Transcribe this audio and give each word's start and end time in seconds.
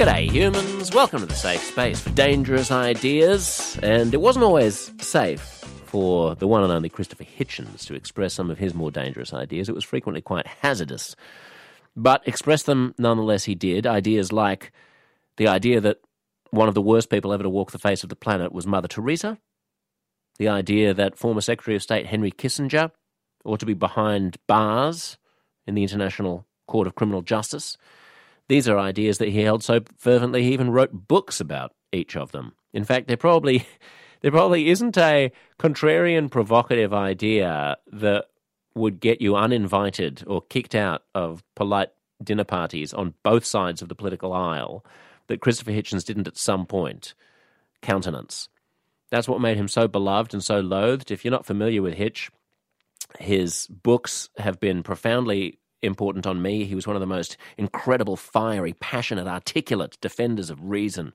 G'day, 0.00 0.30
humans. 0.30 0.94
Welcome 0.94 1.20
to 1.20 1.26
the 1.26 1.34
safe 1.34 1.62
space 1.62 2.00
for 2.00 2.08
dangerous 2.08 2.70
ideas. 2.70 3.78
And 3.82 4.14
it 4.14 4.20
wasn't 4.22 4.46
always 4.46 4.90
safe 4.98 5.42
for 5.42 6.34
the 6.36 6.48
one 6.48 6.62
and 6.62 6.72
only 6.72 6.88
Christopher 6.88 7.24
Hitchens 7.24 7.84
to 7.84 7.92
express 7.92 8.32
some 8.32 8.50
of 8.50 8.56
his 8.56 8.72
more 8.72 8.90
dangerous 8.90 9.34
ideas. 9.34 9.68
It 9.68 9.74
was 9.74 9.84
frequently 9.84 10.22
quite 10.22 10.46
hazardous. 10.46 11.16
But 11.94 12.26
express 12.26 12.62
them 12.62 12.94
nonetheless, 12.96 13.44
he 13.44 13.54
did. 13.54 13.86
Ideas 13.86 14.32
like 14.32 14.72
the 15.36 15.48
idea 15.48 15.82
that 15.82 15.98
one 16.48 16.68
of 16.68 16.74
the 16.74 16.80
worst 16.80 17.10
people 17.10 17.34
ever 17.34 17.42
to 17.42 17.50
walk 17.50 17.72
the 17.72 17.78
face 17.78 18.02
of 18.02 18.08
the 18.08 18.16
planet 18.16 18.52
was 18.52 18.66
Mother 18.66 18.88
Teresa, 18.88 19.36
the 20.38 20.48
idea 20.48 20.94
that 20.94 21.18
former 21.18 21.42
Secretary 21.42 21.76
of 21.76 21.82
State 21.82 22.06
Henry 22.06 22.30
Kissinger 22.30 22.90
ought 23.44 23.60
to 23.60 23.66
be 23.66 23.74
behind 23.74 24.38
bars 24.46 25.18
in 25.66 25.74
the 25.74 25.82
International 25.82 26.46
Court 26.66 26.86
of 26.86 26.94
Criminal 26.94 27.20
Justice. 27.20 27.76
These 28.50 28.68
are 28.68 28.80
ideas 28.80 29.18
that 29.18 29.28
he 29.28 29.42
held 29.42 29.62
so 29.62 29.78
fervently 29.96 30.42
he 30.42 30.52
even 30.52 30.72
wrote 30.72 31.06
books 31.06 31.40
about 31.40 31.72
each 31.92 32.16
of 32.16 32.32
them. 32.32 32.52
In 32.72 32.82
fact, 32.82 33.06
there 33.06 33.16
probably 33.16 33.64
there 34.22 34.32
probably 34.32 34.70
isn't 34.70 34.98
a 34.98 35.30
contrarian 35.56 36.28
provocative 36.28 36.92
idea 36.92 37.76
that 37.92 38.24
would 38.74 38.98
get 38.98 39.20
you 39.20 39.36
uninvited 39.36 40.24
or 40.26 40.42
kicked 40.42 40.74
out 40.74 41.04
of 41.14 41.44
polite 41.54 41.90
dinner 42.24 42.42
parties 42.42 42.92
on 42.92 43.14
both 43.22 43.44
sides 43.44 43.82
of 43.82 43.88
the 43.88 43.94
political 43.94 44.32
aisle 44.32 44.84
that 45.28 45.40
Christopher 45.40 45.70
Hitchens 45.70 46.04
didn't 46.04 46.26
at 46.26 46.36
some 46.36 46.66
point 46.66 47.14
countenance. 47.82 48.48
That's 49.10 49.28
what 49.28 49.40
made 49.40 49.58
him 49.58 49.68
so 49.68 49.86
beloved 49.86 50.34
and 50.34 50.42
so 50.42 50.58
loathed. 50.58 51.12
If 51.12 51.24
you're 51.24 51.30
not 51.30 51.46
familiar 51.46 51.82
with 51.82 51.94
Hitch, 51.94 52.32
his 53.20 53.68
books 53.68 54.28
have 54.38 54.58
been 54.58 54.82
profoundly 54.82 55.59
important 55.82 56.26
on 56.26 56.42
me. 56.42 56.64
He 56.64 56.74
was 56.74 56.86
one 56.86 56.96
of 56.96 57.00
the 57.00 57.06
most 57.06 57.36
incredible, 57.56 58.16
fiery, 58.16 58.74
passionate, 58.74 59.26
articulate 59.26 59.98
defenders 60.00 60.50
of 60.50 60.62
reason 60.62 61.12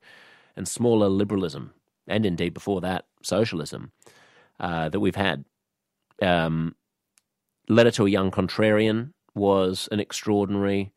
and 0.56 0.68
small 0.68 1.04
l 1.04 1.10
liberalism, 1.10 1.74
and 2.08 2.26
indeed 2.26 2.54
before 2.54 2.82
that, 2.82 3.06
socialism, 3.22 3.92
uh, 4.60 4.90
that 4.90 5.00
we've 5.00 5.16
had. 5.16 5.46
Um, 6.22 6.76
Letter 7.68 7.92
to 7.92 8.06
a 8.06 8.10
Young 8.10 8.32
Contrarian 8.32 9.12
was 9.34 9.90
an 9.92 10.00
extraordinary 10.00 10.94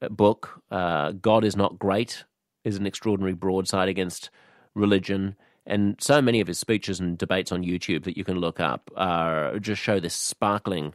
uh, 0.00 0.08
book. 0.08 0.62
Uh, 0.70 1.12
God 1.12 1.44
is 1.44 1.56
Not 1.56 1.78
Great 1.78 2.24
is 2.64 2.76
an 2.76 2.86
extraordinary 2.86 3.34
broadside 3.34 3.88
against 3.88 4.30
religion. 4.74 5.36
And 5.66 5.96
so 6.00 6.20
many 6.20 6.40
of 6.40 6.48
his 6.48 6.58
speeches 6.58 7.00
and 7.00 7.16
debates 7.18 7.52
on 7.52 7.62
YouTube 7.62 8.04
that 8.04 8.16
you 8.16 8.24
can 8.24 8.38
look 8.38 8.60
up 8.60 8.90
are 8.96 9.58
just 9.58 9.80
show 9.82 10.00
this 10.00 10.14
sparkling 10.14 10.94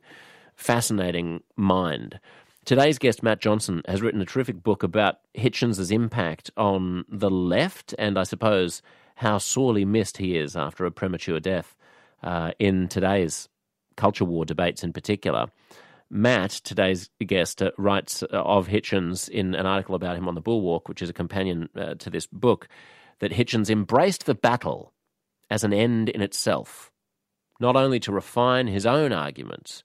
fascinating 0.55 1.41
mind. 1.55 2.19
Today's 2.63 2.99
guest, 2.99 3.23
Matt 3.23 3.41
Johnson, 3.41 3.81
has 3.87 4.01
written 4.01 4.21
a 4.21 4.25
terrific 4.25 4.61
book 4.61 4.83
about 4.83 5.19
Hitchens' 5.35 5.91
impact 5.91 6.51
on 6.55 7.05
the 7.09 7.29
left, 7.29 7.95
and 7.97 8.19
I 8.19 8.23
suppose 8.23 8.81
how 9.15 9.39
sorely 9.39 9.83
missed 9.83 10.17
he 10.17 10.37
is 10.37 10.55
after 10.55 10.85
a 10.85 10.91
premature 10.91 11.39
death 11.39 11.75
uh, 12.23 12.51
in 12.59 12.87
today's 12.87 13.49
culture 13.97 14.25
war 14.25 14.45
debates 14.45 14.83
in 14.83 14.93
particular. 14.93 15.47
Matt, 16.09 16.51
today's 16.51 17.09
guest, 17.25 17.61
uh, 17.61 17.71
writes 17.77 18.21
uh, 18.21 18.27
of 18.31 18.67
Hitchens 18.67 19.29
in 19.29 19.55
an 19.55 19.65
article 19.65 19.95
about 19.95 20.17
him 20.17 20.27
on 20.27 20.35
the 20.35 20.41
Bulwark, 20.41 20.89
which 20.89 21.01
is 21.01 21.09
a 21.09 21.13
companion 21.13 21.69
uh, 21.75 21.95
to 21.95 22.09
this 22.09 22.27
book, 22.27 22.67
that 23.19 23.31
Hitchens 23.31 23.69
embraced 23.69 24.25
the 24.25 24.35
battle 24.35 24.93
as 25.49 25.63
an 25.63 25.73
end 25.73 26.09
in 26.09 26.21
itself, 26.21 26.91
not 27.59 27.75
only 27.75 27.99
to 28.01 28.11
refine 28.11 28.67
his 28.67 28.85
own 28.85 29.13
arguments, 29.13 29.83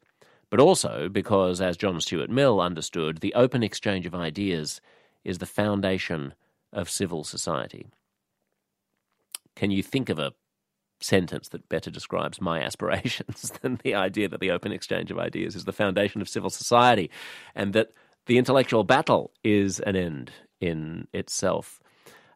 but 0.50 0.60
also 0.60 1.08
because, 1.08 1.60
as 1.60 1.76
John 1.76 2.00
Stuart 2.00 2.30
Mill 2.30 2.60
understood, 2.60 3.18
the 3.18 3.34
open 3.34 3.62
exchange 3.62 4.06
of 4.06 4.14
ideas 4.14 4.80
is 5.24 5.38
the 5.38 5.46
foundation 5.46 6.34
of 6.72 6.88
civil 6.88 7.24
society. 7.24 7.86
Can 9.56 9.70
you 9.70 9.82
think 9.82 10.08
of 10.08 10.18
a 10.18 10.32
sentence 11.00 11.48
that 11.48 11.68
better 11.68 11.90
describes 11.90 12.40
my 12.40 12.60
aspirations 12.62 13.52
than 13.62 13.80
the 13.82 13.94
idea 13.94 14.28
that 14.28 14.40
the 14.40 14.50
open 14.50 14.72
exchange 14.72 15.10
of 15.10 15.18
ideas 15.18 15.56
is 15.56 15.64
the 15.64 15.72
foundation 15.72 16.20
of 16.20 16.28
civil 16.28 16.50
society 16.50 17.10
and 17.54 17.72
that 17.72 17.92
the 18.26 18.38
intellectual 18.38 18.84
battle 18.84 19.32
is 19.42 19.80
an 19.80 19.96
end 19.96 20.32
in 20.60 21.06
itself? 21.12 21.80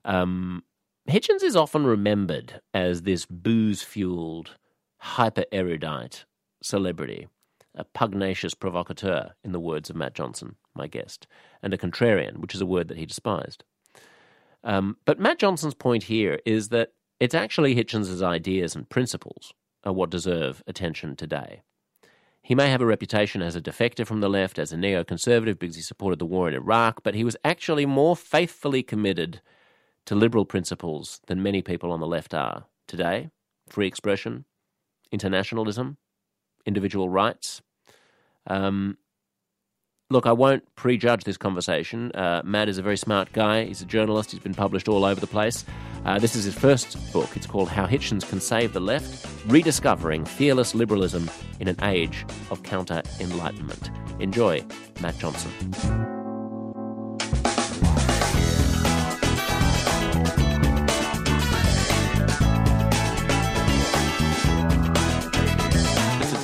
Um, 0.04 0.64
Hitchens 1.08 1.42
is 1.42 1.56
often 1.56 1.84
remembered 1.84 2.60
as 2.74 3.02
this 3.02 3.26
booze 3.26 3.82
fueled, 3.82 4.56
hyper 4.98 5.44
erudite 5.52 6.24
celebrity 6.62 7.26
a 7.74 7.84
pugnacious 7.84 8.54
provocateur, 8.54 9.34
in 9.44 9.52
the 9.52 9.60
words 9.60 9.90
of 9.90 9.96
Matt 9.96 10.14
Johnson, 10.14 10.56
my 10.74 10.86
guest, 10.86 11.26
and 11.62 11.72
a 11.72 11.78
contrarian, 11.78 12.38
which 12.38 12.54
is 12.54 12.60
a 12.60 12.66
word 12.66 12.88
that 12.88 12.98
he 12.98 13.06
despised. 13.06 13.64
Um, 14.64 14.96
but 15.04 15.20
Matt 15.20 15.38
Johnson's 15.38 15.74
point 15.74 16.04
here 16.04 16.40
is 16.44 16.68
that 16.68 16.92
it's 17.18 17.34
actually 17.34 17.74
Hitchens' 17.74 18.22
ideas 18.22 18.74
and 18.74 18.88
principles 18.88 19.52
are 19.84 19.92
what 19.92 20.10
deserve 20.10 20.62
attention 20.66 21.16
today. 21.16 21.62
He 22.42 22.54
may 22.54 22.70
have 22.70 22.80
a 22.80 22.86
reputation 22.86 23.42
as 23.42 23.54
a 23.54 23.60
defector 23.60 24.06
from 24.06 24.20
the 24.20 24.28
left, 24.28 24.58
as 24.58 24.72
a 24.72 24.76
neoconservative 24.76 25.58
because 25.58 25.76
he 25.76 25.82
supported 25.82 26.18
the 26.18 26.26
war 26.26 26.48
in 26.48 26.54
Iraq, 26.54 27.02
but 27.02 27.14
he 27.14 27.24
was 27.24 27.36
actually 27.44 27.86
more 27.86 28.16
faithfully 28.16 28.82
committed 28.82 29.40
to 30.06 30.14
liberal 30.14 30.44
principles 30.44 31.20
than 31.26 31.42
many 31.42 31.62
people 31.62 31.92
on 31.92 32.00
the 32.00 32.06
left 32.06 32.34
are 32.34 32.64
today 32.88 33.30
free 33.68 33.86
expression, 33.86 34.44
internationalism, 35.12 35.96
individual 36.66 37.08
rights. 37.08 37.62
Um, 38.46 38.96
look, 40.10 40.26
I 40.26 40.32
won't 40.32 40.64
prejudge 40.74 41.24
this 41.24 41.36
conversation. 41.36 42.12
Uh, 42.12 42.42
Matt 42.44 42.68
is 42.68 42.78
a 42.78 42.82
very 42.82 42.96
smart 42.96 43.32
guy. 43.32 43.64
He's 43.64 43.82
a 43.82 43.86
journalist. 43.86 44.32
He's 44.32 44.40
been 44.40 44.54
published 44.54 44.88
all 44.88 45.04
over 45.04 45.20
the 45.20 45.26
place. 45.26 45.64
Uh, 46.04 46.18
this 46.18 46.34
is 46.34 46.44
his 46.44 46.54
first 46.54 47.12
book. 47.12 47.36
It's 47.36 47.46
called 47.46 47.68
How 47.68 47.86
Hitchens 47.86 48.28
Can 48.28 48.40
Save 48.40 48.72
the 48.72 48.80
Left 48.80 49.26
Rediscovering 49.46 50.24
Fearless 50.24 50.74
Liberalism 50.74 51.30
in 51.60 51.68
an 51.68 51.76
Age 51.82 52.24
of 52.50 52.62
Counter 52.62 53.02
Enlightenment. 53.20 53.90
Enjoy, 54.18 54.64
Matt 55.00 55.18
Johnson. 55.18 56.19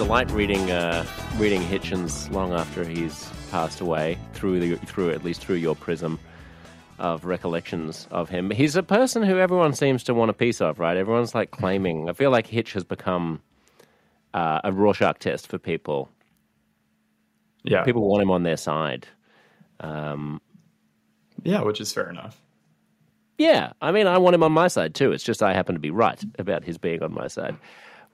Delight 0.07 0.31
reading 0.31 0.71
uh, 0.71 1.05
reading 1.37 1.61
Hitchens 1.63 2.31
long 2.31 2.53
after 2.53 2.85
he's 2.85 3.29
passed 3.51 3.81
away 3.81 4.17
through 4.35 4.61
the 4.61 4.77
through 4.87 5.11
at 5.11 5.25
least 5.25 5.41
through 5.41 5.57
your 5.57 5.75
prism 5.75 6.21
of 7.01 7.25
recollections 7.25 8.07
of 8.13 8.29
him. 8.29 8.53
He's 8.53 8.77
a 8.77 8.85
person 8.85 9.25
who 9.25 9.37
everyone 9.37 9.73
seems 9.73 10.05
to 10.05 10.15
want 10.15 10.31
a 10.31 10.33
piece 10.33 10.61
of, 10.61 10.79
right? 10.79 10.97
Everyone's 10.97 11.35
like 11.35 11.51
claiming. 11.51 12.09
I 12.09 12.13
feel 12.13 12.31
like 12.31 12.47
Hitch 12.47 12.73
has 12.75 12.85
become 12.85 13.43
uh, 14.33 14.61
a 14.63 14.71
Rorschach 14.71 15.19
test 15.19 15.49
for 15.49 15.59
people. 15.59 16.09
Yeah, 17.65 17.83
people 17.83 18.09
want 18.09 18.23
him 18.23 18.31
on 18.31 18.45
their 18.45 18.57
side. 18.57 19.09
Um, 19.81 20.41
yeah, 21.43 21.63
which 21.63 21.81
is 21.81 21.93
fair 21.93 22.09
enough. 22.09 22.41
Yeah, 23.39 23.73
I 23.83 23.91
mean, 23.91 24.07
I 24.07 24.19
want 24.19 24.35
him 24.35 24.45
on 24.45 24.53
my 24.53 24.69
side 24.69 24.95
too. 24.95 25.11
It's 25.11 25.25
just 25.25 25.43
I 25.43 25.53
happen 25.53 25.75
to 25.75 25.81
be 25.81 25.91
right 25.91 26.25
about 26.39 26.63
his 26.63 26.79
being 26.79 27.03
on 27.03 27.13
my 27.13 27.27
side. 27.27 27.57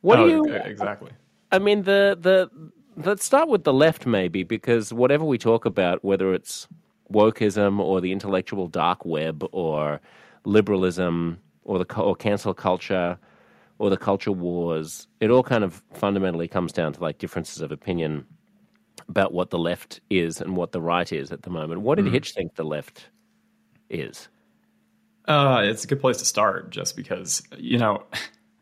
What 0.01 0.19
oh, 0.21 0.27
do 0.27 0.31
you 0.33 0.55
exactly? 0.55 1.11
I 1.53 1.59
mean, 1.59 1.83
the 1.83 2.17
the 2.19 2.51
let's 2.97 3.25
start 3.25 3.49
with 3.49 3.65
the 3.65 3.73
left, 3.73 4.07
maybe, 4.07 4.43
because 4.43 4.93
whatever 4.93 5.25
we 5.25 5.39
talk 5.39 5.65
about, 5.65 6.03
whether 6.03 6.33
it's 6.33 6.67
wokeism 7.13 7.79
or 7.79 8.01
the 8.01 8.11
intellectual 8.11 8.69
dark 8.69 9.05
web 9.05 9.47
or 9.53 10.01
liberalism 10.45 11.39
or 11.65 11.79
the 11.79 12.01
or 12.01 12.17
cancel 12.17 12.55
culture 12.55 13.19
or 13.79 13.91
the 13.91 13.97
culture 13.97 14.33
wars, 14.33 15.07
it 15.21 15.31
all 15.31 15.43
kind 15.43 15.63
of 15.63 15.83
fundamentally 15.93 16.49
comes 16.49 16.73
down 16.73 16.93
to 16.95 17.01
like 17.01 17.19
differences 17.19 17.61
of 17.61 17.71
opinion 17.71 18.27
about 19.09 19.33
what 19.33 19.51
the 19.51 19.59
left 19.59 20.01
is 20.09 20.41
and 20.41 20.57
what 20.57 20.73
the 20.73 20.81
right 20.81 21.13
is 21.13 21.33
at 21.33 21.43
the 21.43 21.51
moment. 21.51 21.83
What 21.83 21.97
did 21.97 22.07
mm. 22.07 22.13
Hitch 22.13 22.33
think 22.33 22.55
the 22.55 22.65
left 22.65 23.09
is? 23.91 24.29
Uh, 25.29 25.61
it's 25.65 25.85
a 25.85 25.87
good 25.87 26.01
place 26.01 26.17
to 26.17 26.25
start, 26.25 26.71
just 26.71 26.97
because 26.97 27.43
you 27.59 27.79
know 27.79 28.05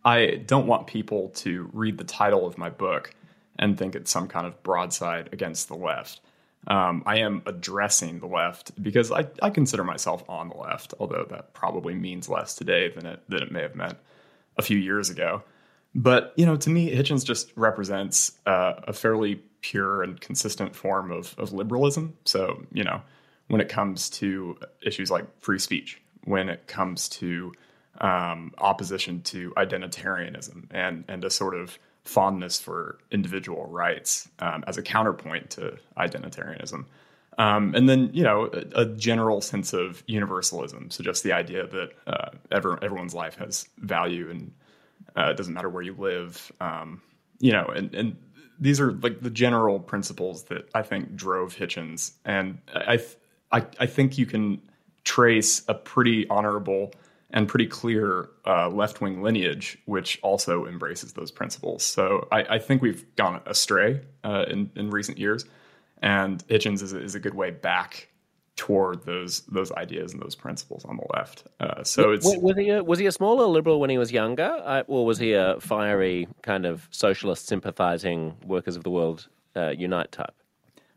I 0.04 0.42
don't 0.46 0.66
want 0.66 0.86
people 0.86 1.28
to 1.36 1.68
read 1.72 1.98
the 1.98 2.04
title 2.04 2.46
of 2.46 2.56
my 2.56 2.70
book 2.70 3.14
and 3.58 3.76
think 3.76 3.94
it's 3.94 4.10
some 4.10 4.28
kind 4.28 4.46
of 4.46 4.62
broadside 4.62 5.28
against 5.32 5.68
the 5.68 5.76
left. 5.76 6.20
Um, 6.66 7.02
I 7.06 7.18
am 7.18 7.42
addressing 7.46 8.20
the 8.20 8.26
left 8.26 8.82
because 8.82 9.10
I, 9.10 9.26
I 9.42 9.50
consider 9.50 9.84
myself 9.84 10.22
on 10.28 10.48
the 10.48 10.56
left, 10.56 10.94
although 10.98 11.26
that 11.30 11.54
probably 11.54 11.94
means 11.94 12.28
less 12.28 12.54
today 12.54 12.90
than 12.90 13.06
it 13.06 13.22
than 13.28 13.42
it 13.42 13.50
may 13.50 13.62
have 13.62 13.74
meant 13.74 13.96
a 14.58 14.62
few 14.62 14.76
years 14.76 15.08
ago. 15.08 15.42
But 15.94 16.34
you 16.36 16.44
know, 16.46 16.56
to 16.56 16.70
me, 16.70 16.94
Hitchens 16.94 17.24
just 17.24 17.52
represents 17.56 18.32
uh, 18.46 18.74
a 18.84 18.92
fairly 18.92 19.36
pure 19.62 20.02
and 20.02 20.20
consistent 20.20 20.76
form 20.76 21.10
of, 21.10 21.34
of 21.38 21.52
liberalism. 21.52 22.16
So 22.24 22.62
you 22.72 22.84
know, 22.84 23.00
when 23.48 23.60
it 23.60 23.68
comes 23.68 24.10
to 24.10 24.58
issues 24.84 25.10
like 25.10 25.24
free 25.40 25.58
speech, 25.58 26.00
when 26.24 26.48
it 26.48 26.66
comes 26.66 27.08
to 27.10 27.52
um, 28.00 28.52
opposition 28.58 29.22
to 29.22 29.52
identitarianism 29.56 30.66
and 30.70 31.04
and 31.08 31.24
a 31.24 31.30
sort 31.30 31.54
of 31.54 31.78
fondness 32.04 32.60
for 32.60 32.98
individual 33.10 33.66
rights 33.66 34.28
um, 34.38 34.64
as 34.66 34.78
a 34.78 34.82
counterpoint 34.82 35.50
to 35.50 35.76
identitarianism. 35.96 36.86
Um, 37.38 37.74
and 37.74 37.88
then, 37.88 38.10
you 38.12 38.22
know, 38.22 38.50
a, 38.52 38.82
a, 38.82 38.86
general 38.86 39.40
sense 39.40 39.72
of 39.72 40.02
universalism. 40.06 40.90
So 40.90 41.02
just 41.02 41.22
the 41.22 41.32
idea 41.32 41.66
that 41.66 41.90
uh, 42.06 42.30
every, 42.50 42.76
everyone's 42.82 43.14
life 43.14 43.36
has 43.36 43.66
value 43.78 44.30
and 44.30 44.52
uh, 45.16 45.30
it 45.30 45.36
doesn't 45.36 45.54
matter 45.54 45.68
where 45.68 45.82
you 45.82 45.94
live. 45.94 46.52
Um, 46.60 47.00
you 47.38 47.52
know, 47.52 47.66
and, 47.66 47.94
and 47.94 48.16
these 48.58 48.80
are 48.80 48.92
like 48.92 49.20
the 49.20 49.30
general 49.30 49.78
principles 49.78 50.44
that 50.44 50.68
I 50.74 50.82
think 50.82 51.16
drove 51.16 51.56
Hitchens. 51.56 52.12
And 52.24 52.58
I, 52.74 52.98
I, 53.50 53.64
I 53.78 53.86
think 53.86 54.18
you 54.18 54.26
can 54.26 54.60
trace 55.04 55.62
a 55.66 55.74
pretty 55.74 56.28
honorable 56.28 56.92
and 57.32 57.48
pretty 57.48 57.66
clear 57.66 58.28
uh, 58.46 58.68
left 58.68 59.00
wing 59.00 59.22
lineage, 59.22 59.78
which 59.86 60.18
also 60.22 60.66
embraces 60.66 61.12
those 61.12 61.30
principles. 61.30 61.84
So 61.84 62.26
I, 62.32 62.56
I 62.56 62.58
think 62.58 62.82
we've 62.82 63.04
gone 63.16 63.40
astray 63.46 64.00
uh, 64.24 64.44
in, 64.48 64.70
in 64.74 64.90
recent 64.90 65.18
years, 65.18 65.44
and 66.02 66.46
Hitchens 66.48 66.82
is, 66.82 66.92
is 66.92 67.14
a 67.14 67.20
good 67.20 67.34
way 67.34 67.50
back 67.50 68.08
toward 68.56 69.06
those 69.06 69.40
those 69.42 69.72
ideas 69.72 70.12
and 70.12 70.20
those 70.20 70.34
principles 70.34 70.84
on 70.84 70.98
the 70.98 71.06
left. 71.16 71.44
Uh, 71.60 71.82
so 71.82 72.12
it's 72.12 72.26
was 72.26 72.56
he 72.56 72.68
a, 72.68 72.84
was 72.84 72.98
he 72.98 73.06
a 73.06 73.12
small 73.12 73.40
l 73.40 73.50
liberal 73.50 73.80
when 73.80 73.88
he 73.88 73.96
was 73.96 74.12
younger, 74.12 74.52
uh, 74.64 74.82
or 74.86 75.06
was 75.06 75.18
he 75.18 75.32
a 75.32 75.58
fiery 75.60 76.28
kind 76.42 76.66
of 76.66 76.86
socialist 76.90 77.46
sympathizing 77.46 78.36
workers 78.44 78.76
of 78.76 78.84
the 78.84 78.90
world 78.90 79.28
uh, 79.56 79.70
unite 79.70 80.12
type? 80.12 80.34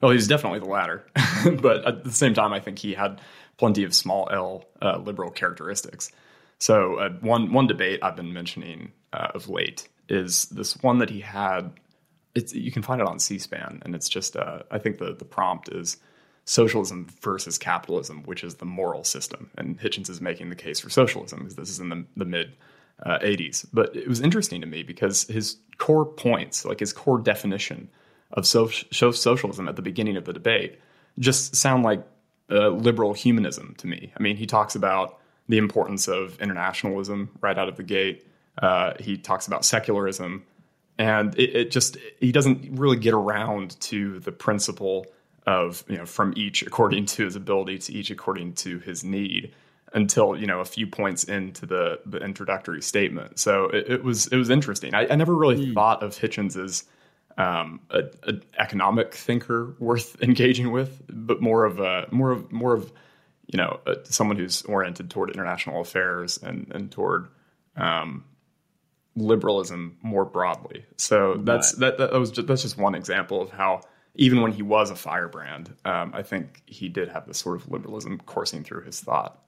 Well, 0.01 0.11
he's 0.11 0.27
definitely 0.27 0.59
the 0.59 0.65
latter, 0.65 1.05
but 1.61 1.85
at 1.85 2.03
the 2.03 2.11
same 2.11 2.33
time, 2.33 2.51
I 2.51 2.59
think 2.59 2.79
he 2.79 2.93
had 2.93 3.21
plenty 3.57 3.83
of 3.83 3.93
small 3.93 4.29
L 4.31 4.65
uh, 4.81 4.97
liberal 4.97 5.31
characteristics. 5.31 6.11
So 6.59 6.95
uh, 6.95 7.09
one 7.21 7.51
one 7.51 7.67
debate 7.67 7.99
I've 8.01 8.15
been 8.15 8.33
mentioning 8.33 8.91
uh, 9.11 9.29
of 9.33 9.49
late 9.49 9.87
is 10.09 10.45
this 10.45 10.77
one 10.77 10.99
that 10.99 11.09
he 11.09 11.19
had. 11.19 11.71
It's 12.35 12.53
you 12.53 12.71
can 12.71 12.81
find 12.81 12.99
it 12.99 13.07
on 13.07 13.19
C-SPAN, 13.19 13.83
and 13.85 13.93
it's 13.93 14.09
just 14.09 14.35
I 14.35 14.79
think 14.79 14.97
the 14.97 15.13
the 15.13 15.25
prompt 15.25 15.69
is 15.69 15.97
socialism 16.45 17.07
versus 17.21 17.57
capitalism, 17.57 18.23
which 18.23 18.43
is 18.43 18.55
the 18.55 18.65
moral 18.65 19.03
system. 19.03 19.49
And 19.57 19.79
Hitchens 19.79 20.09
is 20.09 20.19
making 20.19 20.49
the 20.49 20.55
case 20.55 20.79
for 20.79 20.89
socialism 20.89 21.39
because 21.39 21.55
this 21.55 21.69
is 21.69 21.79
in 21.79 21.89
the, 21.89 22.05
the 22.17 22.25
mid 22.25 22.55
uh, 23.03 23.19
80s. 23.19 23.65
But 23.71 23.95
it 23.95 24.07
was 24.07 24.21
interesting 24.21 24.61
to 24.61 24.67
me 24.67 24.83
because 24.83 25.23
his 25.23 25.57
core 25.77 26.05
points, 26.05 26.65
like 26.65 26.79
his 26.79 26.93
core 26.93 27.19
definition 27.19 27.89
of 28.31 28.45
so- 28.45 28.67
socialism 28.67 29.67
at 29.67 29.75
the 29.75 29.81
beginning 29.81 30.17
of 30.17 30.25
the 30.25 30.33
debate, 30.33 30.79
just 31.19 31.55
sound 31.55 31.83
like 31.83 32.03
uh, 32.49 32.69
liberal 32.69 33.13
humanism 33.13 33.75
to 33.77 33.87
me. 33.87 34.11
I 34.17 34.21
mean, 34.21 34.37
he 34.37 34.45
talks 34.45 34.75
about 34.75 35.19
the 35.47 35.57
importance 35.57 36.07
of 36.07 36.39
internationalism 36.39 37.29
right 37.41 37.57
out 37.57 37.67
of 37.67 37.77
the 37.77 37.83
gate. 37.83 38.27
Uh, 38.57 38.93
he 38.99 39.17
talks 39.17 39.47
about 39.47 39.65
secularism. 39.65 40.43
And 40.97 41.33
it, 41.39 41.55
it 41.55 41.71
just, 41.71 41.97
he 42.19 42.31
doesn't 42.31 42.77
really 42.77 42.97
get 42.97 43.13
around 43.13 43.79
to 43.81 44.19
the 44.19 44.31
principle 44.31 45.07
of 45.45 45.83
you 45.87 45.97
know 45.97 46.05
from 46.05 46.33
each 46.35 46.63
according 46.63 47.05
to 47.05 47.25
his 47.25 47.35
ability 47.35 47.77
to 47.77 47.93
each 47.93 48.11
according 48.11 48.53
to 48.53 48.79
his 48.79 49.03
need 49.03 49.53
until 49.93 50.35
you 50.35 50.47
know 50.47 50.59
a 50.59 50.65
few 50.65 50.87
points 50.87 51.23
into 51.23 51.65
the 51.65 51.99
the 52.05 52.17
introductory 52.17 52.81
statement. 52.81 53.39
So 53.39 53.65
it, 53.65 53.89
it 53.89 54.03
was 54.03 54.27
it 54.27 54.37
was 54.37 54.49
interesting. 54.49 54.93
I, 54.93 55.07
I 55.07 55.15
never 55.15 55.35
really 55.35 55.67
mm. 55.67 55.73
thought 55.73 56.01
of 56.01 56.11
Hitchens 56.11 56.61
as 56.61 56.85
um, 57.37 57.79
an 57.89 58.43
economic 58.59 59.13
thinker 59.13 59.75
worth 59.79 60.21
engaging 60.21 60.71
with, 60.71 61.01
but 61.09 61.41
more 61.41 61.65
of 61.65 61.79
a 61.79 62.07
more 62.11 62.31
of 62.31 62.51
more 62.51 62.73
of 62.73 62.91
you 63.47 63.57
know 63.57 63.79
someone 64.03 64.37
who's 64.37 64.61
oriented 64.63 65.09
toward 65.09 65.29
international 65.29 65.81
affairs 65.81 66.37
and 66.41 66.71
and 66.73 66.91
toward 66.91 67.27
um, 67.75 68.23
liberalism 69.15 69.97
more 70.01 70.25
broadly. 70.25 70.85
So 70.97 71.35
that's 71.35 71.73
right. 71.73 71.97
that, 71.97 72.11
that 72.11 72.19
was 72.19 72.31
just, 72.31 72.47
that's 72.47 72.61
just 72.61 72.77
one 72.77 72.95
example 72.95 73.41
of 73.41 73.51
how 73.51 73.81
even 74.15 74.41
when 74.41 74.51
he 74.51 74.61
was 74.61 74.91
a 74.91 74.95
firebrand, 74.95 75.73
um, 75.85 76.11
I 76.13 76.21
think 76.21 76.61
he 76.65 76.87
did 76.87 77.09
have 77.09 77.25
this 77.25 77.39
sort 77.39 77.59
of 77.59 77.69
liberalism 77.69 78.19
coursing 78.25 78.63
through 78.63 78.83
his 78.83 78.99
thought. 78.99 79.42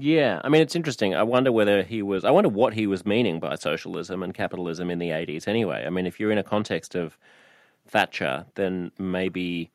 Yeah, 0.00 0.40
I 0.44 0.48
mean, 0.48 0.62
it's 0.62 0.76
interesting. 0.76 1.14
I 1.14 1.22
wonder 1.22 1.50
whether 1.50 1.82
he 1.82 2.02
was, 2.02 2.24
I 2.24 2.30
wonder 2.30 2.48
what 2.48 2.72
he 2.74 2.86
was 2.86 3.04
meaning 3.04 3.40
by 3.40 3.56
socialism 3.56 4.22
and 4.22 4.32
capitalism 4.32 4.90
in 4.90 4.98
the 4.98 5.10
80s 5.10 5.48
anyway. 5.48 5.84
I 5.86 5.90
mean, 5.90 6.06
if 6.06 6.20
you're 6.20 6.30
in 6.30 6.38
a 6.38 6.44
context 6.44 6.94
of 6.94 7.18
Thatcher, 7.86 8.46
then 8.54 8.92
maybe 8.98 9.70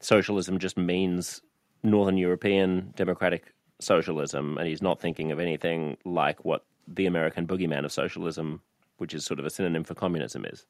socialism 0.00 0.58
just 0.58 0.78
means 0.78 1.42
Northern 1.82 2.16
European 2.16 2.92
democratic 2.96 3.52
socialism, 3.80 4.56
and 4.56 4.66
he's 4.66 4.82
not 4.82 5.00
thinking 5.00 5.30
of 5.32 5.38
anything 5.40 5.96
like 6.04 6.44
what 6.44 6.64
the 6.86 7.06
American 7.06 7.46
boogeyman 7.46 7.84
of 7.84 7.92
socialism, 7.92 8.62
which 8.98 9.14
is 9.14 9.24
sort 9.24 9.38
of 9.40 9.44
a 9.44 9.50
synonym 9.50 9.84
for 9.84 9.94
communism, 9.94 10.44
is. 10.44 10.64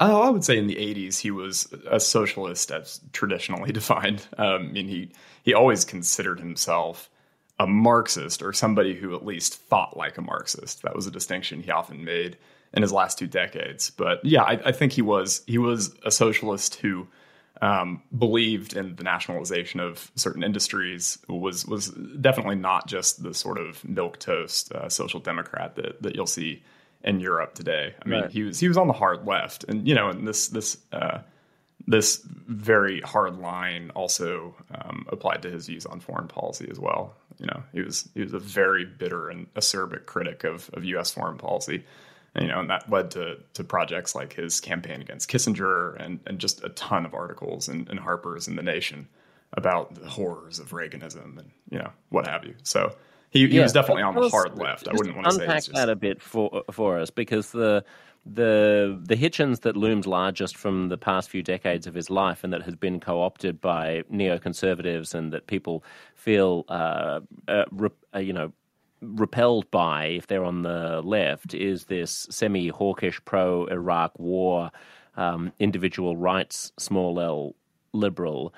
Oh, 0.00 0.22
I 0.22 0.30
would 0.30 0.44
say 0.44 0.58
in 0.58 0.66
the 0.66 0.76
'80s 0.76 1.18
he 1.18 1.30
was 1.30 1.72
a 1.88 2.00
socialist 2.00 2.70
as 2.70 3.00
traditionally 3.12 3.72
defined. 3.80 4.26
Um, 4.38 4.68
I 4.68 4.72
mean, 4.72 4.88
he 4.88 5.10
he 5.42 5.54
always 5.54 5.84
considered 5.84 6.40
himself 6.40 7.10
a 7.58 7.66
Marxist 7.66 8.42
or 8.42 8.52
somebody 8.52 8.94
who 8.94 9.14
at 9.14 9.24
least 9.24 9.54
thought 9.54 9.96
like 9.96 10.18
a 10.18 10.22
Marxist. 10.22 10.82
That 10.82 10.94
was 10.94 11.06
a 11.06 11.10
distinction 11.10 11.62
he 11.62 11.70
often 11.70 12.04
made 12.04 12.36
in 12.72 12.82
his 12.82 12.92
last 12.92 13.18
two 13.18 13.26
decades. 13.26 13.90
But 13.90 14.24
yeah, 14.24 14.42
I, 14.42 14.60
I 14.66 14.72
think 14.72 14.92
he 14.92 15.02
was 15.02 15.42
he 15.46 15.58
was 15.58 15.94
a 16.04 16.10
socialist 16.10 16.76
who 16.76 17.06
um, 17.62 18.02
believed 18.16 18.76
in 18.76 18.96
the 18.96 19.04
nationalization 19.04 19.80
of 19.80 20.10
certain 20.16 20.42
industries. 20.42 21.18
Was 21.28 21.64
was 21.66 21.90
definitely 22.20 22.56
not 22.56 22.88
just 22.88 23.22
the 23.22 23.32
sort 23.32 23.58
of 23.58 23.84
milk 23.84 24.18
toast 24.18 24.72
uh, 24.72 24.88
social 24.88 25.20
democrat 25.20 25.76
that 25.76 26.02
that 26.02 26.16
you'll 26.16 26.26
see 26.26 26.62
in 27.04 27.20
Europe 27.20 27.54
today. 27.54 27.94
I 28.04 28.08
mean, 28.08 28.22
right. 28.22 28.30
he 28.30 28.42
was 28.42 28.58
he 28.58 28.66
was 28.66 28.76
on 28.76 28.88
the 28.88 28.92
hard 28.92 29.26
left, 29.26 29.64
and 29.64 29.86
you 29.86 29.94
know, 29.94 30.08
and 30.08 30.26
this 30.26 30.48
this 30.48 30.78
uh, 30.92 31.18
this 31.86 32.22
very 32.24 33.00
hard 33.00 33.38
line 33.38 33.90
also 33.94 34.54
um, 34.74 35.06
applied 35.10 35.42
to 35.42 35.50
his 35.50 35.66
views 35.66 35.86
on 35.86 36.00
foreign 36.00 36.28
policy 36.28 36.66
as 36.70 36.78
well. 36.78 37.14
You 37.38 37.46
know, 37.46 37.62
he 37.72 37.82
was 37.82 38.08
he 38.14 38.22
was 38.22 38.32
a 38.32 38.38
very 38.38 38.84
bitter 38.84 39.28
and 39.28 39.52
acerbic 39.54 40.06
critic 40.06 40.44
of 40.44 40.70
of 40.72 40.84
U.S. 40.84 41.10
foreign 41.10 41.38
policy. 41.38 41.84
And, 42.36 42.46
you 42.46 42.50
know, 42.50 42.60
and 42.60 42.70
that 42.70 42.90
led 42.90 43.10
to 43.12 43.38
to 43.54 43.64
projects 43.64 44.14
like 44.14 44.32
his 44.32 44.60
campaign 44.60 45.00
against 45.00 45.30
Kissinger 45.30 45.96
and 46.00 46.20
and 46.26 46.38
just 46.38 46.64
a 46.64 46.70
ton 46.70 47.04
of 47.04 47.14
articles 47.14 47.68
in, 47.68 47.88
in 47.90 47.98
Harper's 47.98 48.48
and 48.48 48.56
the 48.56 48.62
Nation 48.62 49.08
about 49.52 49.94
the 49.94 50.08
horrors 50.08 50.58
of 50.58 50.70
Reaganism 50.70 51.38
and 51.38 51.50
you 51.70 51.78
know 51.78 51.90
what 52.08 52.26
have 52.26 52.44
you. 52.44 52.54
So 52.62 52.94
he, 53.30 53.48
he 53.48 53.56
yeah, 53.56 53.62
was 53.62 53.72
definitely 53.72 54.04
on 54.04 54.14
the 54.14 54.28
hard 54.28 54.56
left. 54.56 54.88
I 54.88 54.92
wouldn't 54.92 55.16
want 55.16 55.28
to 55.28 55.40
unpack 55.40 55.62
say 55.64 55.72
that 55.72 55.88
a 55.88 55.96
bit 55.96 56.22
for 56.22 56.62
for 56.70 56.98
us 56.98 57.10
because 57.10 57.50
the 57.50 57.84
the 58.26 58.98
the 59.06 59.16
Hitchens 59.16 59.60
that 59.60 59.76
loomed 59.76 60.06
largest 60.06 60.56
from 60.56 60.88
the 60.88 60.96
past 60.96 61.28
few 61.28 61.42
decades 61.42 61.86
of 61.86 61.94
his 61.94 62.08
life 62.08 62.42
and 62.42 62.52
that 62.52 62.62
has 62.62 62.74
been 62.74 63.00
co-opted 63.00 63.60
by 63.60 64.02
neoconservatives 64.12 65.14
and 65.14 65.32
that 65.32 65.46
people 65.46 65.84
feel 66.14 66.64
uh, 66.68 67.20
uh, 67.48 67.64
re, 67.70 67.90
uh, 68.14 68.18
you 68.18 68.32
know 68.32 68.52
repelled 69.02 69.70
by 69.70 70.06
if 70.06 70.26
they're 70.26 70.44
on 70.44 70.62
the 70.62 71.02
left 71.02 71.52
is 71.52 71.84
this 71.84 72.26
semi-hawkish 72.30 73.22
pro-Iraq 73.26 74.18
war 74.18 74.70
um, 75.16 75.52
individual 75.58 76.16
rights 76.16 76.72
small 76.78 77.20
l 77.20 77.54
liberal. 77.92 78.54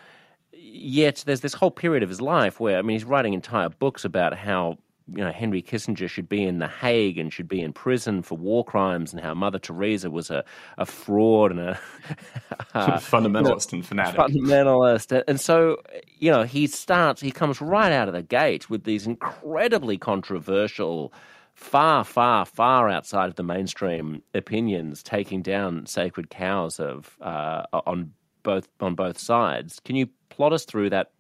Yet 0.53 1.25
there's 1.27 1.41
this 1.41 1.55
whole 1.55 1.71
period 1.71 2.03
of 2.03 2.09
his 2.09 2.21
life 2.21 2.61
where 2.61 2.79
I 2.79 2.83
mean 2.83 2.95
he's 2.95 3.05
writing 3.05 3.35
entire 3.35 3.69
books 3.69 4.05
about 4.05 4.37
how 4.37 4.79
you 5.09 5.23
know 5.23 5.31
Henry 5.31 5.63
Kissinger 5.63 6.09
should 6.09 6.29
be 6.29 6.43
in 6.43 6.59
the 6.59 6.67
Hague 6.67 7.19
and 7.19 7.33
should 7.33 7.49
be 7.49 7.61
in 7.61 7.73
prison 7.73 8.23
for 8.23 8.37
war 8.37 8.65
crimes, 8.65 9.13
and 9.13 9.23
how 9.23 9.35
Mother 9.35 9.59
Teresa 9.59 10.11
was 10.11 10.31
a, 10.31 10.45
a 10.79 10.87
fraud 10.87 11.53
and 11.53 11.61
a, 11.61 11.79
fundamentalist 12.75 13.73
you 13.73 13.79
know, 13.79 13.81
and 13.81 13.87
fanatic. 13.87 14.21
Fundamentalist, 14.21 15.23
and 15.29 15.41
so 15.41 15.77
you 16.19 16.31
know 16.31 16.43
he 16.43 16.67
starts. 16.67 17.21
He 17.21 17.31
comes 17.31 17.61
right 17.61 17.93
out 17.93 18.09
of 18.09 18.15
the 18.15 18.23
gate 18.23 18.69
with 18.69 18.85
these 18.85 19.07
incredibly 19.07 19.99
controversial. 19.99 21.13
Far, 21.55 22.05
far, 22.05 22.45
far 22.45 22.91
outside 22.91 23.31
of 23.31 23.37
the 23.37 23.43
mainstream 23.43 24.23
opinions, 24.35 25.03
taking 25.03 25.41
down 25.41 25.87
sacred 25.87 26.29
cows 26.29 26.79
of 26.79 27.17
uh, 27.23 27.63
on 27.73 28.13
both 28.43 28.69
on 28.81 28.95
both 28.95 29.19
sides. 29.19 29.81
Can 29.81 29.97
you 29.97 30.07
plot 30.29 30.53
us 30.53 30.67
through 30.67 30.91
that 30.91 31.13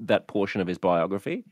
that 0.00 0.28
portion 0.28 0.62
of 0.62 0.66
his 0.66 0.78
biography? 0.78 1.44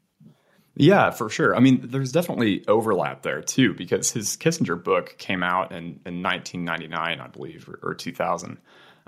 Yeah, 0.76 1.10
for 1.10 1.28
sure. 1.28 1.54
I 1.54 1.60
mean, 1.60 1.80
there's 1.84 2.10
definitely 2.10 2.66
overlap 2.66 3.22
there 3.22 3.42
too, 3.42 3.74
because 3.74 4.10
his 4.10 4.36
Kissinger 4.36 4.82
book 4.82 5.16
came 5.18 5.42
out 5.42 5.70
in, 5.70 6.00
in 6.04 6.22
1999, 6.22 7.20
I 7.20 7.26
believe, 7.28 7.68
or, 7.68 7.90
or 7.90 7.94
2000. 7.94 8.58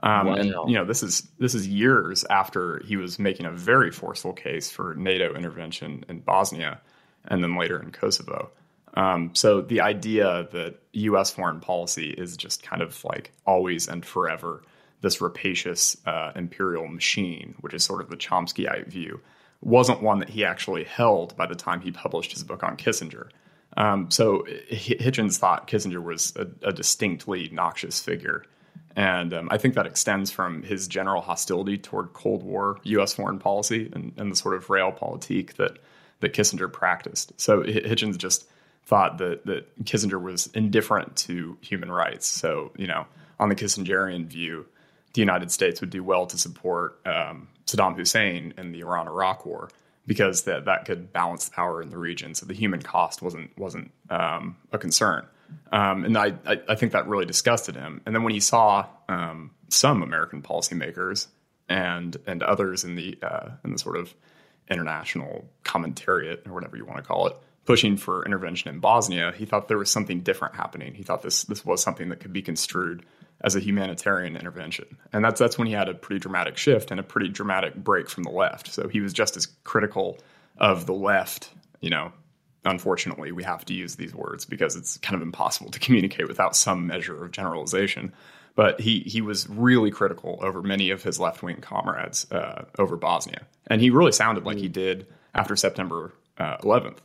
Um, 0.03 0.27
wow. 0.27 0.35
And 0.35 0.49
you 0.69 0.75
know, 0.75 0.85
this 0.85 1.03
is 1.03 1.27
this 1.39 1.55
is 1.55 1.67
years 1.67 2.25
after 2.29 2.83
he 2.85 2.97
was 2.97 3.19
making 3.19 3.47
a 3.47 3.51
very 3.51 3.91
forceful 3.91 4.33
case 4.33 4.71
for 4.71 4.95
NATO 4.95 5.35
intervention 5.35 6.05
in 6.09 6.21
Bosnia, 6.21 6.81
and 7.25 7.43
then 7.43 7.57
later 7.57 7.83
in 7.83 7.91
Kosovo. 7.91 8.51
Um, 8.95 9.35
so 9.35 9.61
the 9.61 9.81
idea 9.81 10.49
that 10.53 10.77
U.S. 10.93 11.31
foreign 11.31 11.61
policy 11.61 12.11
is 12.11 12.37
just 12.37 12.63
kind 12.63 12.83
of 12.83 13.03
like 13.05 13.33
always 13.47 13.89
and 13.89 14.05
forever 14.05 14.63
this 15.03 15.21
rapacious 15.21 15.97
uh, 16.07 16.33
imperial 16.35 16.89
machine, 16.89 17.55
which 17.61 17.75
is 17.75 17.85
sort 17.85 18.01
of 18.01 18.09
the 18.09 18.17
Chomskyite 18.17 18.87
view, 18.87 19.21
wasn't 19.61 20.03
one 20.03 20.21
that 20.21 20.29
he 20.29 20.45
actually 20.45 20.85
held 20.85 21.37
by 21.37 21.47
the 21.47 21.55
time 21.55 21.81
he 21.81 21.91
published 21.91 22.33
his 22.33 22.45
book 22.45 22.63
on 22.63 22.77
Kissinger. 22.77 23.31
Um, 23.77 24.11
so 24.11 24.45
Hitchens 24.71 25.39
thought 25.39 25.69
Kissinger 25.69 26.03
was 26.03 26.35
a, 26.37 26.47
a, 26.69 26.73
distinctly 26.73 27.51
noxious 27.53 28.01
figure, 28.01 28.45
And 28.95 29.35
um, 29.35 29.49
I 29.51 29.59
think 29.59 29.75
that 29.75 29.85
extends 29.87 30.31
from 30.31 30.63
his 30.63 30.89
general 30.89 31.21
hostility 31.21 31.77
toward 31.77 32.15
Cold 32.15 32.43
War 32.43 32.79
U.S. 32.85 33.13
foreign 33.13 33.39
policy 33.39 33.91
and, 33.95 34.15
and 34.17 34.33
the 34.33 34.37
sort 34.37 34.55
of 34.55 34.69
realpolitik 34.69 35.55
that 35.55 35.79
that 36.21 36.33
Kissinger 36.33 36.73
practiced. 36.73 37.39
So 37.39 37.63
Hitchens 37.63 38.17
just 38.17 38.49
thought 38.85 39.19
that 39.19 39.45
that 39.45 39.85
Kissinger 39.85 40.21
was 40.21 40.47
indifferent 40.55 41.17
to 41.17 41.59
human 41.61 41.91
rights. 41.91 42.27
So 42.27 42.73
you 42.79 42.87
know, 42.87 43.07
on 43.39 43.51
the 43.51 43.55
Kissingerian 43.55 44.27
view, 44.27 44.65
the 45.13 45.21
United 45.21 45.51
States 45.51 45.83
would 45.83 45.91
do 45.91 46.03
well 46.03 46.27
to 46.27 46.39
support 46.39 46.99
um, 47.05 47.49
Saddam 47.67 47.97
Hussein 47.97 48.55
in 48.57 48.73
the 48.73 48.81
Iran-Iraq 48.81 49.45
War 49.45 49.69
because 50.07 50.43
that 50.43 50.65
that 50.67 50.85
could 50.85 51.13
balance 51.13 51.49
power 51.49 51.83
in 51.83 51.91
the 51.91 51.99
region. 51.99 52.35
So 52.35 52.47
the 52.47 52.55
human 52.55 52.81
cost 52.81 53.23
wasn't 53.23 53.57
wasn't 53.59 53.91
um, 54.11 54.57
a 54.73 54.79
concern. 54.79 55.27
Um, 55.73 56.05
and 56.05 56.19
I, 56.19 56.35
I, 56.45 56.61
I, 56.71 56.75
think 56.75 56.91
that 56.91 57.07
really 57.07 57.25
disgusted 57.25 57.77
him. 57.77 58.01
And 58.05 58.13
then 58.13 58.25
when 58.25 58.33
he 58.33 58.41
saw 58.41 58.87
um, 59.09 59.53
some 59.69 60.03
American 60.03 60.43
policymakers 60.43 61.29
and 61.69 62.17
and 62.27 62.43
others 62.43 62.85
in 62.85 62.97
the 62.97 63.19
uh, 63.23 63.51
in 63.65 63.73
the 63.73 63.79
sort 63.79 63.97
of 63.97 64.15
international 64.69 65.49
commentariat 65.65 66.47
or 66.47 66.53
whatever 66.53 66.77
you 66.77 66.85
want 66.85 66.99
to 66.99 67.05
call 67.05 67.29
it, 67.29 67.37
pushing 67.65 67.97
for 67.97 68.25
intervention 68.25 68.73
in 68.75 68.81
Bosnia, 68.81 69.33
he 69.37 69.45
thought 69.45 69.69
there 69.69 69.79
was 69.79 69.91
something 69.91 70.21
different 70.21 70.55
happening. 70.55 70.95
He 70.95 71.03
thought 71.03 71.23
this 71.23 71.45
this 71.45 71.65
was 71.65 71.83
something 71.83 72.09
that 72.09 72.21
could 72.21 72.33
be 72.33 72.43
construed 72.43 73.05
as 73.43 73.55
a 73.55 73.61
humanitarian 73.61 74.37
intervention, 74.37 74.97
and 75.13 75.25
that's 75.25 75.39
that's 75.39 75.59
when 75.59 75.67
he 75.67 75.73
had 75.75 75.89
a 75.89 75.95
pretty 75.95 76.19
dramatic 76.19 76.57
shift 76.57 76.91
and 76.91 76.99
a 76.99 77.03
pretty 77.03 77.29
dramatic 77.29 77.75
break 77.75 78.09
from 78.09 78.23
the 78.23 78.31
left. 78.31 78.73
So 78.73 78.89
he 78.89 79.01
was 79.01 79.13
just 79.13 79.37
as 79.37 79.47
critical 79.65 80.19
of 80.59 80.87
the 80.87 80.95
left, 80.95 81.51
you 81.81 81.91
know, 81.91 82.13
unfortunately, 82.67 83.33
we 83.33 83.45
have 83.45 83.65
to 83.67 83.75
use 83.75 83.97
these 83.97 84.15
words 84.15 84.45
because 84.45 84.77
it's 84.77 84.99
kind 84.99 85.15
of 85.15 85.23
impossible 85.23 85.71
to 85.71 85.79
communicate 85.79 86.29
without 86.29 86.57
some 86.57 86.87
measure 86.87 87.25
of 87.25 87.31
generalization. 87.31 88.13
But 88.55 88.81
he 88.81 89.01
he 89.01 89.21
was 89.21 89.49
really 89.49 89.91
critical 89.91 90.39
over 90.43 90.63
many 90.63 90.91
of 90.91 91.03
his 91.03 91.21
left 91.21 91.43
wing 91.43 91.61
comrades 91.61 92.31
uh, 92.33 92.65
over 92.79 92.97
Bosnia, 92.97 93.43
and 93.67 93.81
he 93.83 93.91
really 93.91 94.13
sounded 94.13 94.45
like 94.45 94.57
he 94.57 94.69
did 94.69 95.07
after 95.35 95.55
September 95.57 96.15
uh, 96.39 96.57
11th, 96.59 96.97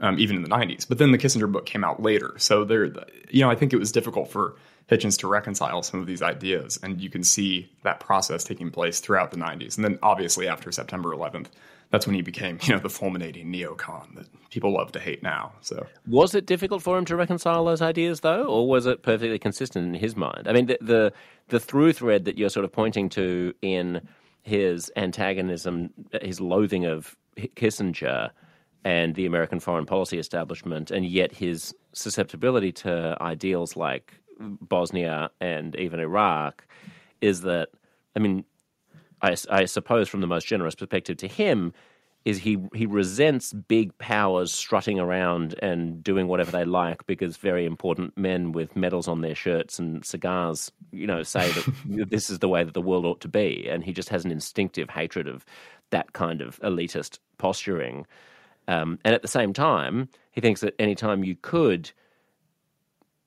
um, 0.00 0.18
even 0.18 0.36
in 0.36 0.42
the 0.42 0.50
90s. 0.50 0.86
But 0.86 0.98
then 0.98 1.10
the 1.10 1.16
Kissinger 1.16 1.50
book 1.50 1.64
came 1.64 1.82
out 1.82 2.02
later, 2.02 2.34
so 2.36 2.64
there, 2.64 2.92
you 3.30 3.40
know, 3.40 3.50
I 3.50 3.54
think 3.54 3.72
it 3.72 3.78
was 3.78 3.90
difficult 3.90 4.30
for 4.30 4.56
Hitchens 4.90 5.18
to 5.18 5.28
reconcile 5.28 5.82
some 5.82 6.00
of 6.00 6.06
these 6.06 6.22
ideas, 6.22 6.78
and 6.82 7.00
you 7.00 7.10
can 7.10 7.22
see 7.22 7.70
that 7.82 8.00
process 8.00 8.44
taking 8.44 8.70
place 8.70 9.00
throughout 9.00 9.30
the 9.30 9.36
90s, 9.36 9.76
and 9.76 9.84
then 9.84 9.98
obviously 10.02 10.48
after 10.48 10.72
September 10.72 11.10
11th 11.10 11.48
that's 11.90 12.06
when 12.06 12.14
he 12.14 12.22
became, 12.22 12.58
you 12.62 12.74
know, 12.74 12.80
the 12.80 12.90
fulminating 12.90 13.52
neocon 13.52 14.14
that 14.14 14.26
people 14.50 14.72
love 14.72 14.92
to 14.92 15.00
hate 15.00 15.22
now. 15.22 15.52
So 15.60 15.86
was 16.06 16.34
it 16.34 16.46
difficult 16.46 16.82
for 16.82 16.98
him 16.98 17.04
to 17.06 17.16
reconcile 17.16 17.64
those 17.64 17.82
ideas, 17.82 18.20
though, 18.20 18.44
or 18.44 18.68
was 18.68 18.86
it 18.86 19.02
perfectly 19.02 19.38
consistent 19.38 19.86
in 19.86 19.94
his 19.94 20.16
mind? 20.16 20.46
I 20.46 20.52
mean, 20.52 20.66
the 20.66 20.78
the, 20.80 21.12
the 21.48 21.60
through 21.60 21.94
thread 21.94 22.24
that 22.26 22.36
you're 22.36 22.50
sort 22.50 22.64
of 22.64 22.72
pointing 22.72 23.08
to 23.10 23.54
in 23.62 24.06
his 24.42 24.90
antagonism, 24.96 25.90
his 26.22 26.40
loathing 26.40 26.84
of 26.84 27.16
Kissinger 27.36 28.30
and 28.84 29.14
the 29.14 29.26
American 29.26 29.60
foreign 29.60 29.86
policy 29.86 30.18
establishment, 30.18 30.90
and 30.90 31.04
yet 31.04 31.32
his 31.32 31.74
susceptibility 31.92 32.72
to 32.72 33.16
ideals 33.20 33.76
like 33.76 34.14
Bosnia 34.38 35.30
and 35.40 35.74
even 35.76 36.00
Iraq, 36.00 36.66
is 37.20 37.42
that 37.42 37.68
I 38.16 38.20
mean 38.20 38.44
I, 39.22 39.36
I 39.50 39.64
suppose, 39.64 40.08
from 40.08 40.20
the 40.20 40.26
most 40.26 40.46
generous 40.46 40.74
perspective 40.74 41.16
to 41.18 41.28
him, 41.28 41.72
is 42.24 42.38
he 42.38 42.58
he 42.74 42.84
resents 42.84 43.52
big 43.52 43.96
powers 43.98 44.52
strutting 44.52 44.98
around 44.98 45.54
and 45.62 46.02
doing 46.02 46.26
whatever 46.26 46.50
they 46.50 46.64
like 46.64 47.06
because 47.06 47.36
very 47.36 47.64
important 47.64 48.16
men 48.18 48.52
with 48.52 48.76
medals 48.76 49.08
on 49.08 49.20
their 49.20 49.34
shirts 49.34 49.78
and 49.78 50.04
cigars, 50.04 50.70
you 50.92 51.06
know, 51.06 51.22
say 51.22 51.50
that 51.52 51.72
this 52.10 52.28
is 52.28 52.40
the 52.40 52.48
way 52.48 52.64
that 52.64 52.74
the 52.74 52.82
world 52.82 53.06
ought 53.06 53.20
to 53.20 53.28
be, 53.28 53.66
and 53.68 53.84
he 53.84 53.92
just 53.92 54.08
has 54.08 54.24
an 54.24 54.32
instinctive 54.32 54.90
hatred 54.90 55.26
of 55.26 55.44
that 55.90 56.12
kind 56.12 56.42
of 56.42 56.58
elitist 56.60 57.18
posturing. 57.38 58.06
Um, 58.66 58.98
and 59.04 59.14
at 59.14 59.22
the 59.22 59.28
same 59.28 59.54
time, 59.54 60.10
he 60.32 60.42
thinks 60.42 60.60
that 60.60 60.74
any 60.78 60.94
time 60.94 61.24
you 61.24 61.36
could 61.40 61.90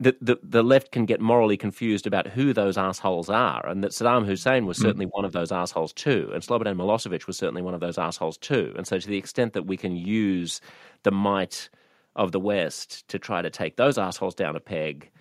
the, 0.01 0.17
the, 0.19 0.39
the 0.41 0.63
left 0.63 0.91
can 0.91 1.05
get 1.05 1.21
morally 1.21 1.55
confused 1.55 2.07
about 2.07 2.25
who 2.25 2.53
those 2.53 2.75
assholes 2.75 3.29
are, 3.29 3.65
and 3.67 3.83
that 3.83 3.91
Saddam 3.91 4.25
Hussein 4.25 4.65
was 4.65 4.77
hmm. 4.77 4.83
certainly 4.83 5.05
mm. 5.05 5.11
one 5.11 5.25
of 5.25 5.31
those 5.31 5.51
assholes 5.51 5.93
too, 5.93 6.31
and 6.33 6.41
Slobodan 6.41 6.75
Milosevic 6.75 7.27
was 7.27 7.37
certainly 7.37 7.61
one 7.61 7.75
of 7.75 7.81
those 7.81 7.99
assholes 7.99 8.37
too. 8.37 8.73
And 8.75 8.87
so, 8.87 8.97
to 8.97 9.07
the 9.07 9.17
extent 9.17 9.53
that 9.53 9.67
we 9.67 9.77
can 9.77 9.95
use 9.95 10.59
the 11.03 11.11
might 11.11 11.69
of 12.15 12.31
the 12.31 12.39
West 12.39 13.07
to 13.09 13.19
try 13.19 13.43
to 13.43 13.51
take 13.51 13.77
those 13.77 13.99
assholes 13.99 14.33
down 14.33 14.55
a 14.55 14.59
peg, 14.59 15.11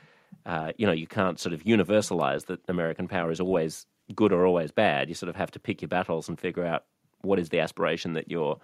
uh, 0.47 0.73
you 0.79 0.87
know, 0.87 0.93
you 0.93 1.07
can't 1.07 1.39
sort 1.39 1.53
of 1.53 1.63
universalize 1.65 2.47
that 2.47 2.61
American 2.67 3.07
power 3.07 3.31
is 3.31 3.41
always 3.41 3.85
good 4.15 4.33
or 4.33 4.47
always 4.47 4.73
bad. 4.73 5.11
You 5.11 5.15
sort 5.15 5.29
of 5.29 5.37
have 5.37 5.51
to 5.51 5.61
pick 5.61 5.83
your 5.83 5.91
battles 5.91 6.27
and 6.27 6.41
figure 6.41 6.65
out 6.65 6.85
what 7.21 7.39
is 7.39 7.51
the 7.51 7.61
aspiration 7.61 8.15
that 8.15 8.31
you're 8.31 8.59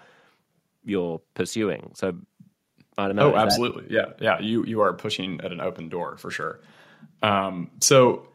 you're 0.83 1.21
pursuing. 1.35 1.91
So 1.95 2.17
I. 2.99 3.11
Oh, 3.11 3.37
absolutely. 3.37 3.87
Yeah. 3.91 4.12
Yeah. 4.21 4.41
You, 4.41 4.65
you 4.65 4.81
are 4.81 4.93
pushing 4.93 5.41
at 5.43 5.53
an 5.53 5.61
open 5.61 5.88
door 5.88 6.17
for 6.17 6.31
sure. 6.31 6.61
Um, 7.23 7.71
so 7.81 8.29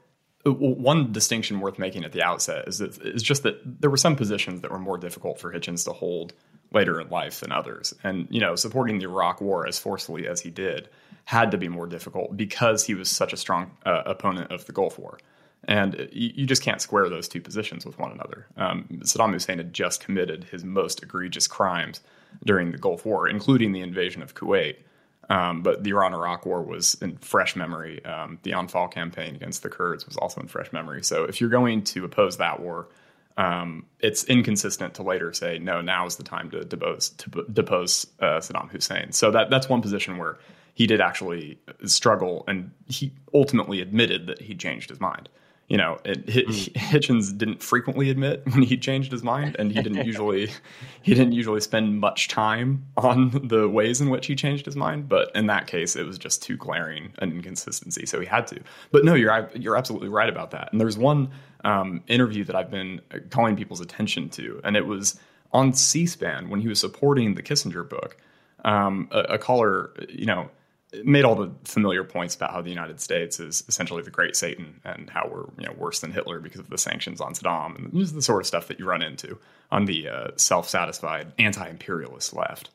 uh, 0.45 0.51
one 0.51 1.11
distinction 1.11 1.59
worth 1.59 1.79
making 1.79 2.03
at 2.03 2.11
the 2.11 2.23
outset 2.23 2.67
is 2.67 2.79
that 2.79 2.97
is 3.01 3.23
just 3.23 3.43
that 3.43 3.59
there 3.81 3.89
were 3.89 3.97
some 3.97 4.15
positions 4.15 4.61
that 4.61 4.71
were 4.71 4.79
more 4.79 4.97
difficult 4.97 5.39
for 5.39 5.51
Hitchens 5.51 5.85
to 5.85 5.93
hold 5.93 6.33
later 6.73 6.99
in 6.99 7.09
life 7.09 7.41
than 7.41 7.51
others. 7.51 7.93
And, 8.03 8.27
you 8.29 8.39
know, 8.39 8.55
supporting 8.55 8.99
the 8.99 9.05
Iraq 9.05 9.41
war 9.41 9.67
as 9.67 9.77
forcefully 9.77 10.27
as 10.27 10.41
he 10.41 10.49
did 10.49 10.89
had 11.25 11.51
to 11.51 11.57
be 11.57 11.67
more 11.67 11.85
difficult 11.85 12.35
because 12.35 12.85
he 12.85 12.93
was 12.93 13.09
such 13.09 13.33
a 13.33 13.37
strong 13.37 13.71
uh, 13.85 14.03
opponent 14.05 14.51
of 14.51 14.65
the 14.65 14.71
Gulf 14.71 14.97
War. 14.97 15.19
And 15.65 16.09
you, 16.11 16.31
you, 16.33 16.45
just 16.47 16.63
can't 16.63 16.81
square 16.81 17.07
those 17.07 17.27
two 17.27 17.39
positions 17.39 17.85
with 17.85 17.99
one 17.99 18.11
another. 18.11 18.47
Um, 18.57 18.87
Saddam 19.03 19.31
Hussein 19.31 19.59
had 19.59 19.73
just 19.73 20.03
committed 20.03 20.45
his 20.45 20.63
most 20.63 21.03
egregious 21.03 21.47
crimes 21.47 22.01
during 22.45 22.71
the 22.71 22.77
Gulf 22.77 23.05
War, 23.05 23.27
including 23.27 23.71
the 23.71 23.81
invasion 23.81 24.21
of 24.21 24.35
Kuwait. 24.35 24.77
Um, 25.29 25.61
but 25.61 25.83
the 25.83 25.91
Iran 25.91 26.13
Iraq 26.13 26.45
War 26.45 26.61
was 26.61 26.95
in 26.95 27.17
fresh 27.17 27.55
memory. 27.55 28.03
Um, 28.03 28.39
the 28.43 28.51
Anfal 28.51 28.91
campaign 28.91 29.35
against 29.35 29.63
the 29.63 29.69
Kurds 29.69 30.05
was 30.05 30.17
also 30.17 30.41
in 30.41 30.47
fresh 30.47 30.73
memory. 30.73 31.03
So 31.03 31.23
if 31.23 31.39
you're 31.39 31.49
going 31.49 31.83
to 31.83 32.03
oppose 32.03 32.37
that 32.37 32.59
war, 32.59 32.89
um, 33.37 33.85
it's 33.99 34.25
inconsistent 34.25 34.95
to 34.95 35.03
later 35.03 35.31
say, 35.31 35.57
no, 35.57 35.79
now 35.79 36.05
is 36.05 36.17
the 36.17 36.23
time 36.23 36.51
to 36.51 36.65
depose, 36.65 37.09
to 37.09 37.45
depose 37.51 38.05
uh, 38.19 38.39
Saddam 38.39 38.69
Hussein. 38.69 39.13
So 39.13 39.31
that, 39.31 39.49
that's 39.49 39.69
one 39.69 39.81
position 39.81 40.17
where 40.17 40.37
he 40.73 40.85
did 40.85 40.99
actually 40.99 41.59
struggle, 41.85 42.43
and 42.47 42.71
he 42.87 43.13
ultimately 43.33 43.81
admitted 43.81 44.27
that 44.27 44.41
he 44.41 44.55
changed 44.55 44.89
his 44.89 44.99
mind 44.99 45.29
you 45.71 45.77
know, 45.77 45.99
it, 46.03 46.27
mm. 46.27 46.73
Hitchens 46.73 47.35
didn't 47.37 47.63
frequently 47.63 48.09
admit 48.09 48.43
when 48.51 48.61
he 48.61 48.77
changed 48.77 49.09
his 49.09 49.23
mind, 49.23 49.55
and 49.57 49.71
he 49.71 49.81
didn't 49.81 50.05
usually 50.05 50.49
he 51.01 51.13
didn't 51.13 51.31
usually 51.31 51.61
spend 51.61 51.97
much 51.97 52.27
time 52.27 52.85
on 52.97 53.29
the 53.47 53.69
ways 53.69 54.01
in 54.01 54.09
which 54.09 54.27
he 54.27 54.35
changed 54.35 54.65
his 54.65 54.75
mind. 54.75 55.07
But 55.07 55.33
in 55.33 55.47
that 55.47 55.67
case, 55.67 55.95
it 55.95 56.05
was 56.05 56.17
just 56.17 56.43
too 56.43 56.57
glaring 56.57 57.13
an 57.19 57.31
inconsistency, 57.31 58.05
so 58.05 58.19
he 58.19 58.25
had 58.25 58.47
to. 58.47 58.59
But 58.91 59.05
no, 59.05 59.13
you're 59.13 59.49
you're 59.55 59.77
absolutely 59.77 60.09
right 60.09 60.27
about 60.27 60.51
that. 60.51 60.67
And 60.73 60.81
there's 60.81 60.97
one 60.97 61.31
um, 61.63 62.03
interview 62.07 62.43
that 62.43 62.55
I've 62.55 62.69
been 62.69 62.99
calling 63.29 63.55
people's 63.55 63.79
attention 63.79 64.27
to, 64.31 64.59
and 64.65 64.75
it 64.75 64.85
was 64.85 65.21
on 65.53 65.71
C-SPAN 65.71 66.49
when 66.49 66.59
he 66.59 66.67
was 66.67 66.81
supporting 66.81 67.35
the 67.35 67.43
Kissinger 67.43 67.87
book. 67.87 68.17
Um, 68.65 69.07
a, 69.11 69.19
a 69.21 69.37
caller, 69.37 69.91
you 70.09 70.25
know 70.25 70.49
made 71.03 71.23
all 71.23 71.35
the 71.35 71.51
familiar 71.63 72.03
points 72.03 72.35
about 72.35 72.51
how 72.51 72.61
the 72.61 72.69
United 72.69 72.99
States 72.99 73.39
is 73.39 73.63
essentially 73.67 74.03
the 74.03 74.11
great 74.11 74.35
Satan 74.35 74.79
and 74.83 75.09
how 75.09 75.29
we're 75.31 75.45
you 75.57 75.65
know 75.65 75.73
worse 75.77 75.99
than 75.99 76.11
Hitler 76.11 76.39
because 76.39 76.59
of 76.59 76.69
the 76.69 76.77
sanctions 76.77 77.21
on 77.21 77.33
Saddam 77.33 77.77
and 77.77 77.93
this 77.93 78.09
is 78.09 78.13
the 78.13 78.21
sort 78.21 78.41
of 78.41 78.47
stuff 78.47 78.67
that 78.67 78.79
you 78.79 78.85
run 78.85 79.01
into 79.01 79.37
on 79.71 79.85
the 79.85 80.09
uh, 80.09 80.27
self-satisfied 80.35 81.31
anti-imperialist 81.39 82.33
left. 82.35 82.69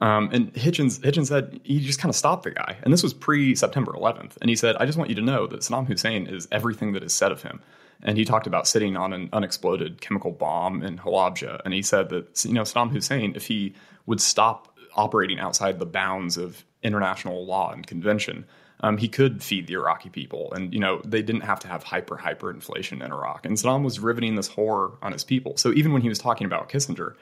Um, 0.00 0.30
and 0.32 0.52
Hitchens 0.54 1.00
Hitchens 1.00 1.26
said 1.26 1.60
he 1.64 1.80
just 1.80 2.00
kind 2.00 2.10
of 2.10 2.16
stopped 2.16 2.44
the 2.44 2.52
guy, 2.52 2.76
and 2.82 2.92
this 2.92 3.02
was 3.02 3.12
pre 3.12 3.54
September 3.54 3.92
11th. 3.92 4.36
And 4.40 4.48
he 4.48 4.56
said, 4.56 4.76
"I 4.76 4.86
just 4.86 4.96
want 4.96 5.10
you 5.10 5.16
to 5.16 5.22
know 5.22 5.46
that 5.48 5.60
Saddam 5.60 5.86
Hussein 5.86 6.26
is 6.26 6.46
everything 6.52 6.92
that 6.92 7.02
is 7.02 7.12
said 7.12 7.32
of 7.32 7.42
him." 7.42 7.60
And 8.02 8.16
he 8.16 8.24
talked 8.24 8.46
about 8.46 8.68
sitting 8.68 8.96
on 8.96 9.12
an 9.12 9.28
unexploded 9.32 10.00
chemical 10.00 10.30
bomb 10.30 10.84
in 10.84 10.98
Halabja, 10.98 11.60
and 11.64 11.74
he 11.74 11.82
said 11.82 12.10
that 12.10 12.44
you 12.44 12.52
know 12.52 12.62
Saddam 12.62 12.92
Hussein, 12.92 13.32
if 13.34 13.46
he 13.46 13.74
would 14.06 14.20
stop 14.20 14.78
operating 14.94 15.38
outside 15.38 15.78
the 15.78 15.86
bounds 15.86 16.36
of 16.36 16.64
international 16.82 17.44
law 17.44 17.72
and 17.72 17.86
convention, 17.86 18.44
um, 18.80 18.96
he 18.96 19.08
could 19.08 19.42
feed 19.42 19.66
the 19.66 19.74
Iraqi 19.74 20.08
people. 20.08 20.52
And, 20.52 20.72
you 20.72 20.80
know, 20.80 21.00
they 21.04 21.22
didn't 21.22 21.42
have 21.42 21.60
to 21.60 21.68
have 21.68 21.82
hyper, 21.82 22.16
hyper 22.16 22.50
inflation 22.50 23.02
in 23.02 23.12
Iraq. 23.12 23.44
And 23.44 23.56
Saddam 23.56 23.82
was 23.82 23.98
riveting 23.98 24.36
this 24.36 24.48
horror 24.48 24.92
on 25.02 25.12
his 25.12 25.24
people. 25.24 25.56
So 25.56 25.72
even 25.72 25.92
when 25.92 26.02
he 26.02 26.08
was 26.08 26.18
talking 26.18 26.46
about 26.46 26.68
Kissinger 26.68 27.14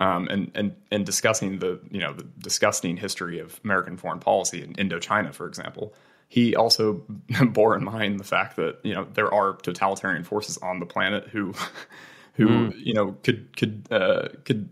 um, 0.00 0.26
and, 0.28 0.50
and, 0.54 0.74
and 0.90 1.06
discussing 1.06 1.60
the, 1.60 1.78
you 1.90 2.00
know, 2.00 2.12
the 2.12 2.24
disgusting 2.24 2.96
history 2.96 3.38
of 3.38 3.60
American 3.62 3.96
foreign 3.96 4.18
policy 4.18 4.62
in 4.62 4.74
Indochina, 4.74 5.32
for 5.32 5.46
example, 5.46 5.94
he 6.28 6.56
also 6.56 7.04
bore 7.50 7.76
in 7.76 7.84
mind 7.84 8.18
the 8.18 8.24
fact 8.24 8.56
that, 8.56 8.78
you 8.82 8.94
know, 8.94 9.06
there 9.14 9.32
are 9.32 9.54
totalitarian 9.54 10.24
forces 10.24 10.58
on 10.58 10.80
the 10.80 10.86
planet 10.86 11.28
who, 11.28 11.54
who, 12.34 12.48
mm. 12.48 12.74
you 12.76 12.94
know, 12.94 13.12
could, 13.22 13.56
could, 13.56 13.86
uh, 13.92 14.28
could 14.44 14.68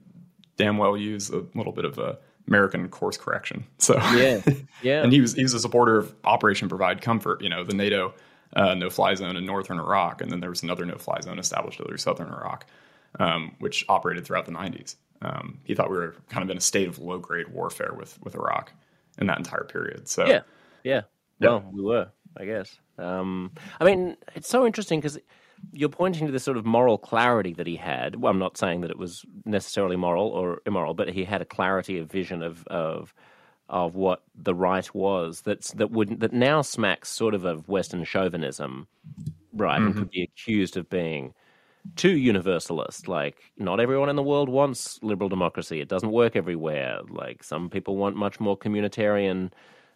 damn 0.56 0.78
well 0.78 0.96
use 0.96 1.30
a 1.30 1.44
little 1.54 1.72
bit 1.72 1.84
of 1.84 1.98
a, 1.98 2.18
American 2.46 2.88
course 2.88 3.16
correction. 3.16 3.64
So 3.78 3.96
yeah, 3.96 4.40
yeah. 4.82 5.02
and 5.02 5.12
he 5.12 5.20
was 5.20 5.34
he 5.34 5.42
was 5.42 5.54
a 5.54 5.60
supporter 5.60 5.98
of 5.98 6.14
Operation 6.24 6.68
Provide 6.68 7.00
Comfort. 7.00 7.42
You 7.42 7.48
know, 7.48 7.64
the 7.64 7.74
NATO 7.74 8.14
uh, 8.54 8.74
no-fly 8.74 9.14
zone 9.14 9.36
in 9.36 9.44
northern 9.46 9.78
Iraq, 9.78 10.20
and 10.20 10.30
then 10.30 10.40
there 10.40 10.50
was 10.50 10.62
another 10.62 10.84
no-fly 10.84 11.20
zone 11.20 11.38
established 11.38 11.80
over 11.80 11.96
southern 11.98 12.28
Iraq, 12.28 12.66
um, 13.18 13.56
which 13.58 13.84
operated 13.88 14.24
throughout 14.24 14.46
the 14.46 14.52
90s. 14.52 14.96
Um, 15.22 15.58
he 15.64 15.74
thought 15.74 15.90
we 15.90 15.96
were 15.96 16.14
kind 16.28 16.44
of 16.44 16.50
in 16.50 16.56
a 16.56 16.60
state 16.60 16.86
of 16.88 16.98
low-grade 16.98 17.48
warfare 17.48 17.92
with 17.96 18.18
with 18.22 18.34
Iraq 18.34 18.72
in 19.18 19.26
that 19.26 19.38
entire 19.38 19.64
period. 19.64 20.08
So 20.08 20.26
yeah, 20.26 20.40
yeah. 20.82 21.02
yeah. 21.40 21.48
Well, 21.48 21.64
we 21.72 21.82
were, 21.82 22.08
I 22.36 22.44
guess. 22.44 22.76
Um, 22.98 23.52
I 23.80 23.84
mean, 23.84 24.16
it's 24.34 24.48
so 24.48 24.66
interesting 24.66 25.00
because 25.00 25.18
you're 25.72 25.88
pointing 25.88 26.26
to 26.26 26.32
this 26.32 26.44
sort 26.44 26.56
of 26.56 26.64
moral 26.64 26.98
clarity 26.98 27.52
that 27.54 27.66
he 27.66 27.76
had. 27.76 28.16
Well, 28.16 28.30
I'm 28.30 28.38
not 28.38 28.56
saying 28.56 28.80
that 28.82 28.90
it 28.90 28.98
was 28.98 29.24
necessarily 29.44 29.96
moral 29.96 30.28
or 30.28 30.60
immoral, 30.66 30.94
but 30.94 31.08
he 31.08 31.24
had 31.24 31.42
a 31.42 31.46
clarity 31.46 31.98
of 31.98 32.10
vision 32.10 32.42
of 32.42 32.66
of 32.68 33.14
of 33.68 33.94
what 33.94 34.22
the 34.34 34.54
right 34.54 34.94
was. 34.94 35.40
That's 35.42 35.72
that 35.72 35.90
would 35.90 36.20
that 36.20 36.32
now 36.32 36.62
smacks 36.62 37.08
sort 37.08 37.34
of 37.34 37.44
of 37.44 37.68
Western 37.68 38.04
chauvinism, 38.04 38.86
right? 39.52 39.78
Mm-hmm. 39.78 39.86
And 39.86 39.96
could 39.96 40.10
be 40.10 40.22
accused 40.22 40.76
of 40.76 40.88
being 40.90 41.34
too 41.96 42.16
universalist. 42.16 43.08
Like, 43.08 43.52
not 43.58 43.80
everyone 43.80 44.08
in 44.08 44.16
the 44.16 44.22
world 44.22 44.48
wants 44.48 44.98
liberal 45.02 45.28
democracy. 45.28 45.80
It 45.80 45.88
doesn't 45.88 46.10
work 46.10 46.36
everywhere. 46.36 47.00
Like, 47.08 47.44
some 47.44 47.68
people 47.68 47.96
want 47.96 48.16
much 48.16 48.40
more 48.40 48.56
communitarian 48.56 49.52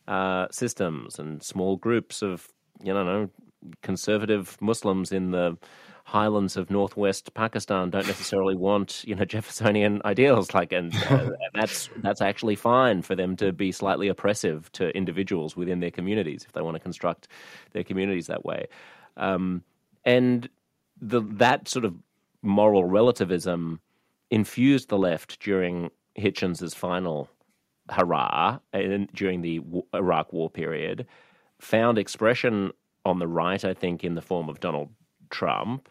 uh, 0.06 0.48
systems 0.50 1.18
and 1.18 1.42
small 1.42 1.76
groups 1.76 2.22
of, 2.22 2.48
you 2.82 2.92
know, 2.92 3.30
conservative 3.82 4.56
Muslims 4.60 5.12
in 5.12 5.30
the 5.30 5.56
highlands 6.04 6.56
of 6.56 6.70
northwest 6.70 7.34
Pakistan 7.34 7.90
don't 7.90 8.06
necessarily 8.06 8.56
want 8.56 9.04
you 9.06 9.14
know 9.14 9.24
Jeffersonian 9.36 10.00
ideals. 10.04 10.54
Like 10.54 10.72
and, 10.72 10.94
uh, 11.10 11.30
that's 11.54 11.90
that's 11.98 12.22
actually 12.22 12.56
fine 12.56 13.02
for 13.02 13.14
them 13.14 13.36
to 13.36 13.52
be 13.52 13.72
slightly 13.72 14.08
oppressive 14.08 14.72
to 14.72 14.88
individuals 14.96 15.56
within 15.56 15.80
their 15.80 15.90
communities 15.90 16.44
if 16.44 16.52
they 16.52 16.62
want 16.62 16.76
to 16.76 16.80
construct 16.80 17.28
their 17.72 17.84
communities 17.84 18.26
that 18.28 18.44
way. 18.44 18.66
Um, 19.16 19.62
and 20.04 20.48
the 21.00 21.20
that 21.20 21.68
sort 21.68 21.84
of 21.84 21.94
moral 22.42 22.84
relativism 22.84 23.80
infused 24.30 24.88
the 24.88 24.98
left 24.98 25.40
during 25.40 25.90
Hitchens's 26.14 26.74
final 26.74 27.28
hurrah 27.90 28.58
and 28.72 29.08
during 29.12 29.42
the 29.42 29.60
Iraq 29.94 30.32
war 30.32 30.50
period 30.50 31.06
found 31.60 31.98
expression 31.98 32.72
on 33.08 33.18
the 33.18 33.28
right, 33.28 33.64
I 33.64 33.74
think, 33.74 34.04
in 34.04 34.14
the 34.14 34.22
form 34.22 34.48
of 34.48 34.60
Donald 34.60 34.90
Trump 35.30 35.88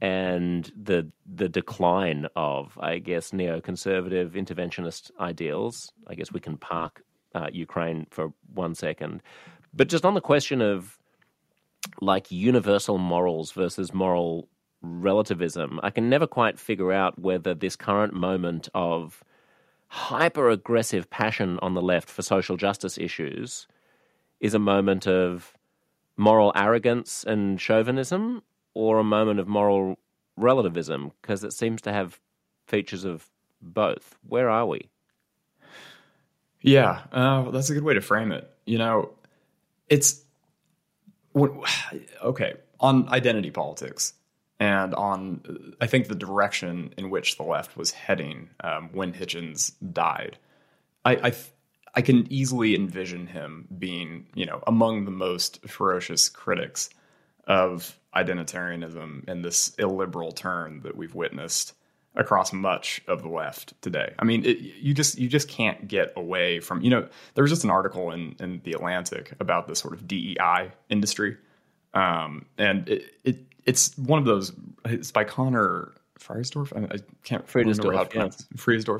and 0.00 0.72
the 0.80 1.10
the 1.26 1.48
decline 1.48 2.26
of, 2.36 2.78
I 2.80 2.98
guess, 2.98 3.30
neoconservative 3.30 4.32
interventionist 4.32 5.10
ideals. 5.20 5.92
I 6.06 6.14
guess 6.14 6.32
we 6.32 6.40
can 6.40 6.56
park 6.56 7.02
uh, 7.34 7.48
Ukraine 7.52 8.06
for 8.10 8.32
one 8.54 8.74
second, 8.74 9.22
but 9.74 9.88
just 9.88 10.04
on 10.04 10.14
the 10.14 10.20
question 10.20 10.60
of 10.60 10.98
like 12.00 12.30
universal 12.30 12.98
morals 12.98 13.52
versus 13.52 13.92
moral 13.92 14.48
relativism, 14.82 15.80
I 15.82 15.90
can 15.90 16.08
never 16.08 16.26
quite 16.26 16.58
figure 16.58 16.92
out 16.92 17.18
whether 17.18 17.54
this 17.54 17.76
current 17.76 18.14
moment 18.14 18.68
of 18.74 19.22
hyper 19.88 20.48
aggressive 20.48 21.10
passion 21.10 21.58
on 21.60 21.74
the 21.74 21.82
left 21.82 22.08
for 22.08 22.22
social 22.22 22.56
justice 22.56 22.98
issues 22.98 23.66
is 24.40 24.54
a 24.54 24.58
moment 24.58 25.06
of 25.06 25.54
moral 26.16 26.52
arrogance 26.54 27.24
and 27.24 27.60
chauvinism 27.60 28.42
or 28.74 28.98
a 28.98 29.04
moment 29.04 29.40
of 29.40 29.48
moral 29.48 29.98
relativism? 30.36 31.12
Because 31.20 31.44
it 31.44 31.52
seems 31.52 31.80
to 31.82 31.92
have 31.92 32.20
features 32.66 33.04
of 33.04 33.28
both. 33.60 34.16
Where 34.26 34.48
are 34.48 34.66
we? 34.66 34.88
Yeah, 36.60 37.02
uh, 37.12 37.50
that's 37.50 37.70
a 37.70 37.74
good 37.74 37.82
way 37.82 37.94
to 37.94 38.00
frame 38.00 38.32
it. 38.32 38.48
You 38.66 38.78
know, 38.78 39.10
it's 39.88 40.22
okay 42.22 42.54
on 42.80 43.08
identity 43.08 43.50
politics 43.50 44.14
and 44.62 44.94
on 44.94 45.74
I 45.80 45.86
think 45.86 46.06
the 46.06 46.14
direction 46.14 46.94
in 46.96 47.10
which 47.10 47.36
the 47.36 47.42
left 47.42 47.76
was 47.76 47.90
heading 47.90 48.50
um, 48.60 48.90
when 48.92 49.12
Hitchens 49.12 49.72
died. 49.92 50.38
I, 51.04 51.16
I 51.16 51.34
I 51.94 52.02
can 52.02 52.30
easily 52.32 52.74
envision 52.74 53.26
him 53.26 53.68
being, 53.78 54.26
you 54.34 54.46
know, 54.46 54.62
among 54.66 55.04
the 55.04 55.10
most 55.10 55.66
ferocious 55.68 56.28
critics 56.28 56.90
of 57.46 57.98
identitarianism 58.14 59.28
and 59.28 59.44
this 59.44 59.74
illiberal 59.78 60.32
turn 60.32 60.80
that 60.82 60.96
we've 60.96 61.14
witnessed 61.14 61.74
across 62.14 62.52
much 62.52 63.02
of 63.08 63.22
the 63.22 63.28
left 63.28 63.80
today. 63.80 64.14
I 64.18 64.24
mean, 64.24 64.44
it, 64.44 64.58
you 64.58 64.94
just 64.94 65.18
you 65.18 65.28
just 65.28 65.48
can't 65.48 65.88
get 65.88 66.12
away 66.16 66.60
from 66.60 66.82
you 66.82 66.90
know. 66.90 67.08
There 67.34 67.42
was 67.42 67.50
just 67.50 67.64
an 67.64 67.70
article 67.70 68.10
in 68.10 68.36
in 68.38 68.60
the 68.64 68.72
Atlantic 68.72 69.32
about 69.40 69.66
this 69.66 69.78
sort 69.78 69.94
of 69.94 70.06
DEI 70.06 70.72
industry, 70.90 71.36
um, 71.94 72.46
and 72.58 72.88
it, 72.88 73.04
it 73.24 73.38
it's 73.64 73.96
one 73.96 74.18
of 74.18 74.24
those. 74.24 74.52
It's 74.84 75.10
by 75.10 75.24
Conor 75.24 75.94
Friedersdorf. 76.22 76.76
I, 76.76 76.94
I 76.94 76.98
can't 77.24 77.44
remember 77.54 77.92
how 77.92 78.04
to 78.04 78.08
pronounce 78.08 78.46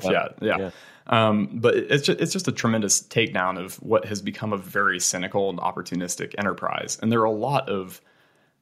yeah. 0.03 0.11
Yeah, 0.11 0.27
yeah. 0.41 0.57
yeah. 0.57 0.71
Um, 1.07 1.49
but 1.53 1.75
it's 1.75 2.05
just, 2.05 2.19
it's 2.19 2.31
just 2.31 2.47
a 2.47 2.51
tremendous 2.51 3.01
takedown 3.01 3.63
of 3.63 3.75
what 3.75 4.05
has 4.05 4.21
become 4.21 4.53
a 4.53 4.57
very 4.57 4.99
cynical 4.99 5.49
and 5.49 5.59
opportunistic 5.59 6.35
enterprise. 6.37 6.97
And 7.01 7.11
there 7.11 7.19
are 7.21 7.25
a 7.25 7.31
lot 7.31 7.69
of 7.69 8.01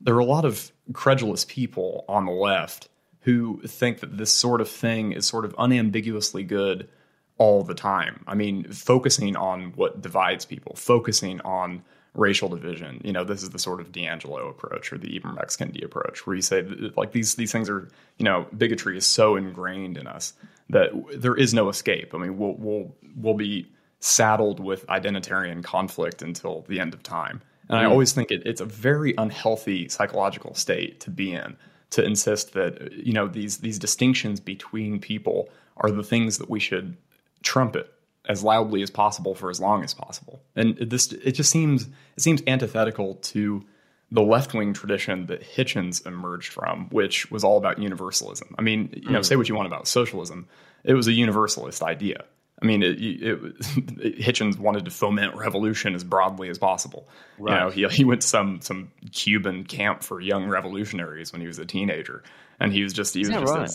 there 0.03 0.15
are 0.15 0.19
a 0.19 0.25
lot 0.25 0.45
of 0.45 0.71
credulous 0.93 1.45
people 1.45 2.05
on 2.09 2.25
the 2.25 2.31
left 2.31 2.89
who 3.21 3.61
think 3.61 3.99
that 3.99 4.17
this 4.17 4.31
sort 4.31 4.61
of 4.61 4.67
thing 4.67 5.11
is 5.11 5.27
sort 5.27 5.45
of 5.45 5.53
unambiguously 5.59 6.43
good 6.43 6.89
all 7.37 7.63
the 7.63 7.75
time. 7.75 8.23
I 8.27 8.35
mean, 8.35 8.71
focusing 8.71 9.35
on 9.35 9.73
what 9.75 10.01
divides 10.01 10.45
people, 10.45 10.75
focusing 10.75 11.39
on 11.41 11.83
racial 12.13 12.49
division. 12.49 13.01
You 13.03 13.13
know, 13.13 13.23
this 13.23 13.43
is 13.43 13.51
the 13.51 13.59
sort 13.59 13.79
of 13.79 13.91
DiAngelo 13.91 14.49
approach 14.49 14.91
or 14.91 14.97
the 14.97 15.19
Ibram 15.19 15.39
X. 15.39 15.57
Kendi 15.57 15.83
approach, 15.83 16.25
where 16.25 16.35
you 16.35 16.41
say 16.41 16.63
like 16.97 17.11
these 17.11 17.35
these 17.35 17.51
things 17.51 17.69
are, 17.69 17.87
you 18.17 18.25
know, 18.25 18.47
bigotry 18.57 18.97
is 18.97 19.05
so 19.05 19.35
ingrained 19.35 19.97
in 19.97 20.07
us 20.07 20.33
that 20.69 20.91
there 21.15 21.35
is 21.35 21.53
no 21.53 21.69
escape. 21.69 22.13
I 22.13 22.17
mean, 22.17 22.37
we'll 22.37 22.55
we'll 22.57 22.95
we'll 23.15 23.33
be 23.33 23.67
saddled 23.99 24.59
with 24.59 24.85
identitarian 24.87 25.63
conflict 25.63 26.21
until 26.21 26.65
the 26.67 26.79
end 26.79 26.93
of 26.93 27.03
time. 27.03 27.41
And. 27.69 27.77
I 27.79 27.85
hmm. 27.85 27.91
always 27.91 28.11
think 28.11 28.31
it, 28.31 28.41
it's 28.45 28.61
a 28.61 28.65
very 28.65 29.13
unhealthy 29.17 29.87
psychological 29.87 30.53
state 30.55 30.99
to 31.01 31.09
be 31.09 31.33
in 31.33 31.55
to 31.91 32.03
insist 32.03 32.53
that 32.53 32.91
you 32.93 33.13
know 33.13 33.27
these 33.27 33.57
these 33.57 33.77
distinctions 33.77 34.39
between 34.39 34.99
people 34.99 35.49
are 35.77 35.91
the 35.91 36.03
things 36.03 36.37
that 36.39 36.49
we 36.49 36.59
should 36.59 36.97
trumpet 37.43 37.93
as 38.27 38.43
loudly 38.43 38.81
as 38.81 38.89
possible 38.89 39.35
for 39.35 39.49
as 39.49 39.59
long 39.59 39.83
as 39.83 39.93
possible. 39.93 40.41
And 40.55 40.77
this 40.77 41.11
it 41.11 41.33
just 41.33 41.49
seems 41.49 41.83
it 41.83 42.21
seems 42.21 42.41
antithetical 42.47 43.15
to 43.15 43.65
the 44.11 44.21
left 44.21 44.53
wing 44.53 44.73
tradition 44.73 45.27
that 45.27 45.41
Hitchens 45.41 46.05
emerged 46.05 46.51
from, 46.51 46.89
which 46.89 47.31
was 47.31 47.43
all 47.43 47.57
about 47.57 47.79
universalism. 47.79 48.55
I 48.59 48.61
mean, 48.61 48.89
you 48.93 49.11
know, 49.11 49.19
mm. 49.19 49.25
say 49.25 49.37
what 49.37 49.47
you 49.47 49.55
want 49.55 49.67
about 49.67 49.87
socialism, 49.87 50.47
it 50.83 50.93
was 50.93 51.07
a 51.07 51.13
universalist 51.13 51.81
idea. 51.81 52.25
I 52.61 52.65
mean, 52.65 52.83
it, 52.83 53.01
it, 53.01 53.23
it, 53.23 53.59
Hitchens 54.19 54.59
wanted 54.59 54.85
to 54.85 54.91
foment 54.91 55.35
revolution 55.35 55.95
as 55.95 56.03
broadly 56.03 56.49
as 56.49 56.59
possible. 56.59 57.07
Right. 57.39 57.53
You 57.53 57.59
know, 57.59 57.89
he, 57.89 57.95
he 57.97 58.03
went 58.03 58.21
to 58.21 58.27
some 58.27 58.61
some 58.61 58.91
Cuban 59.11 59.63
camp 59.63 60.03
for 60.03 60.19
young 60.21 60.47
revolutionaries 60.47 61.31
when 61.31 61.41
he 61.41 61.47
was 61.47 61.57
a 61.57 61.65
teenager, 61.65 62.21
and 62.59 62.71
he 62.71 62.83
was 62.83 62.93
just 62.93 63.13
he 63.15 63.21
was 63.21 63.29
just 63.29 63.53
right? 63.53 63.69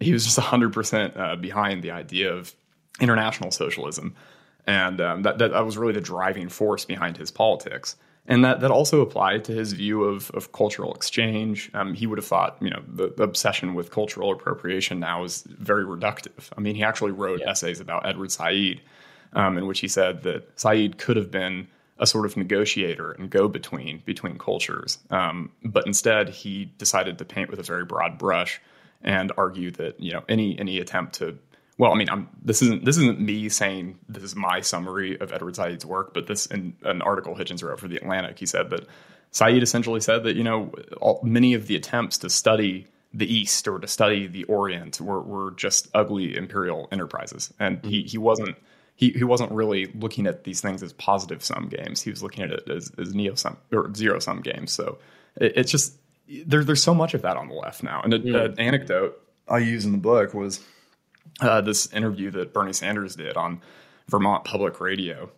he 0.00 0.12
was 0.12 0.24
just 0.24 0.38
hundred 0.38 0.72
uh, 0.72 0.74
percent 0.74 1.40
behind 1.40 1.82
the 1.82 1.92
idea 1.92 2.34
of 2.34 2.54
international 3.00 3.50
socialism, 3.50 4.14
and 4.66 5.00
um, 5.00 5.22
that, 5.22 5.38
that 5.38 5.52
that 5.52 5.64
was 5.64 5.76
really 5.76 5.92
the 5.92 6.00
driving 6.00 6.48
force 6.48 6.84
behind 6.84 7.16
his 7.16 7.30
politics 7.30 7.96
and 8.28 8.44
that 8.44 8.60
that 8.60 8.70
also 8.70 9.00
applied 9.00 9.44
to 9.44 9.52
his 9.52 9.72
view 9.72 10.04
of 10.04 10.30
of 10.32 10.52
cultural 10.52 10.94
exchange. 10.94 11.70
Um, 11.74 11.94
he 11.94 12.06
would 12.06 12.18
have 12.18 12.26
thought, 12.26 12.56
you 12.60 12.70
know, 12.70 12.82
the, 12.86 13.12
the, 13.16 13.22
obsession 13.22 13.74
with 13.74 13.90
cultural 13.90 14.32
appropriation 14.32 15.00
now 15.00 15.24
is 15.24 15.42
very 15.42 15.84
reductive. 15.84 16.50
I 16.56 16.60
mean, 16.60 16.74
he 16.74 16.82
actually 16.82 17.12
wrote 17.12 17.40
yeah. 17.40 17.50
essays 17.50 17.80
about 17.80 18.06
Edward 18.06 18.32
Said, 18.32 18.80
um, 19.32 19.58
in 19.58 19.66
which 19.66 19.80
he 19.80 19.88
said 19.88 20.22
that 20.24 20.48
Said 20.56 20.98
could 20.98 21.16
have 21.16 21.30
been 21.30 21.68
a 21.98 22.06
sort 22.06 22.26
of 22.26 22.36
negotiator 22.36 23.12
and 23.12 23.30
go 23.30 23.48
between 23.48 24.02
between 24.04 24.38
cultures, 24.38 24.98
um, 25.10 25.52
but 25.64 25.86
instead 25.86 26.28
he 26.28 26.66
decided 26.78 27.18
to 27.18 27.24
paint 27.24 27.50
with 27.50 27.60
a 27.60 27.62
very 27.62 27.84
broad 27.84 28.18
brush 28.18 28.60
and 29.02 29.32
argue 29.36 29.70
that 29.72 30.00
you 30.00 30.12
know 30.12 30.24
any 30.28 30.58
any 30.58 30.78
attempt 30.78 31.14
to 31.16 31.38
well, 31.78 31.92
I 31.92 31.96
mean, 31.96 32.08
I'm, 32.10 32.28
this 32.42 32.62
isn't 32.62 32.84
this 32.84 32.96
isn't 32.96 33.20
me 33.20 33.48
saying 33.48 33.98
this 34.08 34.22
is 34.22 34.34
my 34.34 34.60
summary 34.60 35.18
of 35.20 35.32
Edward 35.32 35.56
Said's 35.56 35.84
work, 35.84 36.14
but 36.14 36.26
this 36.26 36.46
in 36.46 36.74
an 36.82 37.02
article 37.02 37.34
Hitchens 37.34 37.62
wrote 37.62 37.78
for 37.78 37.88
the 37.88 37.96
Atlantic, 37.96 38.38
he 38.38 38.46
said 38.46 38.70
that 38.70 38.86
Said 39.30 39.62
essentially 39.62 40.00
said 40.00 40.24
that 40.24 40.36
you 40.36 40.44
know 40.44 40.72
all, 41.00 41.20
many 41.22 41.52
of 41.54 41.66
the 41.66 41.76
attempts 41.76 42.16
to 42.18 42.30
study 42.30 42.86
the 43.12 43.30
East 43.32 43.68
or 43.68 43.78
to 43.78 43.86
study 43.86 44.26
the 44.26 44.44
Orient 44.44 45.00
were, 45.00 45.20
were 45.20 45.50
just 45.52 45.88
ugly 45.94 46.36
imperial 46.36 46.88
enterprises, 46.90 47.52
and 47.58 47.78
mm-hmm. 47.78 47.88
he 47.88 48.02
he 48.04 48.18
wasn't 48.18 48.56
he, 48.94 49.10
he 49.10 49.24
wasn't 49.24 49.52
really 49.52 49.86
looking 49.94 50.26
at 50.26 50.44
these 50.44 50.62
things 50.62 50.82
as 50.82 50.94
positive 50.94 51.44
sum 51.44 51.68
games. 51.68 52.00
He 52.00 52.08
was 52.08 52.22
looking 52.22 52.44
at 52.44 52.50
it 52.50 52.70
as, 52.70 52.90
as 52.96 53.14
neo 53.14 53.34
sum 53.34 53.58
or 53.70 53.92
zero 53.94 54.18
sum 54.20 54.40
games. 54.40 54.72
So 54.72 54.98
it, 55.36 55.52
it's 55.54 55.70
just 55.70 55.98
there, 56.46 56.64
there's 56.64 56.82
so 56.82 56.94
much 56.94 57.12
of 57.12 57.20
that 57.20 57.36
on 57.36 57.48
the 57.48 57.54
left 57.54 57.82
now. 57.82 58.00
And 58.02 58.14
an 58.14 58.58
anecdote 58.58 59.20
I 59.48 59.58
use 59.58 59.84
in 59.84 59.92
the 59.92 59.98
book 59.98 60.32
was 60.32 60.64
uh, 61.40 61.60
this 61.60 61.92
interview 61.92 62.30
that 62.32 62.52
Bernie 62.52 62.72
Sanders 62.72 63.16
did 63.16 63.36
on 63.36 63.60
Vermont 64.08 64.44
Public 64.44 64.80
Radio, 64.80 65.30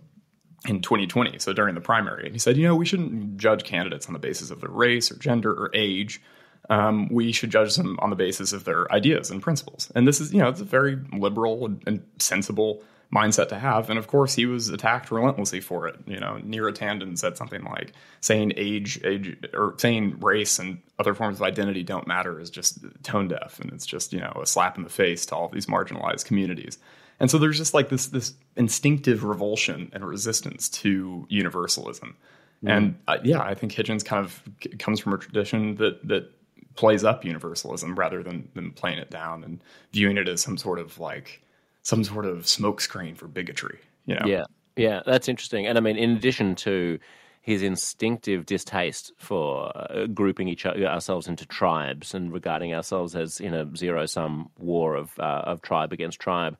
in 0.66 0.80
2020, 0.80 1.38
so 1.38 1.52
during 1.52 1.74
the 1.74 1.80
primary. 1.80 2.24
And 2.24 2.34
he 2.34 2.38
said, 2.38 2.56
you 2.56 2.66
know, 2.66 2.74
we 2.74 2.84
shouldn't 2.84 3.36
judge 3.36 3.64
candidates 3.64 4.06
on 4.06 4.12
the 4.12 4.18
basis 4.18 4.50
of 4.50 4.60
their 4.60 4.70
race 4.70 5.10
or 5.12 5.16
gender 5.16 5.52
or 5.52 5.70
age. 5.72 6.20
Um, 6.68 7.08
we 7.08 7.32
should 7.32 7.50
judge 7.50 7.76
them 7.76 7.98
on 8.00 8.10
the 8.10 8.16
basis 8.16 8.52
of 8.52 8.64
their 8.64 8.90
ideas 8.92 9.30
and 9.30 9.40
principles. 9.40 9.90
And 9.94 10.06
this 10.06 10.20
is, 10.20 10.32
you 10.32 10.40
know, 10.40 10.48
it's 10.48 10.60
a 10.60 10.64
very 10.64 10.98
liberal 11.12 11.64
and, 11.64 11.82
and 11.86 12.02
sensible 12.18 12.82
mindset 13.14 13.48
to 13.48 13.58
have. 13.58 13.88
And 13.88 13.98
of 13.98 14.06
course, 14.06 14.34
he 14.34 14.46
was 14.46 14.68
attacked 14.68 15.10
relentlessly 15.10 15.60
for 15.60 15.86
it. 15.88 15.96
You 16.06 16.20
know, 16.20 16.38
Neera 16.44 16.72
Tanden 16.72 17.16
said 17.16 17.36
something 17.36 17.64
like 17.64 17.92
saying 18.20 18.52
age, 18.56 19.00
age, 19.04 19.36
or 19.54 19.74
saying 19.78 20.20
race 20.20 20.58
and 20.58 20.78
other 20.98 21.14
forms 21.14 21.38
of 21.38 21.42
identity 21.42 21.82
don't 21.82 22.06
matter 22.06 22.38
is 22.38 22.50
just 22.50 22.78
tone 23.02 23.28
deaf, 23.28 23.60
and 23.60 23.72
it's 23.72 23.86
just 23.86 24.12
you 24.12 24.20
know 24.20 24.32
a 24.42 24.46
slap 24.46 24.76
in 24.76 24.84
the 24.84 24.90
face 24.90 25.24
to 25.26 25.36
all 25.36 25.46
of 25.46 25.52
these 25.52 25.66
marginalized 25.66 26.26
communities. 26.26 26.78
And 27.20 27.30
so 27.30 27.38
there's 27.38 27.58
just 27.58 27.74
like 27.74 27.88
this 27.88 28.06
this 28.06 28.34
instinctive 28.56 29.24
revulsion 29.24 29.90
and 29.92 30.04
resistance 30.04 30.68
to 30.68 31.26
universalism. 31.30 32.16
Mm. 32.62 32.76
And 32.76 32.98
uh, 33.08 33.18
yeah, 33.24 33.40
I 33.40 33.54
think 33.54 33.72
Hitchens 33.72 34.04
kind 34.04 34.24
of 34.24 34.42
comes 34.78 35.00
from 35.00 35.14
a 35.14 35.18
tradition 35.18 35.76
that 35.76 36.06
that 36.06 36.30
plays 36.74 37.04
up 37.04 37.24
universalism 37.24 37.98
rather 37.98 38.22
than 38.22 38.50
than 38.54 38.70
playing 38.72 38.98
it 38.98 39.10
down 39.10 39.44
and 39.44 39.62
viewing 39.92 40.18
it 40.18 40.28
as 40.28 40.42
some 40.42 40.58
sort 40.58 40.78
of 40.78 40.98
like 41.00 41.42
some 41.82 42.04
sort 42.04 42.26
of 42.26 42.44
smokescreen 42.44 43.16
for 43.16 43.28
bigotry. 43.28 43.78
You 44.06 44.16
know? 44.16 44.26
Yeah, 44.26 44.44
yeah, 44.76 45.02
that's 45.04 45.28
interesting. 45.28 45.66
And 45.66 45.76
I 45.76 45.80
mean, 45.80 45.96
in 45.96 46.10
addition 46.10 46.54
to 46.56 46.98
his 47.40 47.62
instinctive 47.62 48.44
distaste 48.44 49.12
for 49.16 49.72
uh, 49.74 50.06
grouping 50.06 50.48
each 50.48 50.66
other, 50.66 50.86
ourselves 50.86 51.28
into 51.28 51.46
tribes 51.46 52.14
and 52.14 52.32
regarding 52.32 52.74
ourselves 52.74 53.16
as 53.16 53.40
in 53.40 53.54
a 53.54 53.74
zero 53.76 54.06
sum 54.06 54.50
war 54.58 54.94
of 54.94 55.18
uh, 55.18 55.42
of 55.46 55.62
tribe 55.62 55.92
against 55.92 56.20
tribe, 56.20 56.58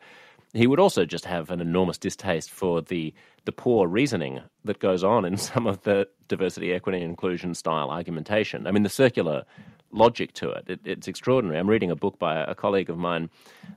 he 0.55 0.67
would 0.67 0.81
also 0.81 1.05
just 1.05 1.27
have 1.27 1.51
an 1.51 1.61
enormous 1.61 1.99
distaste 1.99 2.51
for 2.51 2.81
the 2.81 3.13
the 3.45 3.53
poor 3.53 3.87
reasoning 3.87 4.41
that 4.65 4.79
goes 4.79 5.05
on 5.05 5.25
in 5.25 5.37
some 5.51 5.67
of 5.67 5.83
the 5.83 6.09
diversity, 6.29 6.73
equity, 6.73 6.99
and 6.99 7.11
inclusion 7.11 7.55
style 7.55 7.91
argumentation. 7.91 8.67
I 8.67 8.71
mean, 8.71 8.83
the 8.83 8.89
circular 8.89 9.45
logic 9.93 10.33
to 10.35 10.51
it. 10.51 10.65
it 10.69 10.81
it's 10.85 11.09
extraordinary. 11.09 11.59
I'm 11.59 11.69
reading 11.69 11.91
a 11.91 11.97
book 11.97 12.19
by 12.19 12.37
a 12.41 12.55
colleague 12.55 12.91
of 12.91 12.99
mine 12.99 13.31